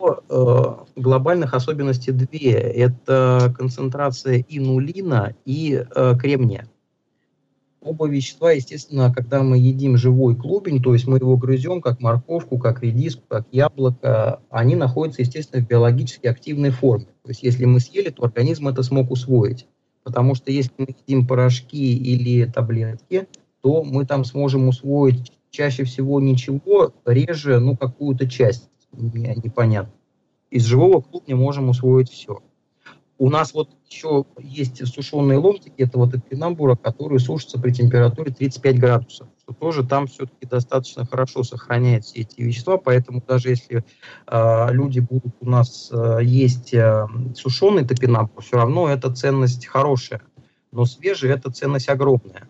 э, 0.00 0.74
глобальных 0.96 1.54
особенностей 1.54 2.10
две. 2.12 2.52
Это 2.52 3.54
концентрация 3.56 4.44
инулина 4.48 5.34
и 5.44 5.84
э, 5.94 6.14
кремния 6.20 6.66
оба 7.80 8.08
вещества, 8.08 8.52
естественно, 8.52 9.12
когда 9.12 9.42
мы 9.42 9.58
едим 9.58 9.96
живой 9.96 10.36
клубень, 10.36 10.82
то 10.82 10.92
есть 10.92 11.06
мы 11.06 11.18
его 11.18 11.36
грызем 11.36 11.80
как 11.80 12.00
морковку, 12.00 12.58
как 12.58 12.82
редиску, 12.82 13.22
как 13.28 13.46
яблоко, 13.52 14.40
они 14.50 14.76
находятся, 14.76 15.22
естественно, 15.22 15.64
в 15.64 15.68
биологически 15.68 16.26
активной 16.26 16.70
форме. 16.70 17.06
То 17.22 17.30
есть 17.30 17.42
если 17.42 17.64
мы 17.64 17.80
съели, 17.80 18.10
то 18.10 18.24
организм 18.24 18.68
это 18.68 18.82
смог 18.82 19.10
усвоить. 19.10 19.66
Потому 20.02 20.34
что 20.34 20.50
если 20.50 20.72
мы 20.78 20.94
едим 21.06 21.26
порошки 21.26 21.94
или 21.94 22.44
таблетки, 22.46 23.26
то 23.62 23.82
мы 23.82 24.06
там 24.06 24.24
сможем 24.24 24.68
усвоить 24.68 25.32
чаще 25.50 25.84
всего 25.84 26.20
ничего, 26.20 26.92
реже, 27.04 27.60
ну, 27.60 27.76
какую-то 27.76 28.28
часть 28.28 28.68
непонятно. 28.92 29.92
Из 30.50 30.64
живого 30.64 31.00
клубня 31.00 31.36
можем 31.36 31.68
усвоить 31.68 32.10
все. 32.10 32.40
У 33.20 33.28
нас 33.28 33.52
вот 33.52 33.68
еще 33.86 34.24
есть 34.38 34.86
сушеные 34.88 35.36
ломтики 35.36 35.82
этого 35.82 36.10
топинамбура, 36.10 36.74
которые 36.74 37.18
сушатся 37.18 37.60
при 37.60 37.70
температуре 37.70 38.32
35 38.32 38.78
градусов, 38.80 39.28
что 39.42 39.52
тоже 39.52 39.84
там 39.86 40.06
все-таки 40.06 40.46
достаточно 40.46 41.04
хорошо 41.04 41.42
сохраняет 41.42 42.06
все 42.06 42.22
эти 42.22 42.40
вещества, 42.40 42.78
поэтому 42.78 43.22
даже 43.28 43.50
если 43.50 43.84
э, 44.26 44.72
люди 44.72 45.00
будут 45.00 45.34
у 45.40 45.50
нас 45.50 45.90
э, 45.92 46.20
есть 46.22 46.72
э, 46.72 47.06
сушеный 47.36 47.84
топинамбур, 47.84 48.42
все 48.42 48.56
равно 48.56 48.88
эта 48.88 49.12
ценность 49.14 49.66
хорошая, 49.66 50.22
но 50.72 50.86
свежий 50.86 51.30
это 51.30 51.50
ценность 51.50 51.90
огромная. 51.90 52.48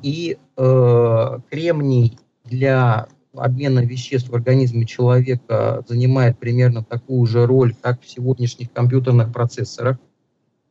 И 0.00 0.38
э, 0.56 1.38
кремний 1.50 2.18
для 2.44 3.08
обмена 3.36 3.84
веществ 3.84 4.28
в 4.28 4.34
организме 4.34 4.86
человека 4.86 5.84
занимает 5.88 6.38
примерно 6.38 6.82
такую 6.84 7.26
же 7.26 7.46
роль, 7.46 7.74
как 7.80 8.02
в 8.02 8.08
сегодняшних 8.08 8.72
компьютерных 8.72 9.32
процессорах. 9.32 9.98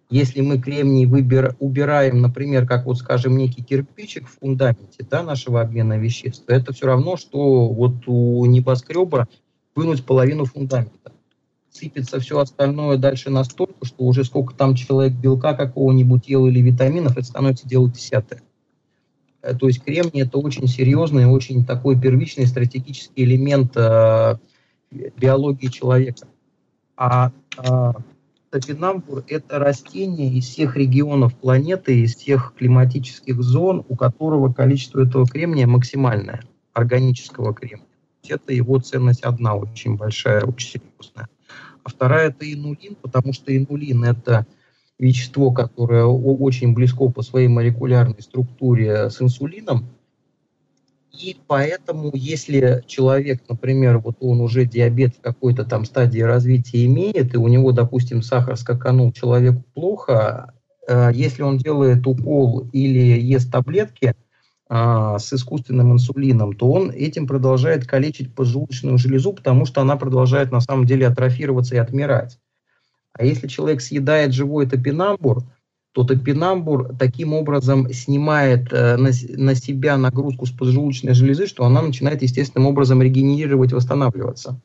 Если 0.09 0.41
мы 0.41 0.59
кремний 0.59 1.05
выбир, 1.05 1.55
убираем, 1.59 2.22
например, 2.22 2.68
как 2.68 2.86
вот, 2.86 2.99
скажем, 2.99 3.36
некий 3.36 3.64
кирпичик 3.64 4.28
в 4.28 4.39
фундаменте 4.39 5.05
да, 5.09 5.24
нашего 5.24 5.61
обмена 5.61 5.97
веществ, 5.97 6.45
то 6.45 6.53
это 6.53 6.72
все 6.74 6.86
равно, 6.86 7.18
что 7.18 7.68
вот 7.70 8.07
у 8.07 8.45
небоскреба 8.45 9.28
вынуть 9.76 10.05
половину 10.05 10.45
фундамента. 10.45 11.11
Сыпется 11.72 12.20
все 12.20 12.38
остальное 12.38 12.97
дальше 12.97 13.32
настолько, 13.32 13.86
что 13.86 14.03
уже 14.03 14.24
сколько 14.24 14.53
там 14.53 14.76
человек 14.76 15.14
белка 15.14 15.55
какого-нибудь 15.55 16.28
ел 16.28 16.45
или 16.45 16.59
витаминов, 16.59 17.14
это 17.14 17.24
становится 17.24 17.68
дело 17.68 17.89
десятое. 17.89 18.43
Э, 19.43 19.53
то 19.53 19.67
есть 19.67 19.83
кремний 19.83 20.23
это 20.23 20.39
очень 20.39 20.67
серьезный, 20.67 21.25
очень 21.25 21.65
такой 21.65 21.99
первичный 21.99 22.47
стратегический 22.47 23.23
элемент 23.23 23.73
э, 23.75 24.37
биологии 24.89 25.67
человека. 25.67 26.27
А 26.95 27.31
э, 27.57 27.93
топинамбур– 28.49 29.23
это 29.27 29.59
растение 29.59 30.33
из 30.33 30.45
всех 30.45 30.77
регионов 30.77 31.35
планеты, 31.35 32.01
из 32.01 32.15
всех 32.15 32.53
климатических 32.57 33.41
зон, 33.41 33.85
у 33.87 33.95
которого 33.95 34.51
количество 34.51 35.05
этого 35.05 35.27
кремния 35.27 35.67
максимальное, 35.67 36.41
органического 36.71 37.53
кремния. 37.53 37.85
Это 38.27 38.53
его 38.53 38.79
ценность 38.79 39.23
одна, 39.23 39.55
очень 39.55 39.97
большая, 39.97 40.43
очень 40.45 40.81
серьезная. 40.81 41.27
А 41.83 41.89
вторая– 41.89 42.29
это 42.29 42.51
инулин, 42.51 42.95
потому 43.01 43.33
что 43.33 43.55
инулин– 43.55 44.03
это 44.05 44.47
вещество, 44.99 45.51
которое 45.51 46.05
очень 46.05 46.73
близко 46.73 47.09
по 47.09 47.21
своей 47.21 47.47
молекулярной 47.47 48.21
структуре 48.21 49.09
с 49.09 49.21
инсулином. 49.21 49.87
И 51.11 51.37
поэтому, 51.47 52.11
если 52.13 52.83
человек, 52.87 53.43
например, 53.47 53.99
вот 53.99 54.17
он 54.19 54.41
уже 54.41 54.65
диабет 54.65 55.15
в 55.15 55.21
какой-то 55.21 55.63
там 55.63 55.85
стадии 55.85 56.21
развития 56.21 56.85
имеет, 56.85 57.33
и 57.33 57.37
у 57.37 57.47
него, 57.47 57.71
допустим, 57.71 58.23
сахар 58.23 58.57
скаканул 58.57 59.11
человеку 59.11 59.63
плохо, 59.75 60.53
э, 60.87 61.11
если 61.13 61.43
он 61.43 61.59
делает 61.59 62.07
укол 62.07 62.67
или 62.71 63.19
ест 63.21 63.51
таблетки 63.51 64.15
а, 64.69 65.19
с 65.19 65.31
искусственным 65.31 65.91
инсулином, 65.93 66.53
то 66.53 66.71
он 66.71 66.89
этим 66.89 67.27
продолжает 67.27 67.85
калечить 67.85 68.33
поджелудочную 68.33 68.97
железу, 68.97 69.33
потому 69.33 69.65
что 69.65 69.81
она 69.81 69.97
продолжает 69.97 70.51
на 70.51 70.61
самом 70.61 70.85
деле 70.85 71.05
атрофироваться 71.05 71.75
и 71.75 71.77
отмирать. 71.77 72.39
А 73.14 73.26
если 73.26 73.47
человек 73.47 73.82
съедает 73.82 74.34
живой 74.34 74.68
топинамбур, 74.68 75.43
то 75.93 76.03
топинамбур 76.03 76.95
таким 76.97 77.34
образом 77.34 77.91
снимает 77.93 78.74
э, 78.74 78.97
на, 78.97 79.11
на 79.38 79.55
себя 79.55 79.95
нагрузку 79.95 80.47
с 80.47 80.51
поджелудочной 80.51 81.14
железы, 81.14 81.45
что 81.45 81.66
она 81.66 81.84
начинает 81.84 82.24
естественным 82.24 82.68
образом 82.68 83.01
регенерировать, 83.01 83.74
восстанавливаться. 83.74 84.59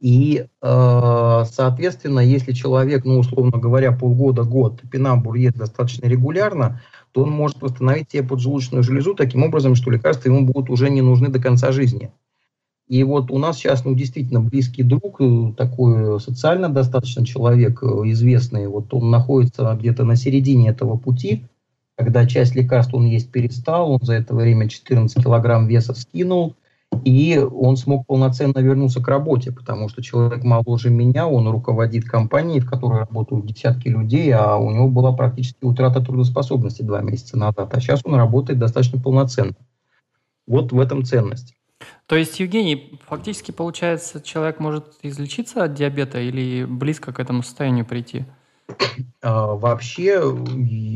И, 0.00 0.44
э, 0.60 1.44
соответственно, 1.50 2.18
если 2.20 2.52
человек, 2.52 3.04
ну, 3.04 3.18
условно 3.20 3.58
говоря, 3.58 3.92
полгода-год 3.92 4.80
топинамбур 4.80 5.36
ест 5.36 5.56
достаточно 5.56 6.06
регулярно, 6.06 6.82
то 7.12 7.22
он 7.22 7.30
может 7.30 7.62
восстановить 7.62 8.10
себе 8.10 8.24
поджелудочную 8.24 8.82
железу 8.82 9.14
таким 9.14 9.44
образом, 9.44 9.76
что 9.76 9.92
лекарства 9.92 10.28
ему 10.28 10.44
будут 10.44 10.68
уже 10.68 10.90
не 10.90 11.00
нужны 11.00 11.28
до 11.28 11.38
конца 11.38 11.70
жизни. 11.70 12.10
И 12.88 13.02
вот 13.02 13.30
у 13.30 13.38
нас 13.38 13.56
сейчас, 13.56 13.84
ну, 13.84 13.94
действительно, 13.94 14.40
близкий 14.40 14.82
друг, 14.82 15.20
э, 15.20 15.52
такой 15.56 16.20
социально 16.20 16.68
достаточно 16.68 17.24
человек, 17.24 17.82
э, 17.82 17.86
известный, 18.10 18.68
вот 18.68 18.92
он 18.92 19.10
находится 19.10 19.74
где-то 19.78 20.04
на 20.04 20.16
середине 20.16 20.68
этого 20.68 20.98
пути, 20.98 21.44
когда 21.96 22.26
часть 22.26 22.54
лекарств 22.54 22.92
он 22.92 23.06
есть 23.06 23.30
перестал, 23.30 23.92
он 23.92 24.00
за 24.02 24.14
это 24.14 24.34
время 24.34 24.68
14 24.68 25.22
килограмм 25.22 25.66
веса 25.66 25.94
скинул, 25.94 26.54
и 27.04 27.38
он 27.38 27.76
смог 27.76 28.06
полноценно 28.06 28.58
вернуться 28.58 29.02
к 29.02 29.08
работе, 29.08 29.50
потому 29.50 29.88
что 29.88 30.02
человек 30.02 30.44
моложе 30.44 30.90
меня, 30.90 31.26
он 31.26 31.48
руководит 31.48 32.04
компанией, 32.04 32.60
в 32.60 32.68
которой 32.68 33.00
работают 33.00 33.46
десятки 33.46 33.88
людей, 33.88 34.30
а 34.32 34.56
у 34.56 34.70
него 34.70 34.88
была 34.88 35.12
практически 35.12 35.64
утрата 35.64 36.00
трудоспособности 36.00 36.82
два 36.82 37.00
месяца 37.00 37.38
назад, 37.38 37.72
а 37.72 37.80
сейчас 37.80 38.00
он 38.04 38.14
работает 38.14 38.58
достаточно 38.58 39.00
полноценно. 39.00 39.54
Вот 40.46 40.72
в 40.72 40.78
этом 40.78 41.04
ценность. 41.04 41.54
То 42.06 42.16
есть, 42.16 42.40
Евгений, 42.40 42.98
фактически 43.06 43.50
получается, 43.50 44.20
человек 44.20 44.60
может 44.60 44.86
излечиться 45.02 45.64
от 45.64 45.74
диабета 45.74 46.20
или 46.20 46.64
близко 46.64 47.12
к 47.12 47.20
этому 47.20 47.42
состоянию 47.42 47.84
прийти? 47.84 48.24
А, 49.22 49.54
вообще, 49.54 50.20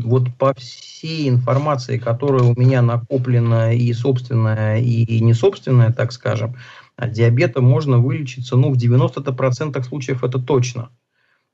вот 0.05 0.34
по 0.39 0.55
всей 0.55 1.28
информации, 1.28 1.99
которая 1.99 2.43
у 2.43 2.55
меня 2.59 2.82
накоплена 2.82 3.72
и 3.72 3.93
собственная, 3.93 4.80
и 4.80 5.20
не 5.20 5.34
собственная, 5.34 5.93
так 5.93 6.12
скажем, 6.12 6.57
От 6.97 7.12
диабета 7.12 7.61
можно 7.61 7.99
вылечиться, 7.99 8.57
ну, 8.57 8.72
в 8.72 8.76
90% 8.76 9.82
случаев 9.84 10.24
это 10.24 10.39
точно. 10.41 10.91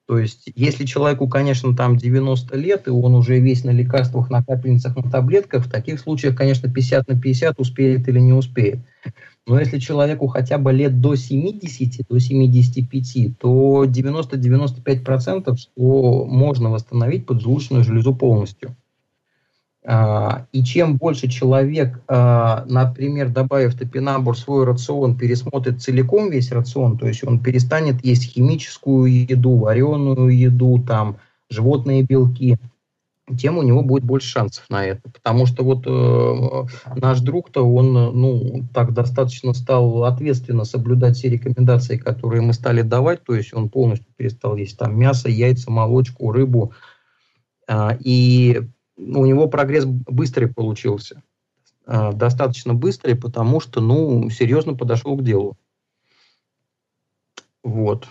То 0.07 0.19
есть, 0.19 0.51
если 0.55 0.85
человеку, 0.85 1.29
конечно, 1.29 1.75
там 1.75 1.97
90 1.97 2.57
лет, 2.59 2.89
и 2.89 2.91
он 2.91 3.15
уже 3.15 3.41
весь 3.41 3.65
на 3.65 3.71
лекарствах, 3.71 4.29
на 4.29 4.45
капельницах, 4.45 4.97
на 4.97 5.11
таблетках, 5.11 5.65
в 5.65 5.71
таких 5.71 5.99
случаях, 5.99 6.37
конечно, 6.37 6.71
50 6.71 7.09
на 7.09 7.19
50 7.19 7.59
успеет 7.59 8.07
или 8.07 8.19
не 8.19 8.35
успеет. 8.35 8.81
Но 9.47 9.59
если 9.59 9.79
человеку 9.79 10.27
хотя 10.27 10.59
бы 10.59 10.73
лет 10.73 11.01
до 11.01 11.17
70, 11.17 12.07
до 12.09 12.19
75, 12.19 13.39
то 13.39 13.85
90-95% 13.85 15.57
что 15.57 16.27
можно 16.27 16.71
восстановить 16.71 17.27
поджелудочную 17.27 17.85
железу 17.85 18.15
полностью. 18.15 18.75
А, 19.87 20.47
и 20.53 20.65
чем 20.65 20.97
больше 20.97 21.29
человек, 21.29 22.01
а, 22.09 22.65
например, 22.67 23.29
добавив 23.29 23.79
топинамбур 23.79 24.35
в 24.35 24.39
свой 24.39 24.65
рацион, 24.65 25.17
пересмотрит 25.17 25.83
целиком 25.83 26.31
весь 26.31 26.51
рацион, 26.53 26.97
то 26.97 27.07
есть 27.07 27.23
он 27.23 27.39
перестанет 27.39 28.03
есть 28.03 28.33
химическую 28.33 29.27
еду, 29.29 29.57
вареную 29.57 30.29
еду, 30.29 30.83
там, 30.87 31.19
животные 31.51 32.03
белки, 32.03 32.57
тем 33.39 33.59
у 33.59 33.63
него 33.63 33.83
будет 33.83 34.05
больше 34.05 34.29
шансов 34.29 34.65
на 34.71 34.87
это. 34.87 35.03
Потому 35.11 35.45
что 35.45 35.65
вот 35.65 35.85
э, 35.87 36.97
наш 36.99 37.21
друг-то, 37.21 37.63
он, 37.63 37.93
ну, 37.93 38.65
так 38.73 38.95
достаточно 38.95 39.53
стал 39.53 40.05
ответственно 40.05 40.65
соблюдать 40.65 41.17
все 41.17 41.29
рекомендации, 41.29 41.99
которые 41.99 42.41
мы 42.41 42.55
стали 42.55 42.81
давать, 42.81 43.23
то 43.23 43.35
есть 43.35 43.53
он 43.53 43.69
полностью 43.69 44.09
перестал 44.17 44.57
есть 44.57 44.79
там 44.79 44.99
мясо, 44.99 45.29
яйца, 45.29 45.71
молочку, 45.71 46.33
рыбу, 46.33 46.73
э, 47.69 47.99
и 48.01 48.63
у 48.97 49.27
него 49.27 49.49
прогресс 49.49 49.85
быстрый 49.85 50.47
получился. 50.47 51.23
Э, 51.87 52.13
достаточно 52.13 52.75
быстрый, 52.75 53.15
потому 53.15 53.61
что, 53.61 53.81
ну, 53.81 54.31
серьезно 54.31 54.75
подошел 54.75 55.17
к 55.17 55.25
делу. 55.25 55.57
Вот. 57.63 58.09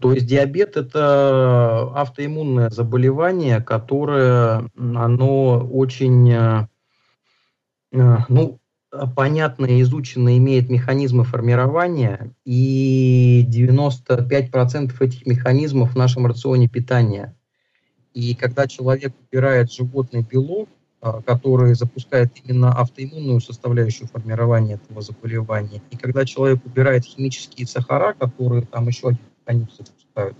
То 0.00 0.12
есть 0.12 0.26
диабет– 0.26 0.76
это 0.76 1.90
автоиммунное 1.94 2.68
заболевание, 2.70 3.60
которое, 3.60 4.68
оно 4.76 5.66
очень, 5.66 6.30
э, 6.30 6.68
э, 7.92 8.16
ну, 8.28 8.60
понятно 9.14 9.80
изучено 9.82 10.36
имеет 10.38 10.68
механизмы 10.68 11.24
формирования, 11.24 12.34
и 12.44 13.46
95% 13.48 15.00
этих 15.00 15.26
механизмов 15.26 15.92
в 15.92 15.96
нашем 15.96 16.26
рационе 16.26 16.68
питания. 16.68 17.34
И 18.14 18.34
когда 18.34 18.66
человек 18.66 19.12
убирает 19.30 19.72
животный 19.72 20.22
белок, 20.22 20.68
э, 21.02 21.20
который 21.26 21.74
запускает 21.74 22.32
именно 22.44 22.72
автоиммунную 22.72 23.40
составляющую 23.40 24.08
формирования 24.08 24.74
этого 24.74 25.02
заболевания, 25.02 25.82
и 25.90 25.96
когда 25.96 26.24
человек 26.24 26.64
убирает 26.64 27.04
химические 27.04 27.66
сахара, 27.66 28.14
которые 28.14 28.62
там 28.62 28.88
еще 28.88 29.08
один 29.08 29.20
они 29.48 29.66
запускают, 29.76 30.36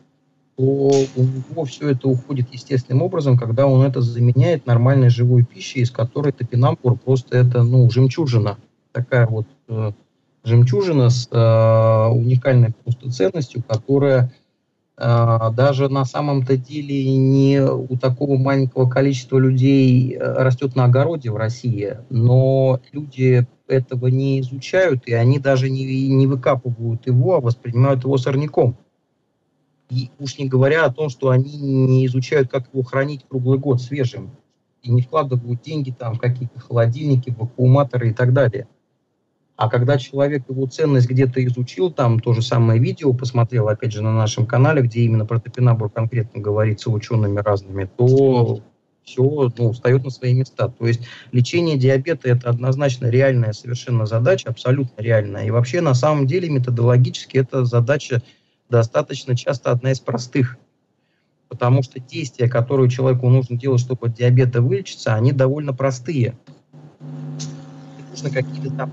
то 0.57 0.63
у 0.65 1.23
него 1.23 1.65
все 1.65 1.91
это 1.91 2.09
уходит 2.09 2.53
естественным 2.53 3.03
образом, 3.03 3.39
когда 3.39 3.67
он 3.67 3.87
это 3.87 4.01
заменяет 4.01 4.67
нормальной 4.67 5.09
живой 5.09 5.45
пищей, 5.45 5.81
из 5.81 5.91
которой 5.91 6.33
топинамбур 6.33 6.99
просто 6.99 7.39
это, 7.39 7.63
ну, 7.63 7.89
жемчужина. 7.91 8.59
Такая 8.93 9.27
вот 9.27 9.47
э, 9.69 9.93
жемчужина 10.45 11.11
с 11.11 11.29
э, 11.31 12.09
уникальной 12.13 12.73
просто 12.73 13.11
ценностью, 13.11 13.63
которая 13.63 14.33
даже 14.99 15.89
на 15.89 16.05
самом-то 16.05 16.57
деле 16.57 17.17
не 17.17 17.63
у 17.63 17.97
такого 17.97 18.37
маленького 18.37 18.91
количества 18.91 19.39
людей 19.39 20.15
э, 20.15 20.33
растет 20.43 20.75
на 20.75 20.87
огороде 20.87 21.31
в 21.31 21.37
России, 21.37 21.99
но 22.11 22.81
люди 22.91 23.47
этого 23.69 24.09
не 24.09 24.41
изучают, 24.41 25.07
и 25.07 25.13
они 25.13 25.39
даже 25.39 25.71
не, 25.71 26.09
не 26.09 26.27
выкапывают 26.27 27.07
его, 27.07 27.37
а 27.37 27.41
воспринимают 27.41 28.03
его 28.03 28.19
сорняком. 28.19 28.77
И 29.89 30.11
уж 30.19 30.37
не 30.39 30.49
говоря 30.49 30.85
о 30.85 30.93
том, 30.93 31.09
что 31.11 31.31
они 31.31 31.57
не 31.57 32.05
изучают, 32.07 32.51
как 32.51 32.69
его 32.73 32.83
хранить 32.83 33.25
круглый 33.29 33.59
год 33.59 33.81
свежим. 33.81 34.33
И 34.83 34.91
не 34.91 35.03
вкладывают 35.03 35.63
деньги 35.63 35.95
там 35.97 36.15
в 36.15 36.21
какие-то 36.21 36.61
холодильники, 36.61 37.31
вакууматоры 37.31 38.11
и 38.11 38.13
так 38.13 38.33
далее. 38.33 38.67
А 39.59 39.69
когда 39.69 39.99
человек 39.99 40.45
его 40.49 40.69
ценность 40.69 41.11
где-то 41.11 41.45
изучил, 41.45 41.91
там 41.91 42.21
то 42.21 42.33
же 42.33 42.43
самое 42.43 42.81
видео 42.81 43.13
посмотрел, 43.13 43.69
опять 43.69 43.93
же, 43.93 44.03
на 44.03 44.15
нашем 44.15 44.47
канале, 44.47 44.83
где 44.83 45.01
именно 45.01 45.27
про 45.27 45.41
топинабур 45.41 45.91
конкретно 45.91 46.41
говорится 46.41 46.91
учеными 46.91 47.41
разными, 47.41 47.91
то 47.97 48.63
все 49.03 49.53
ну, 49.59 49.73
встает 49.73 50.05
на 50.05 50.11
свои 50.11 50.33
места. 50.35 50.69
То 50.69 50.87
есть 50.87 51.01
лечение 51.33 51.77
диабета– 51.77 52.29
это 52.31 52.51
однозначно 52.51 53.09
реальная 53.09 53.53
совершенно 53.53 54.07
задача, 54.07 54.49
абсолютно 54.49 55.03
реальная. 55.03 55.47
И 55.47 55.51
вообще, 55.51 55.81
на 55.81 55.95
самом 55.95 56.29
деле, 56.29 56.49
методологически 56.49 57.39
это 57.39 57.65
задача 57.65 58.23
достаточно 58.71 59.37
часто 59.37 59.73
одна 59.73 59.91
из 59.91 59.99
простых. 59.99 60.57
Потому 61.49 61.83
что 61.83 61.99
действия, 61.99 62.49
которые 62.49 62.89
человеку 62.89 63.29
нужно 63.29 63.57
делать, 63.57 63.81
чтобы 63.81 64.07
от 64.07 64.15
диабета 64.15 64.63
вылечиться, 64.63 65.15
они 65.15 65.33
довольно 65.33 65.73
простые. 65.73 66.39
Нужно 68.13 68.31
какие-то 68.31 68.71
там 68.77 68.93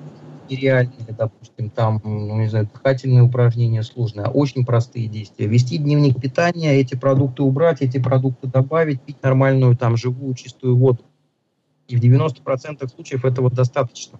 нереальные, 0.49 1.15
допустим, 1.17 1.69
там, 1.69 2.01
ну, 2.03 2.39
не 2.39 2.47
знаю, 2.47 2.69
дыхательные 2.71 3.23
упражнения 3.23 3.83
сложные, 3.83 4.25
а 4.25 4.29
очень 4.29 4.65
простые 4.65 5.07
действия. 5.07 5.47
Вести 5.47 5.77
дневник 5.77 6.19
питания, 6.21 6.79
эти 6.79 6.95
продукты 6.95 7.43
убрать, 7.43 7.81
эти 7.81 8.01
продукты 8.01 8.47
добавить, 8.47 9.01
пить 9.01 9.21
нормальную, 9.23 9.75
там, 9.75 9.97
живую, 9.97 10.33
чистую 10.35 10.77
воду. 10.77 11.03
И 11.87 11.95
в 11.95 12.01
90% 12.01 12.87
случаев 12.87 13.25
этого 13.25 13.51
достаточно. 13.51 14.19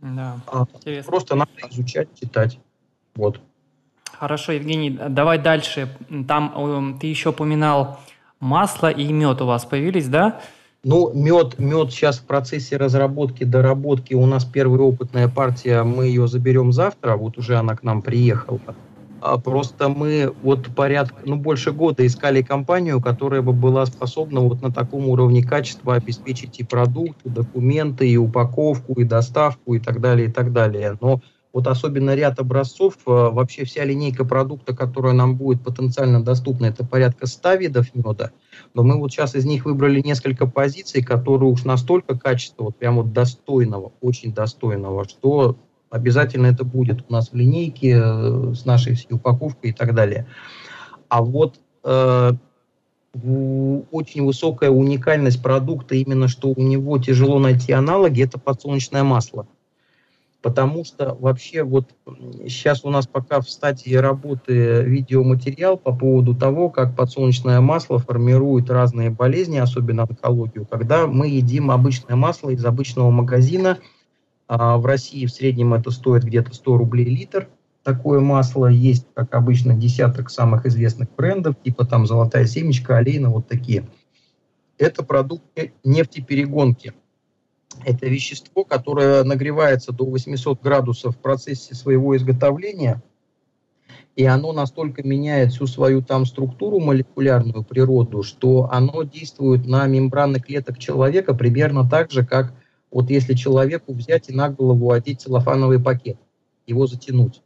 Да, 0.00 0.40
а, 0.46 0.64
Просто 1.06 1.36
надо 1.36 1.50
изучать, 1.70 2.08
читать. 2.18 2.58
Вот. 3.14 3.40
Хорошо, 4.04 4.52
Евгений, 4.52 4.90
давай 4.90 5.38
дальше. 5.38 5.94
Там 6.26 6.98
ты 7.00 7.06
еще 7.06 7.30
упоминал 7.30 8.00
масло 8.38 8.90
и 8.90 9.12
мед 9.12 9.40
у 9.42 9.46
вас 9.46 9.64
появились, 9.64 10.08
да? 10.08 10.40
Ну, 10.84 11.12
мед, 11.12 11.58
мед 11.58 11.90
сейчас 11.90 12.18
в 12.18 12.26
процессе 12.26 12.76
разработки, 12.78 13.44
доработки. 13.44 14.14
У 14.14 14.24
нас 14.24 14.44
первая 14.46 14.80
опытная 14.80 15.28
партия, 15.28 15.82
мы 15.82 16.06
ее 16.06 16.26
заберем 16.26 16.72
завтра, 16.72 17.16
вот 17.16 17.36
уже 17.36 17.56
она 17.56 17.76
к 17.76 17.82
нам 17.82 18.00
приехала. 18.02 18.76
А 19.20 19.36
просто 19.36 19.90
мы 19.90 20.32
вот 20.40 20.74
порядка, 20.74 21.22
ну, 21.26 21.36
больше 21.36 21.72
года 21.72 22.06
искали 22.06 22.40
компанию, 22.40 23.02
которая 23.02 23.42
бы 23.42 23.52
была 23.52 23.84
способна 23.84 24.40
вот 24.40 24.62
на 24.62 24.72
таком 24.72 25.08
уровне 25.10 25.42
качества 25.42 25.96
обеспечить 25.96 26.58
и 26.58 26.64
продукты, 26.64 27.28
документы, 27.28 28.08
и 28.08 28.16
упаковку, 28.16 28.94
и 28.94 29.04
доставку, 29.04 29.74
и 29.74 29.80
так 29.80 30.00
далее, 30.00 30.28
и 30.28 30.32
так 30.32 30.52
далее. 30.54 30.96
Но 31.02 31.20
вот 31.52 31.66
особенно 31.66 32.14
ряд 32.14 32.38
образцов, 32.38 32.94
э, 33.06 33.10
вообще 33.10 33.64
вся 33.64 33.84
линейка 33.84 34.24
продукта, 34.24 34.74
которая 34.74 35.12
нам 35.12 35.36
будет 35.36 35.62
потенциально 35.62 36.22
доступна, 36.22 36.66
это 36.66 36.84
порядка 36.84 37.26
100 37.26 37.54
видов 37.54 37.94
меда, 37.94 38.30
но 38.74 38.82
мы 38.82 38.98
вот 38.98 39.10
сейчас 39.10 39.34
из 39.34 39.44
них 39.44 39.64
выбрали 39.64 40.00
несколько 40.00 40.46
позиций, 40.46 41.02
которые 41.02 41.50
уж 41.50 41.64
настолько 41.64 42.18
качество, 42.18 42.64
вот 42.64 42.76
прям 42.76 42.96
вот 42.96 43.12
достойного, 43.12 43.92
очень 44.00 44.32
достойного, 44.32 45.04
что 45.08 45.56
обязательно 45.90 46.46
это 46.46 46.64
будет 46.64 47.04
у 47.08 47.12
нас 47.12 47.30
в 47.30 47.34
линейке 47.34 48.00
э, 48.00 48.54
с 48.54 48.64
нашей 48.64 48.94
всей 48.94 49.14
упаковкой 49.14 49.70
и 49.70 49.72
так 49.72 49.94
далее. 49.94 50.26
А 51.08 51.22
вот 51.22 51.56
э, 51.82 52.32
очень 53.12 54.24
высокая 54.24 54.70
уникальность 54.70 55.42
продукта, 55.42 55.96
именно 55.96 56.28
что 56.28 56.50
у 56.50 56.62
него 56.62 56.96
тяжело 56.98 57.40
найти 57.40 57.72
аналоги, 57.72 58.22
это 58.22 58.38
подсолнечное 58.38 59.02
масло 59.02 59.48
потому 60.42 60.84
что 60.84 61.14
вообще 61.14 61.62
вот 61.62 61.90
сейчас 62.46 62.84
у 62.84 62.90
нас 62.90 63.06
пока 63.06 63.40
в 63.40 63.50
стадии 63.50 63.94
работы 63.94 64.82
видеоматериал 64.82 65.76
по 65.76 65.94
поводу 65.94 66.34
того, 66.34 66.70
как 66.70 66.96
подсолнечное 66.96 67.60
масло 67.60 67.98
формирует 67.98 68.70
разные 68.70 69.10
болезни, 69.10 69.58
особенно 69.58 70.04
онкологию. 70.04 70.66
Когда 70.66 71.06
мы 71.06 71.28
едим 71.28 71.70
обычное 71.70 72.16
масло 72.16 72.50
из 72.50 72.64
обычного 72.64 73.10
магазина, 73.10 73.78
а 74.48 74.78
в 74.78 74.86
России 74.86 75.26
в 75.26 75.30
среднем 75.30 75.74
это 75.74 75.90
стоит 75.90 76.24
где-то 76.24 76.54
100 76.54 76.76
рублей 76.76 77.04
литр, 77.04 77.48
такое 77.84 78.20
масло. 78.20 78.66
Есть, 78.66 79.06
как 79.14 79.34
обычно, 79.34 79.74
десяток 79.74 80.30
самых 80.30 80.66
известных 80.66 81.08
брендов, 81.14 81.54
типа 81.62 81.84
там 81.84 82.06
«Золотая 82.06 82.46
семечка», 82.46 82.96
«Олейна», 82.96 83.30
вот 83.30 83.46
такие. 83.46 83.86
Это 84.78 85.02
продукты 85.04 85.74
нефтеперегонки– 85.84 86.94
это 87.84 88.06
вещество, 88.06 88.64
которое 88.64 89.24
нагревается 89.24 89.92
до 89.92 90.04
800 90.04 90.60
градусов 90.62 91.16
в 91.16 91.18
процессе 91.18 91.74
своего 91.74 92.16
изготовления, 92.16 93.02
и 94.16 94.24
оно 94.24 94.52
настолько 94.52 95.06
меняет 95.06 95.52
всю 95.52 95.66
свою 95.66 96.02
там 96.02 96.26
структуру 96.26 96.80
молекулярную 96.80 97.64
природу, 97.64 98.22
что 98.22 98.68
оно 98.70 99.04
действует 99.04 99.66
на 99.66 99.86
мембраны 99.86 100.40
клеток 100.40 100.78
человека 100.78 101.34
примерно 101.34 101.88
так 101.88 102.10
же, 102.10 102.26
как 102.26 102.52
вот 102.90 103.08
если 103.08 103.34
человеку 103.34 103.94
взять 103.94 104.28
и 104.28 104.34
на 104.34 104.50
голову 104.50 104.90
одеть 104.90 105.22
целлофановый 105.22 105.80
пакет, 105.80 106.18
его 106.66 106.86
затянуть. 106.86 107.40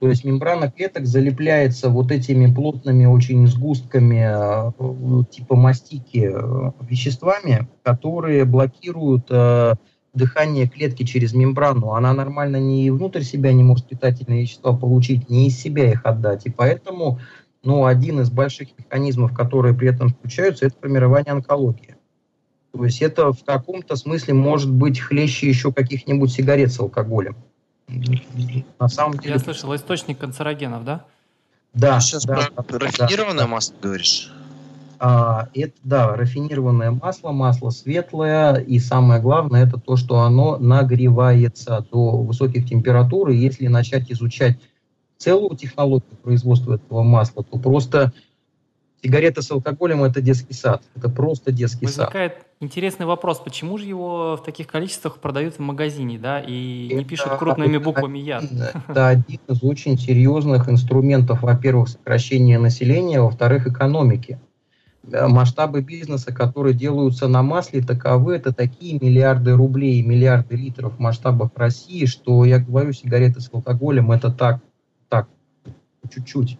То 0.00 0.08
есть 0.08 0.24
мембрана 0.24 0.70
клеток 0.70 1.06
залепляется 1.06 1.90
вот 1.90 2.12
этими 2.12 2.52
плотными 2.52 3.04
очень 3.04 3.46
сгустками 3.48 4.28
э, 4.30 5.24
типа 5.30 5.56
мастики 5.56 6.30
э, 6.32 6.70
веществами, 6.88 7.68
которые 7.82 8.44
блокируют 8.44 9.26
э, 9.30 9.74
дыхание 10.14 10.68
клетки 10.68 11.02
через 11.02 11.34
мембрану, 11.34 11.94
она 11.94 12.12
нормально 12.12 12.60
не 12.60 12.90
внутрь 12.90 13.22
себя 13.22 13.52
не 13.52 13.64
может 13.64 13.88
питательные 13.88 14.42
вещества 14.42 14.72
получить, 14.72 15.28
не 15.28 15.48
из 15.48 15.58
себя 15.58 15.90
их 15.90 16.06
отдать. 16.06 16.46
И 16.46 16.50
поэтому 16.50 17.18
ну, 17.64 17.84
один 17.84 18.20
из 18.20 18.30
больших 18.30 18.68
механизмов, 18.78 19.34
которые 19.34 19.74
при 19.74 19.88
этом 19.88 20.10
включаются, 20.10 20.66
это 20.66 20.76
формирование 20.80 21.32
онкологии. 21.32 21.96
То 22.72 22.84
есть 22.84 23.02
это 23.02 23.32
в 23.32 23.44
каком-то 23.44 23.96
смысле 23.96 24.34
может 24.34 24.70
быть 24.70 25.00
хлеще 25.00 25.48
еще 25.48 25.72
каких-нибудь 25.72 26.30
сигарет 26.30 26.72
с 26.72 26.78
алкоголем. 26.78 27.36
На 27.88 28.88
самом 28.88 29.18
деле... 29.18 29.34
Я 29.34 29.38
слышал, 29.38 29.74
источник 29.74 30.18
канцерогенов, 30.18 30.84
да? 30.84 31.04
Да. 31.74 32.00
Сейчас 32.00 32.24
да, 32.24 32.48
про 32.54 32.78
да, 32.78 32.86
рафинированное 32.86 33.44
да. 33.44 33.48
масло 33.48 33.74
говоришь? 33.80 34.32
А, 35.00 35.48
это, 35.54 35.74
да, 35.84 36.16
рафинированное 36.16 36.90
масло, 36.90 37.30
масло 37.30 37.70
светлое, 37.70 38.56
и 38.56 38.78
самое 38.78 39.20
главное, 39.20 39.64
это 39.64 39.78
то, 39.78 39.96
что 39.96 40.20
оно 40.20 40.58
нагревается 40.58 41.86
до 41.90 42.22
высоких 42.22 42.68
температур, 42.68 43.30
и 43.30 43.36
если 43.36 43.68
начать 43.68 44.10
изучать 44.10 44.58
целую 45.16 45.56
технологию 45.56 46.16
производства 46.22 46.74
этого 46.74 47.02
масла, 47.02 47.44
то 47.44 47.58
просто 47.58 48.12
сигарета 49.02 49.42
с 49.42 49.50
алкоголем– 49.50 50.02
это 50.04 50.20
детский 50.20 50.54
сад, 50.54 50.82
это 50.94 51.08
просто 51.08 51.52
детский 51.52 51.86
Возникает 51.86 52.34
сад. 52.34 52.46
интересный 52.60 53.06
вопрос, 53.06 53.38
почему 53.38 53.78
же 53.78 53.84
его 53.84 54.36
в 54.36 54.44
таких 54.44 54.66
количествах 54.66 55.18
продают 55.18 55.54
в 55.54 55.58
магазине, 55.60 56.18
да, 56.18 56.40
и 56.40 56.88
это, 56.88 56.96
не 56.96 57.04
пишут 57.04 57.32
крупными 57.38 57.78
буквами 57.78 58.18
«яд»? 58.18 58.44
Это 58.88 59.08
один 59.08 59.40
из 59.48 59.62
очень 59.62 59.98
серьезных 59.98 60.68
инструментов, 60.68 61.42
во-первых, 61.42 61.88
сокращения 61.88 62.58
населения, 62.58 63.20
во-вторых, 63.20 63.66
экономики 63.66 64.38
масштабы 65.10 65.80
бизнеса, 65.80 66.32
которые 66.32 66.74
делаются 66.74 67.28
на 67.28 67.42
масле, 67.42 67.82
таковы, 67.82 68.34
это 68.34 68.52
такие 68.52 68.98
миллиарды 69.00 69.52
рублей, 69.52 70.02
миллиарды 70.02 70.56
литров 70.56 70.96
в 70.96 70.98
масштабах 70.98 71.50
России, 71.54 72.04
что 72.04 72.44
я 72.44 72.58
говорю, 72.58 72.92
сигареты 72.92 73.40
с 73.40 73.48
алкоголем 73.52 74.12
это 74.12 74.30
так, 74.30 74.60
так, 75.08 75.28
чуть-чуть. 76.12 76.58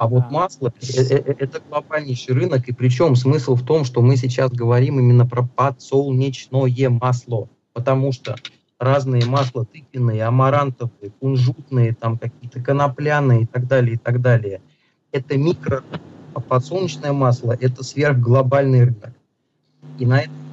А 0.00 0.06
вот 0.06 0.30
масло 0.30 0.72
э, 0.80 1.02
э, 1.02 1.16
э, 1.26 1.34
это 1.40 1.60
глобальнейший 1.68 2.34
рынок, 2.34 2.66
и 2.66 2.72
причем 2.72 3.16
смысл 3.16 3.54
в 3.54 3.62
том, 3.66 3.84
что 3.84 4.00
мы 4.00 4.16
сейчас 4.16 4.50
говорим 4.50 4.98
именно 4.98 5.26
про 5.26 5.42
подсолнечное 5.42 6.88
масло, 6.88 7.50
потому 7.74 8.10
что 8.10 8.36
разные 8.78 9.26
масла 9.26 9.66
тыквенные, 9.66 10.24
амарантовые, 10.24 11.10
кунжутные, 11.20 11.94
там 11.94 12.16
какие-то 12.16 12.62
конопляные 12.62 13.42
и 13.42 13.46
так 13.46 13.66
далее, 13.66 13.96
и 13.96 13.98
так 13.98 14.22
далее. 14.22 14.62
Это 15.12 15.36
микро 15.36 15.84
а 16.32 16.40
подсолнечное 16.40 17.12
масло– 17.12 17.54
это 17.60 17.84
сверхглобальный 17.84 18.84
рынок. 18.84 19.12
И 19.98 20.06
на 20.06 20.20
этом, 20.20 20.32
а, 20.32 20.49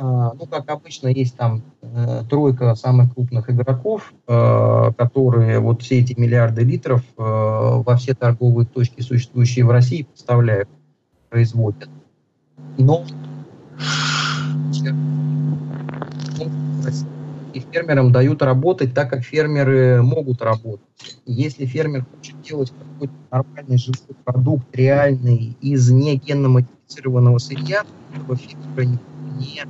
ну, 0.00 0.46
как 0.50 0.68
обычно, 0.70 1.08
есть 1.08 1.36
там 1.36 1.62
э, 1.82 2.22
тройка 2.28 2.74
самых 2.74 3.14
крупных 3.14 3.48
игроков, 3.50 4.12
э, 4.26 4.92
которые 4.96 5.60
вот 5.60 5.82
все 5.82 6.00
эти 6.00 6.18
миллиарды 6.18 6.62
литров 6.62 7.02
э, 7.16 7.22
во 7.22 7.96
все 7.96 8.14
торговые 8.14 8.66
точки, 8.66 9.00
существующие 9.02 9.64
в 9.64 9.70
России, 9.70 10.02
поставляют, 10.02 10.68
производят. 11.30 11.88
Но 12.76 13.04
и 17.54 17.60
фермерам 17.60 18.10
дают 18.10 18.42
работать 18.42 18.94
так, 18.94 19.10
как 19.10 19.22
фермеры 19.22 20.02
могут 20.02 20.42
работать. 20.42 20.84
Если 21.24 21.66
фермер 21.66 22.04
хочет 22.04 22.40
делать 22.42 22.72
какой-то 22.76 23.14
нормальный 23.30 23.78
живой 23.78 24.16
продукт, 24.24 24.66
реальный, 24.72 25.56
из 25.60 25.88
не 25.90 26.16
генно 26.16 26.48
модифицированного 26.48 27.38
сырья, 27.38 27.84
этого 28.12 28.36
фермера 28.36 28.84
не, 28.84 28.98
не 29.38 29.62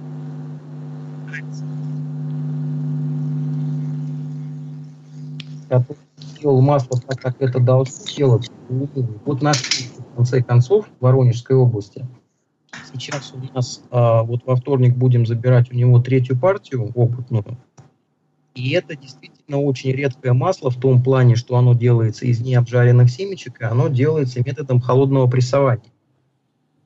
делал 6.41 6.61
масло 6.61 7.01
так, 7.01 7.21
как 7.21 7.41
это 7.41 7.59
должно 7.59 7.95
делать. 8.17 8.51
Вот 8.69 9.43
наш 9.43 9.59
в 9.59 10.17
конце 10.17 10.43
концов 10.43 10.87
в 10.87 11.03
Воронежской 11.03 11.57
области. 11.57 12.07
Сейчас 12.93 13.33
у 13.33 13.55
нас 13.55 13.83
а, 13.91 14.23
вот 14.23 14.43
во 14.45 14.57
вторник 14.57 14.95
будем 14.95 15.27
забирать 15.27 15.73
у 15.73 15.75
него 15.75 16.01
третью 16.01 16.39
партию 16.39 16.93
опытную. 16.95 17.45
И 18.55 18.71
это 18.71 18.95
действительно 18.95 19.61
очень 19.61 19.91
редкое 19.91 20.33
масло 20.33 20.71
в 20.71 20.77
том 20.77 21.03
плане, 21.03 21.35
что 21.35 21.57
оно 21.57 21.75
делается 21.75 22.27
из 22.27 22.41
необжаренных 22.41 23.11
семечек, 23.11 23.61
и 23.61 23.65
оно 23.65 23.89
делается 23.89 24.41
методом 24.41 24.81
холодного 24.81 25.29
прессования. 25.29 25.94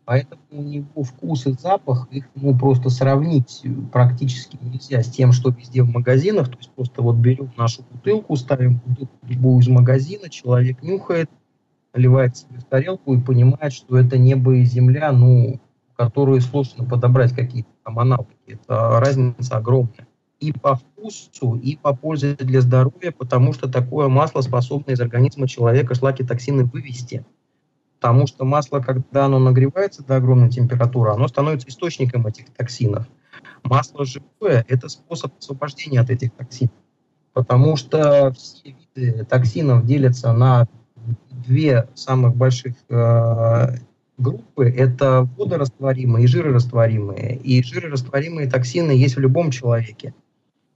Поэтому 0.08 0.40
у 0.52 0.62
него 0.62 1.02
вкус 1.02 1.46
и 1.46 1.52
запах, 1.52 2.08
их 2.10 2.30
ну, 2.34 2.56
просто 2.58 2.88
сравнить 2.88 3.62
практически 3.92 4.58
нельзя 4.62 5.02
с 5.02 5.10
тем, 5.10 5.32
что 5.32 5.50
везде 5.50 5.82
в 5.82 5.90
магазинах. 5.90 6.48
То 6.48 6.56
есть 6.56 6.70
просто 6.70 7.02
вот 7.02 7.16
берем 7.16 7.52
нашу 7.58 7.82
бутылку, 7.90 8.34
ставим 8.36 8.80
бутылку 8.86 9.12
любую 9.24 9.60
из 9.60 9.68
магазина, 9.68 10.30
человек 10.30 10.82
нюхает, 10.82 11.28
наливает 11.92 12.38
себе 12.38 12.58
в 12.58 12.64
тарелку 12.64 13.12
и 13.12 13.20
понимает, 13.20 13.74
что 13.74 13.98
это 13.98 14.16
небо 14.16 14.54
и 14.54 14.64
земля, 14.64 15.12
ну, 15.12 15.60
которые 15.94 16.40
сложно 16.40 16.86
подобрать 16.86 17.34
какие-то 17.34 17.68
там 17.84 17.98
аналоги. 17.98 18.30
Это 18.46 19.00
разница 19.00 19.58
огромная 19.58 20.08
и 20.40 20.52
по 20.52 20.76
вкусу, 20.76 21.56
и 21.56 21.76
по 21.76 21.94
пользе 21.94 22.34
для 22.34 22.62
здоровья, 22.62 23.12
потому 23.12 23.52
что 23.52 23.68
такое 23.68 24.08
масло 24.08 24.40
способно 24.40 24.92
из 24.92 25.00
организма 25.02 25.46
человека 25.46 25.94
шлаки 25.94 26.24
токсины 26.24 26.64
вывести. 26.64 27.26
Потому 28.00 28.26
что 28.26 28.44
масло, 28.44 28.80
когда 28.80 29.26
оно 29.26 29.38
нагревается 29.38 30.04
до 30.04 30.16
огромной 30.16 30.50
температуры, 30.50 31.10
оно 31.10 31.26
становится 31.26 31.68
источником 31.68 32.26
этих 32.26 32.50
токсинов. 32.50 33.06
Масло 33.64 34.04
живое– 34.04 34.64
это 34.68 34.88
способ 34.88 35.32
освобождения 35.38 36.00
от 36.00 36.10
этих 36.10 36.32
токсинов. 36.32 36.74
Потому 37.32 37.76
что 37.76 38.32
все 38.32 38.76
виды 38.94 39.24
токсинов 39.24 39.84
делятся 39.84 40.32
на 40.32 40.68
две 41.30 41.88
самых 41.94 42.36
больших 42.36 42.74
э, 42.88 43.76
группы– 44.16 44.68
это 44.76 45.28
водорастворимые 45.36 46.24
и 46.24 46.28
жирорастворимые. 46.28 47.36
И 47.36 47.62
жирорастворимые 47.62 48.50
токсины 48.50 48.92
есть 48.92 49.16
в 49.16 49.20
любом 49.20 49.50
человеке. 49.50 50.14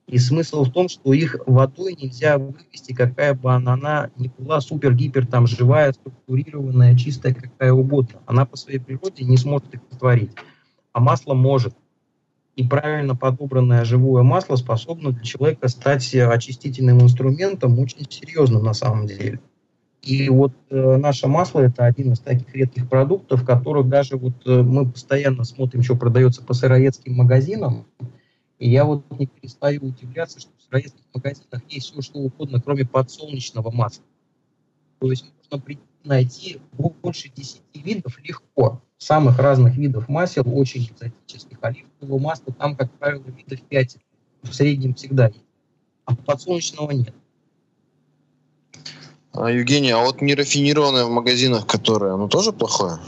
И 0.06 0.18
смысл 0.18 0.64
в 0.64 0.72
том, 0.72 0.88
что 0.88 1.12
их 1.12 1.36
водой 1.46 1.96
нельзя 2.00 2.36
вывести, 2.36 2.92
какая 2.92 3.34
бы 3.34 3.52
она, 3.52 3.74
она 3.74 4.10
ни 4.16 4.28
была 4.36 4.60
супер-гипер 4.60 5.26
там 5.26 5.46
живая, 5.46 5.92
структурированная, 5.92 6.96
чистая, 6.96 7.34
какая 7.34 7.72
угодно. 7.72 8.20
Она 8.26 8.44
по 8.44 8.56
своей 8.56 8.78
природе 8.78 9.24
не 9.24 9.36
сможет 9.36 9.72
их 9.74 9.80
растворить. 9.90 10.32
А 10.92 11.00
масло 11.00 11.34
может. 11.34 11.74
И 12.56 12.66
правильно 12.66 13.16
подобранное 13.16 13.84
живое 13.84 14.22
масло 14.22 14.56
способно 14.56 15.12
для 15.12 15.22
человека 15.22 15.68
стать 15.68 16.14
очистительным 16.14 17.00
инструментом 17.00 17.78
очень 17.78 18.06
серьезным 18.10 18.64
на 18.64 18.74
самом 18.74 19.06
деле. 19.06 19.40
И 20.02 20.28
вот 20.28 20.52
э, 20.68 20.96
наше 20.96 21.28
масло 21.28 21.60
это 21.60 21.86
один 21.86 22.12
из 22.12 22.18
таких 22.18 22.52
редких 22.54 22.88
продуктов, 22.88 23.44
которых 23.44 23.88
даже 23.88 24.16
вот 24.16 24.34
э, 24.44 24.62
мы 24.62 24.90
постоянно 24.90 25.44
смотрим, 25.44 25.82
что 25.82 25.94
продается 25.94 26.42
по 26.42 26.54
сыроедским 26.54 27.14
магазинам. 27.14 27.86
И 28.62 28.70
я 28.70 28.84
вот 28.84 29.02
не 29.18 29.26
перестаю 29.26 29.80
удивляться, 29.86 30.38
что 30.38 30.52
в 30.56 30.62
сыроедских 30.62 31.02
магазинах 31.12 31.62
есть 31.68 31.90
все, 31.90 32.00
что 32.00 32.20
угодно, 32.20 32.62
кроме 32.64 32.86
подсолнечного 32.86 33.72
масла. 33.72 34.04
То 35.00 35.10
есть 35.10 35.24
можно 35.50 35.78
найти 36.04 36.60
больше 36.70 37.28
10 37.28 37.60
видов 37.74 38.20
легко. 38.22 38.80
Самых 38.98 39.40
разных 39.40 39.74
видов 39.76 40.08
масел, 40.08 40.44
очень 40.46 40.84
экзотических. 40.86 41.58
Оливкового 41.60 42.20
масла 42.20 42.54
там, 42.54 42.76
как 42.76 42.92
правило, 42.92 43.24
видов 43.24 43.60
5 43.62 43.96
в 44.42 44.54
среднем 44.54 44.94
всегда 44.94 45.26
есть. 45.26 45.44
А 46.04 46.14
подсолнечного 46.14 46.92
нет. 46.92 47.14
А, 49.32 49.50
Евгений, 49.50 49.90
а 49.90 50.04
вот 50.04 50.22
нерафинированное 50.22 51.06
в 51.06 51.10
магазинах, 51.10 51.66
которое, 51.66 52.14
оно 52.14 52.28
тоже 52.28 52.52
плохое? 52.52 52.98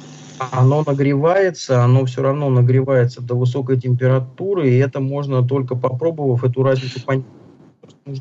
Оно 0.52 0.84
нагревается, 0.86 1.82
оно 1.82 2.04
все 2.04 2.22
равно 2.22 2.48
нагревается 2.48 3.20
до 3.20 3.34
высокой 3.34 3.80
температуры, 3.80 4.70
и 4.70 4.76
это 4.78 5.00
можно 5.00 5.46
только 5.46 5.76
попробовав 5.76 6.44
эту 6.44 6.62
разницу 6.62 7.02
понять. 7.04 7.24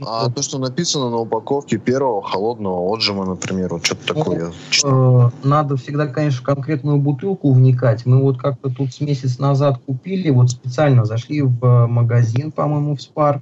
А 0.05 0.30
то, 0.30 0.41
что 0.41 0.59
написано 0.59 1.09
на 1.09 1.17
упаковке 1.17 1.78
первого 1.78 2.21
холодного 2.21 2.80
отжима, 2.93 3.26
например, 3.26 3.74
вот 3.74 3.86
что-то 3.86 4.13
ну, 4.13 4.24
такое. 4.24 4.53
Э, 4.86 5.30
надо 5.43 5.76
всегда, 5.76 6.07
конечно, 6.07 6.43
конкретную 6.43 6.97
бутылку 6.97 7.51
вникать. 7.51 8.05
Мы 8.05 8.21
вот 8.21 8.38
как-то 8.38 8.69
тут 8.69 8.93
с 8.93 9.01
месяц 9.01 9.39
назад 9.39 9.82
купили, 9.86 10.30
вот 10.30 10.51
специально 10.51 11.03
зашли 11.03 11.41
в 11.41 11.88
магазин, 11.88 12.51
по-моему, 12.51 12.95
в 12.95 13.01
Спар, 13.01 13.41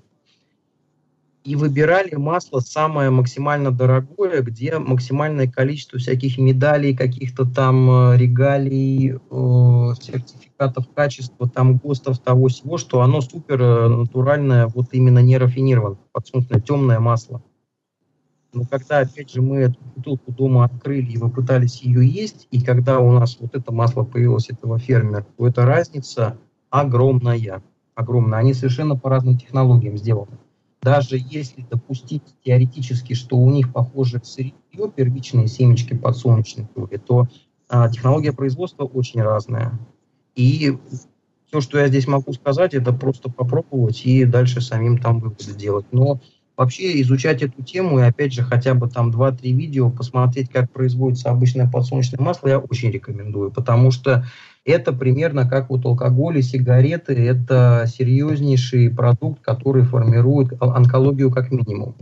и 1.44 1.56
выбирали 1.56 2.16
масло 2.16 2.60
самое 2.60 3.10
максимально 3.10 3.72
дорогое, 3.72 4.42
где 4.42 4.78
максимальное 4.78 5.48
количество 5.48 5.98
всяких 5.98 6.38
медалей, 6.38 6.96
каких-то 6.96 7.46
там 7.46 7.90
э, 7.90 8.18
регалий, 8.18 9.14
э, 9.14 9.94
сертификатов 10.00 10.88
качества, 10.94 11.50
там 11.50 11.78
ГОСТов, 11.78 12.20
того 12.20 12.48
всего, 12.48 12.78
что 12.78 13.02
оно 13.02 13.22
супер 13.22 13.62
э, 13.62 13.88
натуральное, 13.88 14.68
вот 14.68 14.90
именно 14.92 15.20
не 15.20 15.38
рафинированное, 15.38 15.98
подсолнечное, 16.12 16.62
темное 16.62 17.00
масло. 17.00 17.42
Но 18.54 18.66
когда, 18.66 19.00
опять 19.00 19.32
же, 19.32 19.42
мы 19.42 19.60
эту 19.60 19.80
бутылку 19.96 20.32
дома 20.32 20.66
открыли 20.66 21.12
и 21.12 21.18
попытались 21.18 21.82
ее 21.82 22.06
есть, 22.06 22.48
и 22.52 22.62
когда 22.62 23.00
у 23.00 23.12
нас 23.12 23.38
вот 23.40 23.56
это 23.56 23.72
масло 23.72 24.04
появилось, 24.04 24.50
этого 24.50 24.78
фермера, 24.78 25.26
то 25.38 25.48
эта 25.48 25.66
разница 25.66 26.38
огромная. 26.70 27.64
огромное, 27.96 28.40
они 28.40 28.54
совершенно 28.54 28.96
по 28.96 29.10
разным 29.10 29.38
технологиям 29.38 29.98
сделаны. 29.98 30.38
Даже 30.82 31.18
если 31.18 31.62
допустить 31.70 32.24
теоретически, 32.44 33.14
что 33.14 33.38
у 33.38 33.52
них 33.52 33.72
похоже 33.72 34.20
сырье, 34.24 34.54
первичные 34.96 35.48
семечки 35.48 35.96
подсолнечной 35.96 36.68
крови, 36.74 36.98
то 36.98 37.28
а, 37.70 37.88
технология 37.90 38.34
производства 38.34 38.86
очень 38.86 39.22
разная. 39.22 39.80
И 40.36 40.76
все, 41.48 41.62
что 41.62 41.78
я 41.78 41.88
здесь 41.88 42.08
могу 42.08 42.34
сказать, 42.34 42.74
это 42.74 42.94
просто 42.94 43.30
попробовать 43.30 44.06
и 44.06 44.26
дальше 44.26 44.62
самим 44.62 44.98
там 44.98 45.20
выводы 45.20 45.54
делать. 45.54 45.86
Но 45.92 46.20
вообще 46.58 47.00
изучать 47.02 47.44
эту 47.44 47.64
тему 47.64 48.00
и 48.00 48.04
опять 48.04 48.34
же 48.34 48.42
хотя 48.42 48.74
бы 48.74 48.90
там 48.90 49.12
2-3 49.12 49.52
видео, 49.52 49.90
посмотреть, 49.90 50.50
как 50.50 50.72
производится 50.72 51.30
обычное 51.30 51.70
подсолнечное 51.70 52.20
масло, 52.20 52.48
я 52.48 52.60
очень 52.60 52.90
рекомендую, 52.90 53.52
потому 53.52 53.92
что 53.92 54.26
это 54.66 54.94
примерно 54.94 55.50
как 55.50 55.70
вот 55.70 55.86
алкоголь 55.86 56.38
и 56.38 56.42
сигареты, 56.42 57.14
это 57.14 57.86
серьезнейший 57.88 58.90
продукт, 58.90 59.42
который 59.42 59.84
формирует 59.84 60.54
онкологию 60.62 61.32
как 61.32 61.52
минимум. 61.52 61.96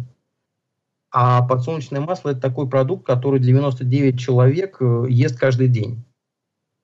А 1.12 1.42
подсолнечное 1.42 2.02
масло– 2.02 2.30
это 2.32 2.42
такой 2.42 2.70
продукт, 2.70 3.06
который 3.06 3.40
99 3.40 4.20
человек 4.20 4.78
э, 4.80 5.06
ест 5.10 5.40
каждый 5.40 5.68
день 5.68 6.04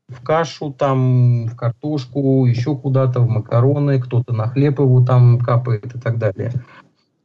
в 0.08 0.22
кашу, 0.22 0.72
там, 0.72 1.48
в 1.48 1.56
картошку, 1.56 2.46
еще 2.46 2.76
куда-то, 2.76 3.22
в 3.22 3.30
макароны, 3.30 4.00
кто-то 4.00 4.34
на 4.34 4.48
хлеб 4.48 4.80
его 4.80 5.04
там 5.04 5.40
капает 5.40 5.96
и 5.96 6.00
так 6.00 6.18
далее. 6.20 6.54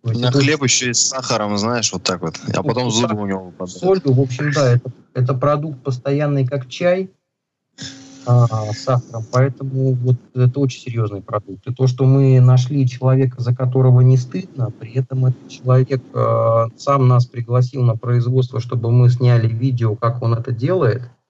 на 0.02 0.28
это... 0.28 0.38
хлеб 0.38 0.62
еще 0.62 0.90
и 0.90 0.94
с 0.94 1.08
сахаром, 1.08 1.56
знаешь, 1.58 1.92
вот 1.92 2.02
так 2.02 2.22
вот. 2.22 2.36
А 2.54 2.62
потом 2.62 2.84
ну, 2.84 2.90
зубы 2.90 3.20
у 3.20 3.26
него 3.26 3.44
выпадают. 3.44 3.72
Солью, 3.72 4.14
в 4.14 4.20
общем, 4.20 4.50
да, 4.52 4.72
это, 4.72 4.90
это 5.14 5.34
продукт 5.34 5.82
постоянный, 5.82 6.46
как 6.46 6.68
чай, 6.68 7.10
а, 8.30 8.72
сахаром. 8.72 9.24
Поэтому 9.32 9.94
вот 9.94 10.16
это 10.34 10.60
очень 10.60 10.82
серьезный 10.82 11.22
продукт. 11.22 11.66
И 11.66 11.74
то, 11.74 11.86
что 11.86 12.04
мы 12.04 12.40
нашли 12.40 12.88
человека, 12.88 13.40
за 13.40 13.54
которого 13.54 14.00
не 14.00 14.16
стыдно, 14.16 14.70
при 14.70 14.92
этом 14.94 15.26
этот 15.26 15.48
человек 15.48 16.02
а, 16.14 16.68
сам 16.76 17.08
нас 17.08 17.26
пригласил 17.26 17.82
на 17.82 17.96
производство, 17.96 18.60
чтобы 18.60 18.90
мы 18.90 19.08
сняли 19.10 19.48
видео, 19.48 19.96
как 19.96 20.22
он 20.22 20.34
это 20.34 20.52
делает– 20.52 21.10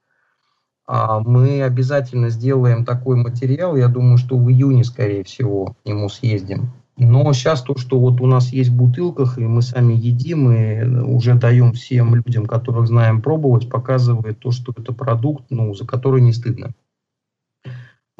а, 0.92 1.20
мы 1.20 1.62
обязательно 1.62 2.30
сделаем 2.30 2.84
такой 2.84 3.14
материал. 3.14 3.76
Я 3.76 3.86
думаю, 3.86 4.16
что 4.16 4.36
в 4.36 4.50
июне, 4.50 4.82
скорее 4.82 5.22
всего, 5.22 5.76
к 5.84 5.86
нему 5.86 6.08
съездим. 6.08 6.72
Но 6.96 7.32
сейчас 7.32 7.62
то, 7.62 7.78
что 7.78 8.00
вот 8.00 8.20
у 8.20 8.26
нас 8.26 8.52
есть 8.52 8.70
в 8.70 8.76
бутылках, 8.76 9.38
и 9.38 9.42
мы 9.42 9.62
сами 9.62 9.94
едим, 9.94 10.50
и 10.50 10.84
уже 11.04 11.34
даем 11.34 11.74
всем 11.74 12.16
людям, 12.16 12.44
которых 12.44 12.88
знаем, 12.88 13.22
пробовать, 13.22 13.70
показывает 13.70 14.40
то, 14.40 14.50
что 14.50 14.74
это 14.76 14.92
продукт, 14.92 15.44
ну, 15.48 15.72
за 15.74 15.86
который 15.86 16.22
не 16.22 16.32
стыдно. 16.32 16.72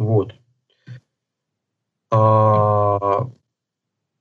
Вот. 0.00 0.34
А, 2.10 3.28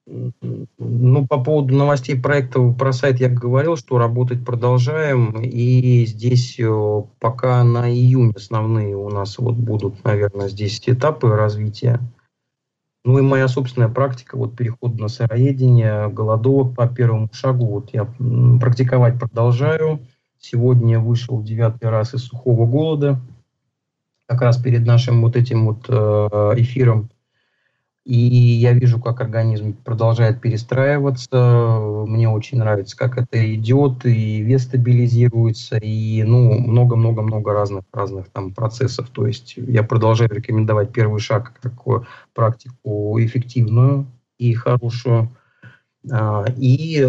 ну, 0.06 1.26
по 1.26 1.42
поводу 1.42 1.74
новостей 1.74 2.20
проекта 2.20 2.60
про 2.74 2.92
сайт 2.92 3.22
я 3.22 3.30
говорил, 3.30 3.78
что 3.78 3.98
работать 3.98 4.46
продолжаем. 4.46 5.42
И 5.42 6.06
здесь 6.06 6.60
э, 6.60 7.04
пока 7.20 7.64
на 7.64 7.90
июнь 7.90 8.34
основные 8.36 8.98
у 8.98 9.10
нас 9.10 9.38
вот 9.38 9.56
будут, 9.56 10.04
наверное, 10.04 10.50
здесь 10.50 10.82
этапы 10.86 11.30
развития. 11.30 12.02
Ну 13.06 13.18
и 13.18 13.22
моя 13.22 13.48
собственная 13.48 13.88
практика, 13.88 14.38
вот 14.38 14.58
переход 14.58 15.00
на 15.00 15.08
сыроедение, 15.08 16.10
голодовок 16.10 16.76
по 16.76 16.88
первому 16.88 17.30
шагу, 17.32 17.68
вот 17.68 17.94
я 17.94 18.04
практиковать 18.60 19.18
продолжаю. 19.18 20.02
Сегодня 20.40 21.00
вышел 21.00 21.42
девятый 21.42 21.90
раз 21.90 22.14
из 22.14 22.26
сухого 22.26 22.66
голода, 22.66 23.22
как 24.30 24.42
раз 24.42 24.58
перед 24.58 24.86
нашим 24.86 25.22
вот 25.22 25.36
этим 25.36 25.66
вот 25.66 25.86
э, 25.90 25.94
эфиром 26.58 27.10
и 28.10 28.18
я 28.18 28.74
вижу, 28.74 29.00
как 29.00 29.22
организм 29.22 29.74
продолжает 29.74 30.42
перестраиваться. 30.42 31.80
Мне 32.08 32.28
очень 32.28 32.58
нравится, 32.58 32.98
как 32.98 33.20
это 33.20 33.54
идет, 33.54 34.04
и 34.04 34.42
вес 34.42 34.64
стабилизируется, 34.64 35.78
и 35.78 36.24
ну 36.24 36.58
много-много-много 36.58 37.54
разных 37.54 37.84
разных 37.94 38.30
там 38.30 38.52
процессов. 38.52 39.10
То 39.10 39.28
есть 39.28 39.54
я 39.58 39.84
продолжаю 39.84 40.32
рекомендовать 40.32 40.92
первый 40.92 41.20
шаг 41.20 41.54
как 41.62 41.74
практику 42.34 43.20
эффективную 43.20 44.08
и 44.40 44.56
хорошую. 44.56 45.30
А, 46.12 46.46
и 46.58 47.06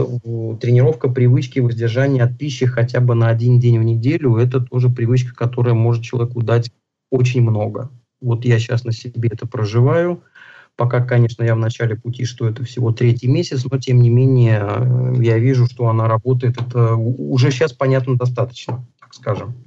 тренировка 0.60 1.08
привычки 1.08 1.60
воздержания 1.60 2.24
от 2.24 2.36
пищи 2.36 2.66
хотя 2.66 3.00
бы 3.00 3.14
на 3.14 3.28
один 3.28 3.58
день 3.58 3.78
в 3.78 3.84
неделю– 3.84 4.36
это 4.36 4.60
тоже 4.60 4.90
привычка, 4.90 5.34
которая 5.34 5.72
может 5.72 6.02
человеку 6.02 6.42
дать 6.42 6.70
очень 7.10 7.42
много. 7.42 7.90
Вот 8.20 8.44
я 8.44 8.58
сейчас 8.58 8.84
на 8.84 8.92
себе 8.92 9.28
это 9.32 9.46
проживаю– 9.46 10.22
Пока, 10.80 11.04
конечно, 11.04 11.42
я 11.42 11.54
в 11.54 11.58
начале 11.58 11.94
пути, 11.94 12.24
что 12.24 12.48
это 12.48 12.64
всего 12.64 12.90
третий 12.90 13.28
месяц, 13.28 13.66
но 13.70 13.76
тем 13.78 14.00
не 14.00 14.08
менее 14.08 14.62
э, 14.62 15.22
я 15.22 15.38
вижу, 15.38 15.66
что 15.66 15.88
она 15.88 16.08
работает. 16.08 16.58
Это 16.58 16.94
уже 16.94 17.50
сейчас 17.50 17.74
понятно 17.74 18.16
достаточно, 18.16 18.86
так 18.98 19.12
скажем. 19.12 19.62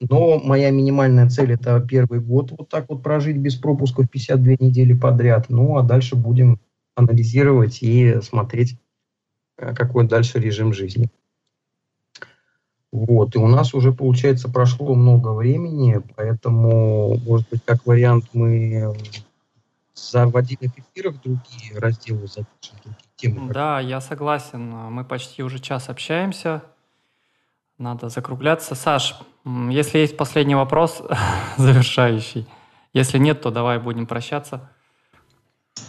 Но 0.00 0.40
моя 0.40 0.70
минимальная 0.70 1.28
цель 1.28 1.52
это 1.52 1.78
первый 1.80 2.18
год 2.18 2.50
вот 2.50 2.68
так 2.68 2.88
вот 2.88 3.00
прожить 3.00 3.36
без 3.36 3.54
пропусков 3.54 4.10
52 4.10 4.54
недели 4.58 4.92
подряд. 4.92 5.46
Ну 5.50 5.76
а 5.76 5.84
дальше 5.84 6.16
будем 6.16 6.60
анализировать 6.96 7.78
и 7.82 8.20
смотреть, 8.20 8.76
э, 9.56 9.72
какой 9.72 10.08
дальше 10.08 10.40
режим 10.40 10.72
жизни. 10.72 11.10
Вот, 12.90 13.34
и 13.34 13.38
у 13.38 13.46
нас 13.46 13.74
уже, 13.74 13.92
получается, 13.92 14.48
прошло 14.48 14.94
много 14.94 15.34
времени, 15.34 16.00
поэтому, 16.16 17.18
может 17.18 17.48
быть, 17.50 17.60
как 17.64 17.86
вариант, 17.86 18.24
мы 18.32 18.94
за 19.94 20.26
в 20.26 20.40
эфирах 20.40 21.20
другие 21.22 21.78
разделы 21.78 22.26
запишем, 22.26 22.76
другие 22.84 23.08
темы. 23.16 23.52
Да, 23.52 23.80
я 23.80 24.00
согласен. 24.00 24.70
Мы 24.70 25.04
почти 25.04 25.42
уже 25.42 25.58
час 25.58 25.88
общаемся. 25.88 26.62
Надо 27.78 28.08
закругляться. 28.08 28.74
Саш, 28.74 29.20
если 29.44 29.98
есть 29.98 30.16
последний 30.16 30.54
вопрос, 30.54 31.02
завершающий. 31.56 32.46
Если 32.92 33.18
нет, 33.18 33.42
то 33.42 33.50
давай 33.50 33.78
будем 33.78 34.06
прощаться. 34.06 34.70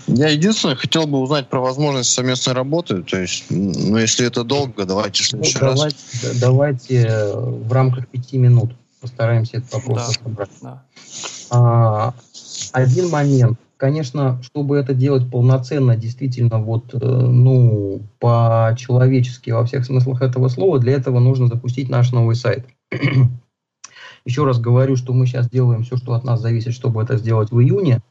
Я 0.07 0.29
единственное 0.29 0.75
хотел 0.75 1.07
бы 1.07 1.19
узнать 1.19 1.49
про 1.49 1.59
возможность 1.59 2.11
совместной 2.11 2.53
работы. 2.53 3.03
То 3.03 3.19
есть, 3.19 3.45
ну, 3.49 3.97
если 3.97 4.25
это 4.25 4.43
долго, 4.43 4.85
давайте 4.85 5.23
в 5.23 5.27
следующий 5.27 5.59
ну, 5.61 5.73
давайте, 5.75 5.97
раз. 6.23 6.39
Давайте 6.39 6.95
э, 7.07 7.39
в 7.39 7.71
рамках 7.71 8.07
пяти 8.07 8.37
минут 8.37 8.71
постараемся 9.01 9.57
этот 9.57 9.73
вопрос 9.73 9.97
да, 9.97 10.23
собрать. 10.23 10.49
Да. 10.61 10.83
А, 11.51 12.13
один 12.73 13.09
момент 13.09 13.59
конечно, 13.79 14.39
чтобы 14.43 14.77
это 14.77 14.93
делать 14.93 15.31
полноценно, 15.31 15.95
действительно, 15.95 16.59
вот, 16.59 16.93
э, 16.93 16.97
ну, 16.99 18.01
по-человечески 18.19 19.51
во 19.51 19.65
всех 19.65 19.85
смыслах 19.85 20.21
этого 20.21 20.49
слова, 20.49 20.79
для 20.79 20.93
этого 20.93 21.19
нужно 21.19 21.47
запустить 21.47 21.89
наш 21.89 22.11
новый 22.11 22.35
сайт. 22.35 22.67
Еще 24.25 24.43
раз 24.43 24.59
говорю, 24.59 24.97
что 24.97 25.13
мы 25.13 25.25
сейчас 25.25 25.49
делаем 25.49 25.83
все, 25.83 25.95
что 25.95 26.13
от 26.13 26.25
нас 26.25 26.41
зависит, 26.41 26.73
чтобы 26.73 27.01
это 27.01 27.15
сделать 27.17 27.51
в 27.51 27.59
июне. 27.61 28.01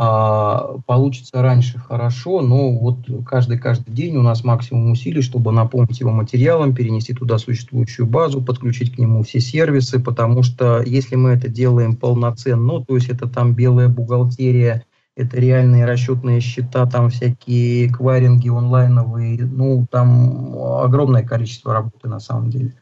А, 0.00 0.76
получится 0.86 1.42
раньше 1.42 1.80
хорошо, 1.80 2.40
но 2.40 2.70
вот 2.70 2.98
каждый-каждый 3.26 3.92
день 3.92 4.16
у 4.16 4.22
нас 4.22 4.44
максимум 4.44 4.92
усилий, 4.92 5.22
чтобы 5.22 5.50
наполнить 5.50 5.98
его 5.98 6.12
материалом, 6.12 6.72
перенести 6.72 7.14
туда 7.14 7.36
существующую 7.36 8.06
базу, 8.06 8.40
подключить 8.40 8.94
к 8.94 8.98
нему 8.98 9.24
все 9.24 9.40
сервисы, 9.40 9.98
потому 9.98 10.44
что 10.44 10.82
если 10.82 11.16
мы 11.16 11.30
это 11.30 11.48
делаем 11.48 11.96
полноценно, 11.96 12.84
то 12.84 12.94
есть 12.94 13.08
это 13.08 13.28
там 13.28 13.54
белая 13.54 13.88
бухгалтерия, 13.88 14.84
это 15.16 15.36
реальные 15.36 15.84
расчетные 15.84 16.38
счета, 16.38 16.86
там 16.86 17.10
всякие 17.10 17.92
кваринги 17.92 18.50
онлайновые, 18.50 19.46
ну, 19.46 19.84
там 19.90 20.56
огромное 20.56 21.24
количество 21.24 21.72
работы 21.72 22.08
на 22.08 22.20
самом 22.20 22.50
деле. 22.50 22.74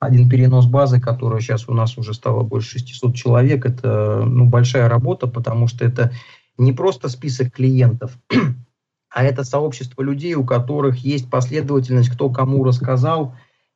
Один 0.00 0.28
перенос 0.28 0.66
базы, 0.66 1.00
которая 1.00 1.40
сейчас 1.40 1.68
у 1.68 1.74
нас 1.74 1.98
уже 1.98 2.14
стало 2.14 2.42
больше 2.42 2.78
600 2.78 3.14
человек, 3.14 3.64
это 3.64 4.24
ну, 4.24 4.46
большая 4.46 4.88
работа, 4.88 5.28
потому 5.28 5.68
что 5.68 5.84
это 5.84 6.12
не 6.58 6.72
просто 6.72 7.08
список 7.08 7.52
клиентов, 7.52 8.18
а 9.10 9.24
это 9.24 9.44
сообщество 9.44 10.02
людей, 10.02 10.34
у 10.34 10.44
которых 10.44 10.98
есть 10.98 11.30
последовательность, 11.30 12.10
кто 12.10 12.28
кому 12.30 12.64
рассказал 12.64 13.34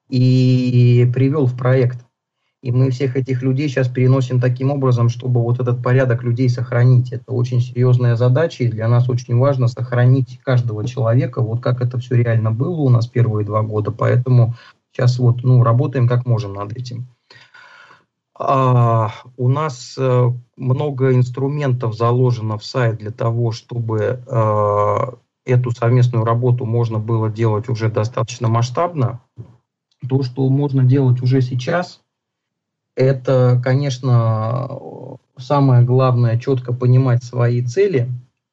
и 0.09 1.11
привел 1.15 1.47
в 1.47 1.57
проект. 1.57 2.05
И 2.63 2.71
мы 2.71 2.91
всех 2.91 3.17
этих 3.17 3.43
людей 3.43 3.69
сейчас 3.69 3.89
переносим 3.89 4.41
таким 4.41 4.71
образом, 4.71 5.09
чтобы 5.09 5.43
вот 5.43 5.59
этот 5.59 5.83
порядок 5.83 6.23
людей 6.23 6.49
сохранить. 6.49 7.13
Это 7.13 7.33
очень 7.33 7.61
серьезная 7.61 8.15
задача, 8.15 8.63
и 8.63 8.69
для 8.69 8.87
нас 8.87 9.09
очень 9.09 9.37
важно 9.37 9.67
сохранить 9.67 10.39
каждого 10.45 10.87
человека, 10.87 11.43
вот 11.43 11.61
как 11.61 11.81
это 11.81 11.99
все 11.99 12.15
реально 12.15 12.53
было 12.53 12.81
у 12.83 12.89
нас 12.89 13.09
первые 13.09 13.45
два 13.45 13.63
года. 13.63 13.91
Поэтому 13.91 14.55
сейчас 14.93 15.19
вот 15.19 15.43
ну, 15.43 15.65
работаем 15.65 16.07
как 16.07 16.25
можем 16.25 16.53
над 16.53 16.73
этим. 16.73 17.09
А, 18.45 19.13
у 19.37 19.49
нас 19.49 19.95
э, 19.97 20.31
много 20.57 21.15
инструментов 21.15 21.95
заложено 21.95 22.59
в 22.59 22.65
сайт 22.65 22.97
для 22.99 23.13
того, 23.13 23.53
чтобы 23.53 24.21
э, 24.27 24.97
эту 25.47 25.71
совместную 25.71 26.25
работу 26.25 26.65
можно 26.65 26.99
было 26.99 27.31
делать 27.31 27.69
уже 27.69 27.89
достаточно 27.89 28.49
масштабно. 28.49 29.21
То, 30.09 30.25
что 30.25 30.49
можно 30.49 30.83
делать 30.83 31.23
уже 31.23 31.41
сейчас, 31.41 32.01
это, 32.97 33.61
конечно, 33.63 34.81
самое 35.39 35.85
главное 35.85 36.37
четко 36.37 36.73
понимать 36.73 37.23
свои 37.23 37.63
цели, 37.63 38.11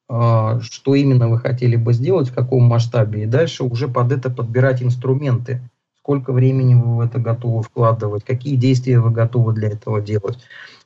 а, 0.07 0.59
что 0.61 0.93
именно 0.93 1.29
вы 1.29 1.39
хотели 1.39 1.75
бы 1.75 1.93
сделать, 1.93 2.29
в 2.29 2.35
каком 2.35 2.63
масштабе, 2.63 3.23
и 3.23 3.27
дальше 3.27 3.63
уже 3.63 3.87
под 3.87 4.11
это 4.11 4.29
подбирать 4.29 4.83
инструменты. 4.83 5.61
Сколько 6.03 6.33
времени 6.33 6.75
вы 6.75 6.97
в 6.97 6.99
это 7.01 7.19
готовы 7.19 7.61
вкладывать, 7.61 8.23
какие 8.23 8.55
действия 8.55 8.99
вы 8.99 9.11
готовы 9.11 9.53
для 9.53 9.69
этого 9.69 10.01
делать. 10.01 10.39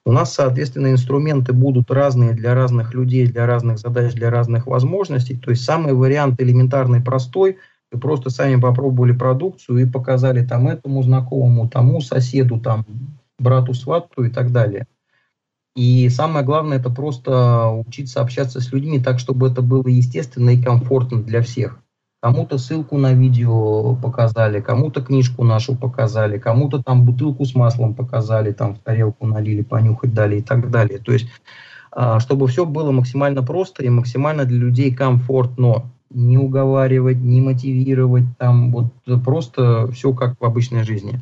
У 0.06 0.12
нас, 0.12 0.34
соответственно, 0.34 0.92
инструменты 0.92 1.54
будут 1.54 1.90
разные 1.92 2.34
для 2.34 2.54
разных 2.54 2.94
людей, 2.94 3.28
для 3.28 3.46
разных 3.46 3.80
задач, 3.80 4.14
для 4.14 4.30
разных 4.30 4.68
возможностей. 4.68 5.38
То 5.38 5.52
есть 5.52 5.64
самый 5.64 5.94
вариант 5.94 6.42
элементарный, 6.42 7.02
простой– 7.02 7.58
вы 7.94 8.00
просто 8.00 8.32
сами 8.32 8.60
попробовали 8.60 9.12
продукцию 9.12 9.78
и 9.78 9.90
показали 9.90 10.44
там 10.44 10.68
этому 10.68 11.04
знакомому, 11.04 11.70
тому 11.70 12.02
соседу, 12.02 12.60
там, 12.60 12.86
брату, 13.38 13.76
свату 13.76 14.24
и 14.24 14.30
так 14.32 14.52
далее. 14.52 14.88
И 15.76 16.10
самое 16.10 16.44
главное, 16.44 16.80
это 16.80 16.90
просто 16.90 17.70
учиться 17.70 18.22
общаться 18.22 18.62
с 18.62 18.72
людьми 18.72 19.00
так, 19.00 19.20
чтобы 19.20 19.48
это 19.48 19.62
было 19.62 19.88
естественно 19.88 20.50
и 20.50 20.62
комфортно 20.62 21.22
для 21.22 21.42
всех. 21.44 21.83
Кому-то 22.24 22.58
ссылку 22.58 22.98
на 22.98 23.12
видео 23.12 23.96
показали, 23.96 24.62
кому-то 24.62 25.02
книжку 25.02 25.44
нашу 25.44 25.76
показали, 25.76 26.38
кому-то 26.38 26.82
там 26.82 27.04
бутылку 27.04 27.44
с 27.44 27.54
маслом 27.54 27.94
показали, 27.94 28.54
там 28.54 28.76
в 28.76 28.80
тарелку 28.80 29.28
налили, 29.28 29.62
понюхать 29.62 30.14
дали 30.14 30.38
и 30.38 30.42
так 30.42 30.72
далее. 30.72 31.00
То 31.00 31.12
есть, 31.12 31.28
а, 31.92 32.22
чтобы 32.22 32.48
все 32.48 32.66
было 32.66 32.92
максимально 32.92 33.44
просто 33.44 33.84
и 33.84 33.90
максимально 33.90 34.46
для 34.46 34.58
людей 34.58 34.96
комфортно 34.96 35.92
не 36.12 36.38
уговаривать, 36.38 37.18
не 37.18 37.42
мотивировать, 37.42 38.24
там 38.38 38.72
вот 38.72 38.94
просто 39.26 39.92
все 39.92 40.14
как 40.14 40.40
в 40.40 40.46
обычной 40.46 40.86
жизни. 40.86 41.20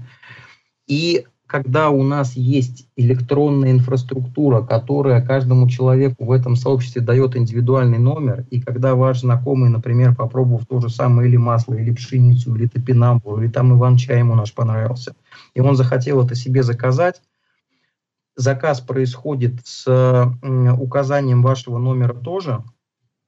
И 0.86 1.26
когда 1.52 1.90
у 1.90 2.02
нас 2.02 2.38
есть 2.38 2.88
электронная 2.96 3.72
инфраструктура, 3.72 4.62
которая 4.62 5.22
каждому 5.22 5.68
человеку 5.68 6.24
в 6.24 6.32
этом 6.32 6.56
сообществе 6.56 7.02
дает 7.02 7.36
индивидуальный 7.36 7.98
номер, 7.98 8.46
и 8.52 8.62
когда 8.62 8.96
ваш 8.96 9.20
знакомый, 9.20 9.70
например, 9.70 10.16
попробовав 10.16 10.66
то 10.66 10.80
же 10.80 10.90
самое 10.90 11.28
или 11.28 11.36
масло, 11.36 11.74
или 11.74 11.92
пшеницу, 11.92 12.56
или 12.56 12.68
топинамбур, 12.68 13.42
или 13.42 13.52
там 13.52 13.74
иван-чай 13.74 14.20
ему 14.20 14.34
наш 14.36 14.54
понравился, 14.54 15.14
и 15.54 15.60
он 15.60 15.76
захотел 15.76 16.26
это 16.26 16.36
себе 16.36 16.64
заказать, 16.64 17.22
заказ 18.38 18.80
происходит 18.80 19.60
с 19.66 20.34
указанием 20.80 21.42
вашего 21.42 21.80
номера 21.80 22.14
тоже– 22.14 22.64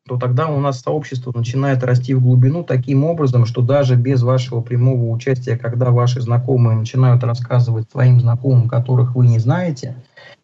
то 0.07 0.17
тогда 0.17 0.49
у 0.49 0.59
нас 0.59 0.81
сообщество 0.81 1.31
начинает 1.33 1.83
расти 1.83 2.13
в 2.13 2.21
глубину 2.21 2.63
таким 2.63 3.05
образом, 3.05 3.45
что 3.45 3.61
даже 3.61 3.95
без 3.95 4.21
вашего 4.21 4.61
прямого 4.61 5.09
участия, 5.09 5.57
когда 5.57 5.91
ваши 5.91 6.19
знакомые 6.19 6.77
начинают 6.77 7.23
рассказывать 7.23 7.89
своим 7.89 8.19
знакомым, 8.19 8.67
которых 8.67 9.15
вы 9.15 9.27
не 9.27 9.39
знаете, 9.39 9.95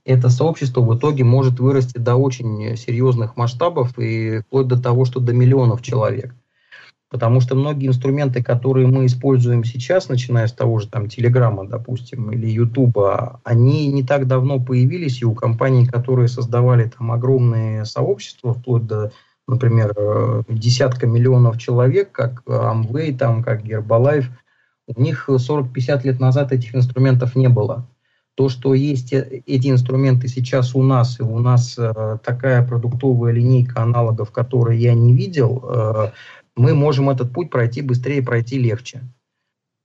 это 0.06 0.30
сообщество 0.30 0.82
в 0.82 0.98
итоге 0.98 1.26
может 1.26 1.60
вырасти 1.60 1.98
до 1.98 2.16
очень 2.16 2.78
серьезных 2.78 3.36
масштабов 3.36 4.00
и 4.00 4.40
вплоть 4.40 4.68
до 4.68 4.82
того, 4.82 5.04
что 5.04 5.20
до 5.20 5.34
миллионов 5.34 5.82
человек. 5.82 6.34
Потому 7.10 7.42
что 7.42 7.56
многие 7.56 7.88
инструменты, 7.88 8.44
которые 8.44 8.88
мы 8.88 9.08
используем 9.08 9.64
сейчас, 9.64 10.10
начиная 10.10 10.46
с 10.46 10.54
того 10.54 10.78
же 10.78 10.88
там 10.88 11.10
Телеграма, 11.10 11.68
допустим, 11.68 12.32
или 12.32 12.48
Ютуба, 12.48 13.42
они 13.44 13.88
не 13.88 14.04
так 14.04 14.28
давно 14.28 14.60
появились, 14.60 15.22
и 15.22 15.26
у 15.26 15.34
компаний, 15.34 15.88
которые 15.88 16.28
создавали 16.28 16.92
там 16.96 17.12
огромные 17.12 17.84
сообщества, 17.86 18.54
вплоть 18.54 18.86
до 18.86 19.12
например, 19.50 19.94
э, 19.96 20.44
десятка 20.48 21.08
миллионов 21.08 21.58
человек, 21.58 22.12
как 22.12 22.44
Amway, 22.46 23.18
там, 23.18 23.44
как 23.44 23.66
Herbalife, 23.66 24.28
у 24.88 25.02
них 25.02 25.30
40-50 25.30 26.04
лет 26.04 26.20
назад 26.20 26.52
этих 26.52 26.76
инструментов 26.76 27.36
не 27.36 27.50
было. 27.50 27.88
То, 28.36 28.48
что 28.48 28.74
есть 28.74 29.12
э, 29.12 29.44
эти 29.46 29.70
инструменты 29.70 30.28
сейчас 30.28 30.74
у 30.74 30.82
нас, 30.82 31.20
и 31.20 31.24
у 31.24 31.40
нас 31.40 31.76
э, 31.78 32.18
такая 32.24 32.66
продуктовая 32.66 33.34
линейка 33.34 33.84
аналогов, 33.84 34.32
которые 34.32 34.80
я 34.80 34.94
не 34.94 35.14
видел, 35.14 35.64
э, 35.64 36.12
мы 36.56 36.74
можем 36.74 37.10
этот 37.10 37.34
путь 37.34 37.50
пройти 37.50 37.82
быстрее, 37.82 38.24
пройти 38.24 38.58
легче. 38.58 39.02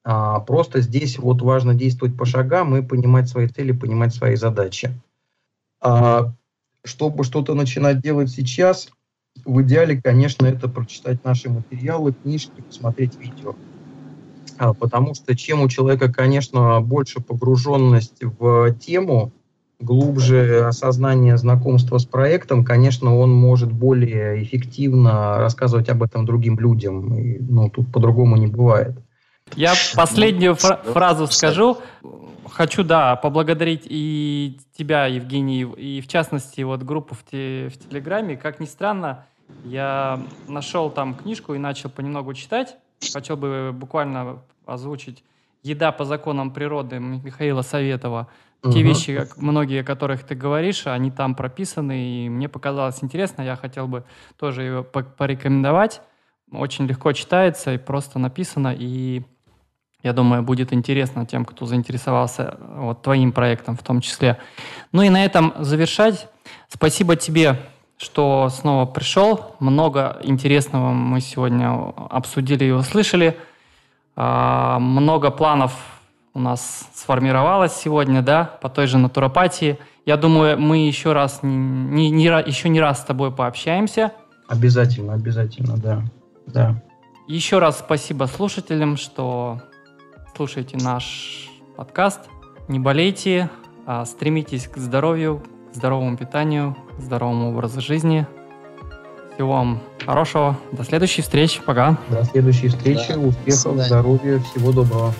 А, 0.04 0.40
просто 0.40 0.80
здесь 0.80 1.18
вот 1.18 1.40
важно 1.42 1.74
действовать 1.74 2.16
по 2.16 2.26
шагам 2.26 2.76
и 2.76 2.82
понимать 2.82 3.28
свои 3.28 3.48
цели, 3.48 3.72
понимать 3.72 4.14
свои 4.14 4.36
задачи. 4.36 4.92
А, 5.80 6.32
чтобы 6.84 7.24
что-то 7.24 7.54
начинать 7.54 8.00
делать 8.00 8.30
сейчас, 8.30 8.90
в 9.44 9.62
идеале, 9.62 10.00
конечно, 10.00 10.46
это 10.46 10.68
прочитать 10.68 11.24
наши 11.24 11.50
материалы, 11.50 12.14
книжки, 12.14 12.62
посмотреть 12.62 13.18
видео. 13.18 13.56
А, 14.58 14.74
потому 14.74 15.14
что 15.14 15.36
чем 15.36 15.62
у 15.62 15.68
человека, 15.68 16.12
конечно, 16.12 16.80
больше 16.80 17.20
погруженность 17.20 18.22
в 18.22 18.72
тему, 18.74 19.32
глубже 19.80 20.66
осознание 20.66 21.36
знакомства 21.36 21.98
с 21.98 22.06
проектом, 22.06 22.64
конечно, 22.64 23.16
он 23.16 23.32
может 23.32 23.72
более 23.72 24.42
эффективно 24.42 25.38
рассказывать 25.38 25.88
об 25.88 26.02
этом 26.02 26.24
другим 26.24 26.58
людям. 26.58 27.14
И, 27.18 27.38
ну, 27.40 27.68
тут 27.70 27.92
по-другому 27.92 28.36
не 28.36 28.46
бывает. 28.46 29.03
Я 29.56 29.74
последнюю 29.94 30.54
фра- 30.54 30.82
фразу 30.82 31.26
скажу. 31.26 31.78
Хочу, 32.50 32.84
да, 32.84 33.16
поблагодарить 33.16 33.82
и 33.84 34.58
тебя, 34.76 35.06
Евгений, 35.06 35.62
и 35.62 36.00
в 36.00 36.08
частности 36.08 36.60
вот 36.60 36.82
группу 36.82 37.14
в, 37.14 37.24
те, 37.24 37.68
в 37.68 37.88
Телеграме. 37.88 38.36
Как 38.36 38.60
ни 38.60 38.66
странно, 38.66 39.26
я 39.64 40.20
нашел 40.46 40.90
там 40.90 41.14
книжку 41.14 41.54
и 41.54 41.58
начал 41.58 41.90
понемногу 41.90 42.32
читать. 42.34 42.76
Хотел 43.12 43.36
бы 43.36 43.70
буквально 43.72 44.42
озвучить 44.66 45.24
«Еда 45.62 45.90
по 45.92 46.04
законам 46.04 46.52
природы» 46.52 46.98
Михаила 46.98 47.62
Советова. 47.62 48.28
Те 48.62 48.68
угу. 48.68 48.78
вещи, 48.78 49.16
как 49.16 49.36
многие, 49.36 49.80
о 49.80 49.84
которых 49.84 50.24
ты 50.24 50.34
говоришь, 50.34 50.86
они 50.86 51.10
там 51.10 51.34
прописаны, 51.34 52.24
и 52.24 52.28
мне 52.28 52.48
показалось 52.48 53.02
интересно. 53.02 53.42
Я 53.42 53.56
хотел 53.56 53.88
бы 53.88 54.04
тоже 54.38 54.62
ее 54.62 54.84
порекомендовать. 54.84 56.00
Очень 56.52 56.86
легко 56.86 57.12
читается 57.12 57.74
и 57.74 57.78
просто 57.78 58.18
написано, 58.18 58.74
и 58.78 59.22
я 60.04 60.12
думаю, 60.12 60.44
будет 60.44 60.72
интересно 60.72 61.26
тем, 61.26 61.44
кто 61.44 61.66
заинтересовался 61.66 62.56
вот 62.60 63.02
твоим 63.02 63.32
проектом 63.32 63.76
в 63.76 63.82
том 63.82 64.00
числе. 64.00 64.38
Ну 64.92 65.02
и 65.02 65.08
на 65.08 65.24
этом 65.24 65.54
завершать. 65.58 66.28
Спасибо 66.68 67.16
тебе 67.16 67.58
что 67.96 68.50
снова 68.50 68.86
пришел. 68.86 69.56
Много 69.60 70.18
интересного 70.22 70.90
мы 70.90 71.20
сегодня 71.20 71.72
обсудили 72.10 72.64
и 72.66 72.70
услышали. 72.70 73.36
А, 74.16 74.78
много 74.78 75.30
планов 75.30 75.72
у 76.34 76.40
нас 76.40 76.88
сформировалось 76.94 77.72
сегодня, 77.72 78.20
да, 78.20 78.44
по 78.60 78.68
той 78.68 78.86
же 78.86 78.98
натуропатии. 78.98 79.78
Я 80.04 80.16
думаю, 80.16 80.58
мы 80.58 80.86
еще 80.86 81.12
раз, 81.12 81.40
не, 81.42 82.10
не, 82.10 82.10
не, 82.10 82.24
еще 82.24 82.68
не 82.68 82.80
раз 82.80 83.00
с 83.00 83.04
тобой 83.04 83.30
пообщаемся. 83.30 84.12
Обязательно, 84.48 85.14
обязательно, 85.14 85.76
да. 85.76 86.02
да. 86.46 86.82
Еще 87.26 87.58
раз 87.58 87.78
спасибо 87.78 88.24
слушателям, 88.24 88.96
что 88.96 89.62
слушаете 90.36 90.76
наш 90.78 91.48
подкаст. 91.76 92.20
Не 92.68 92.78
болейте, 92.78 93.50
а 93.86 94.04
стремитесь 94.04 94.66
к 94.66 94.76
здоровью, 94.76 95.42
к 95.72 95.76
здоровому 95.76 96.16
питанию, 96.16 96.76
здоровому 96.98 97.50
образу 97.50 97.80
жизни. 97.80 98.26
Всего 99.34 99.52
вам 99.52 99.80
хорошего. 100.04 100.56
До 100.72 100.84
следующей 100.84 101.22
встречи. 101.22 101.60
Пока. 101.64 101.98
До 102.08 102.24
следующей 102.24 102.68
встречи. 102.68 103.12
Да. 103.12 103.18
Успехов, 103.18 103.76
здоровья, 103.78 104.38
всего 104.38 104.72
доброго. 104.72 105.12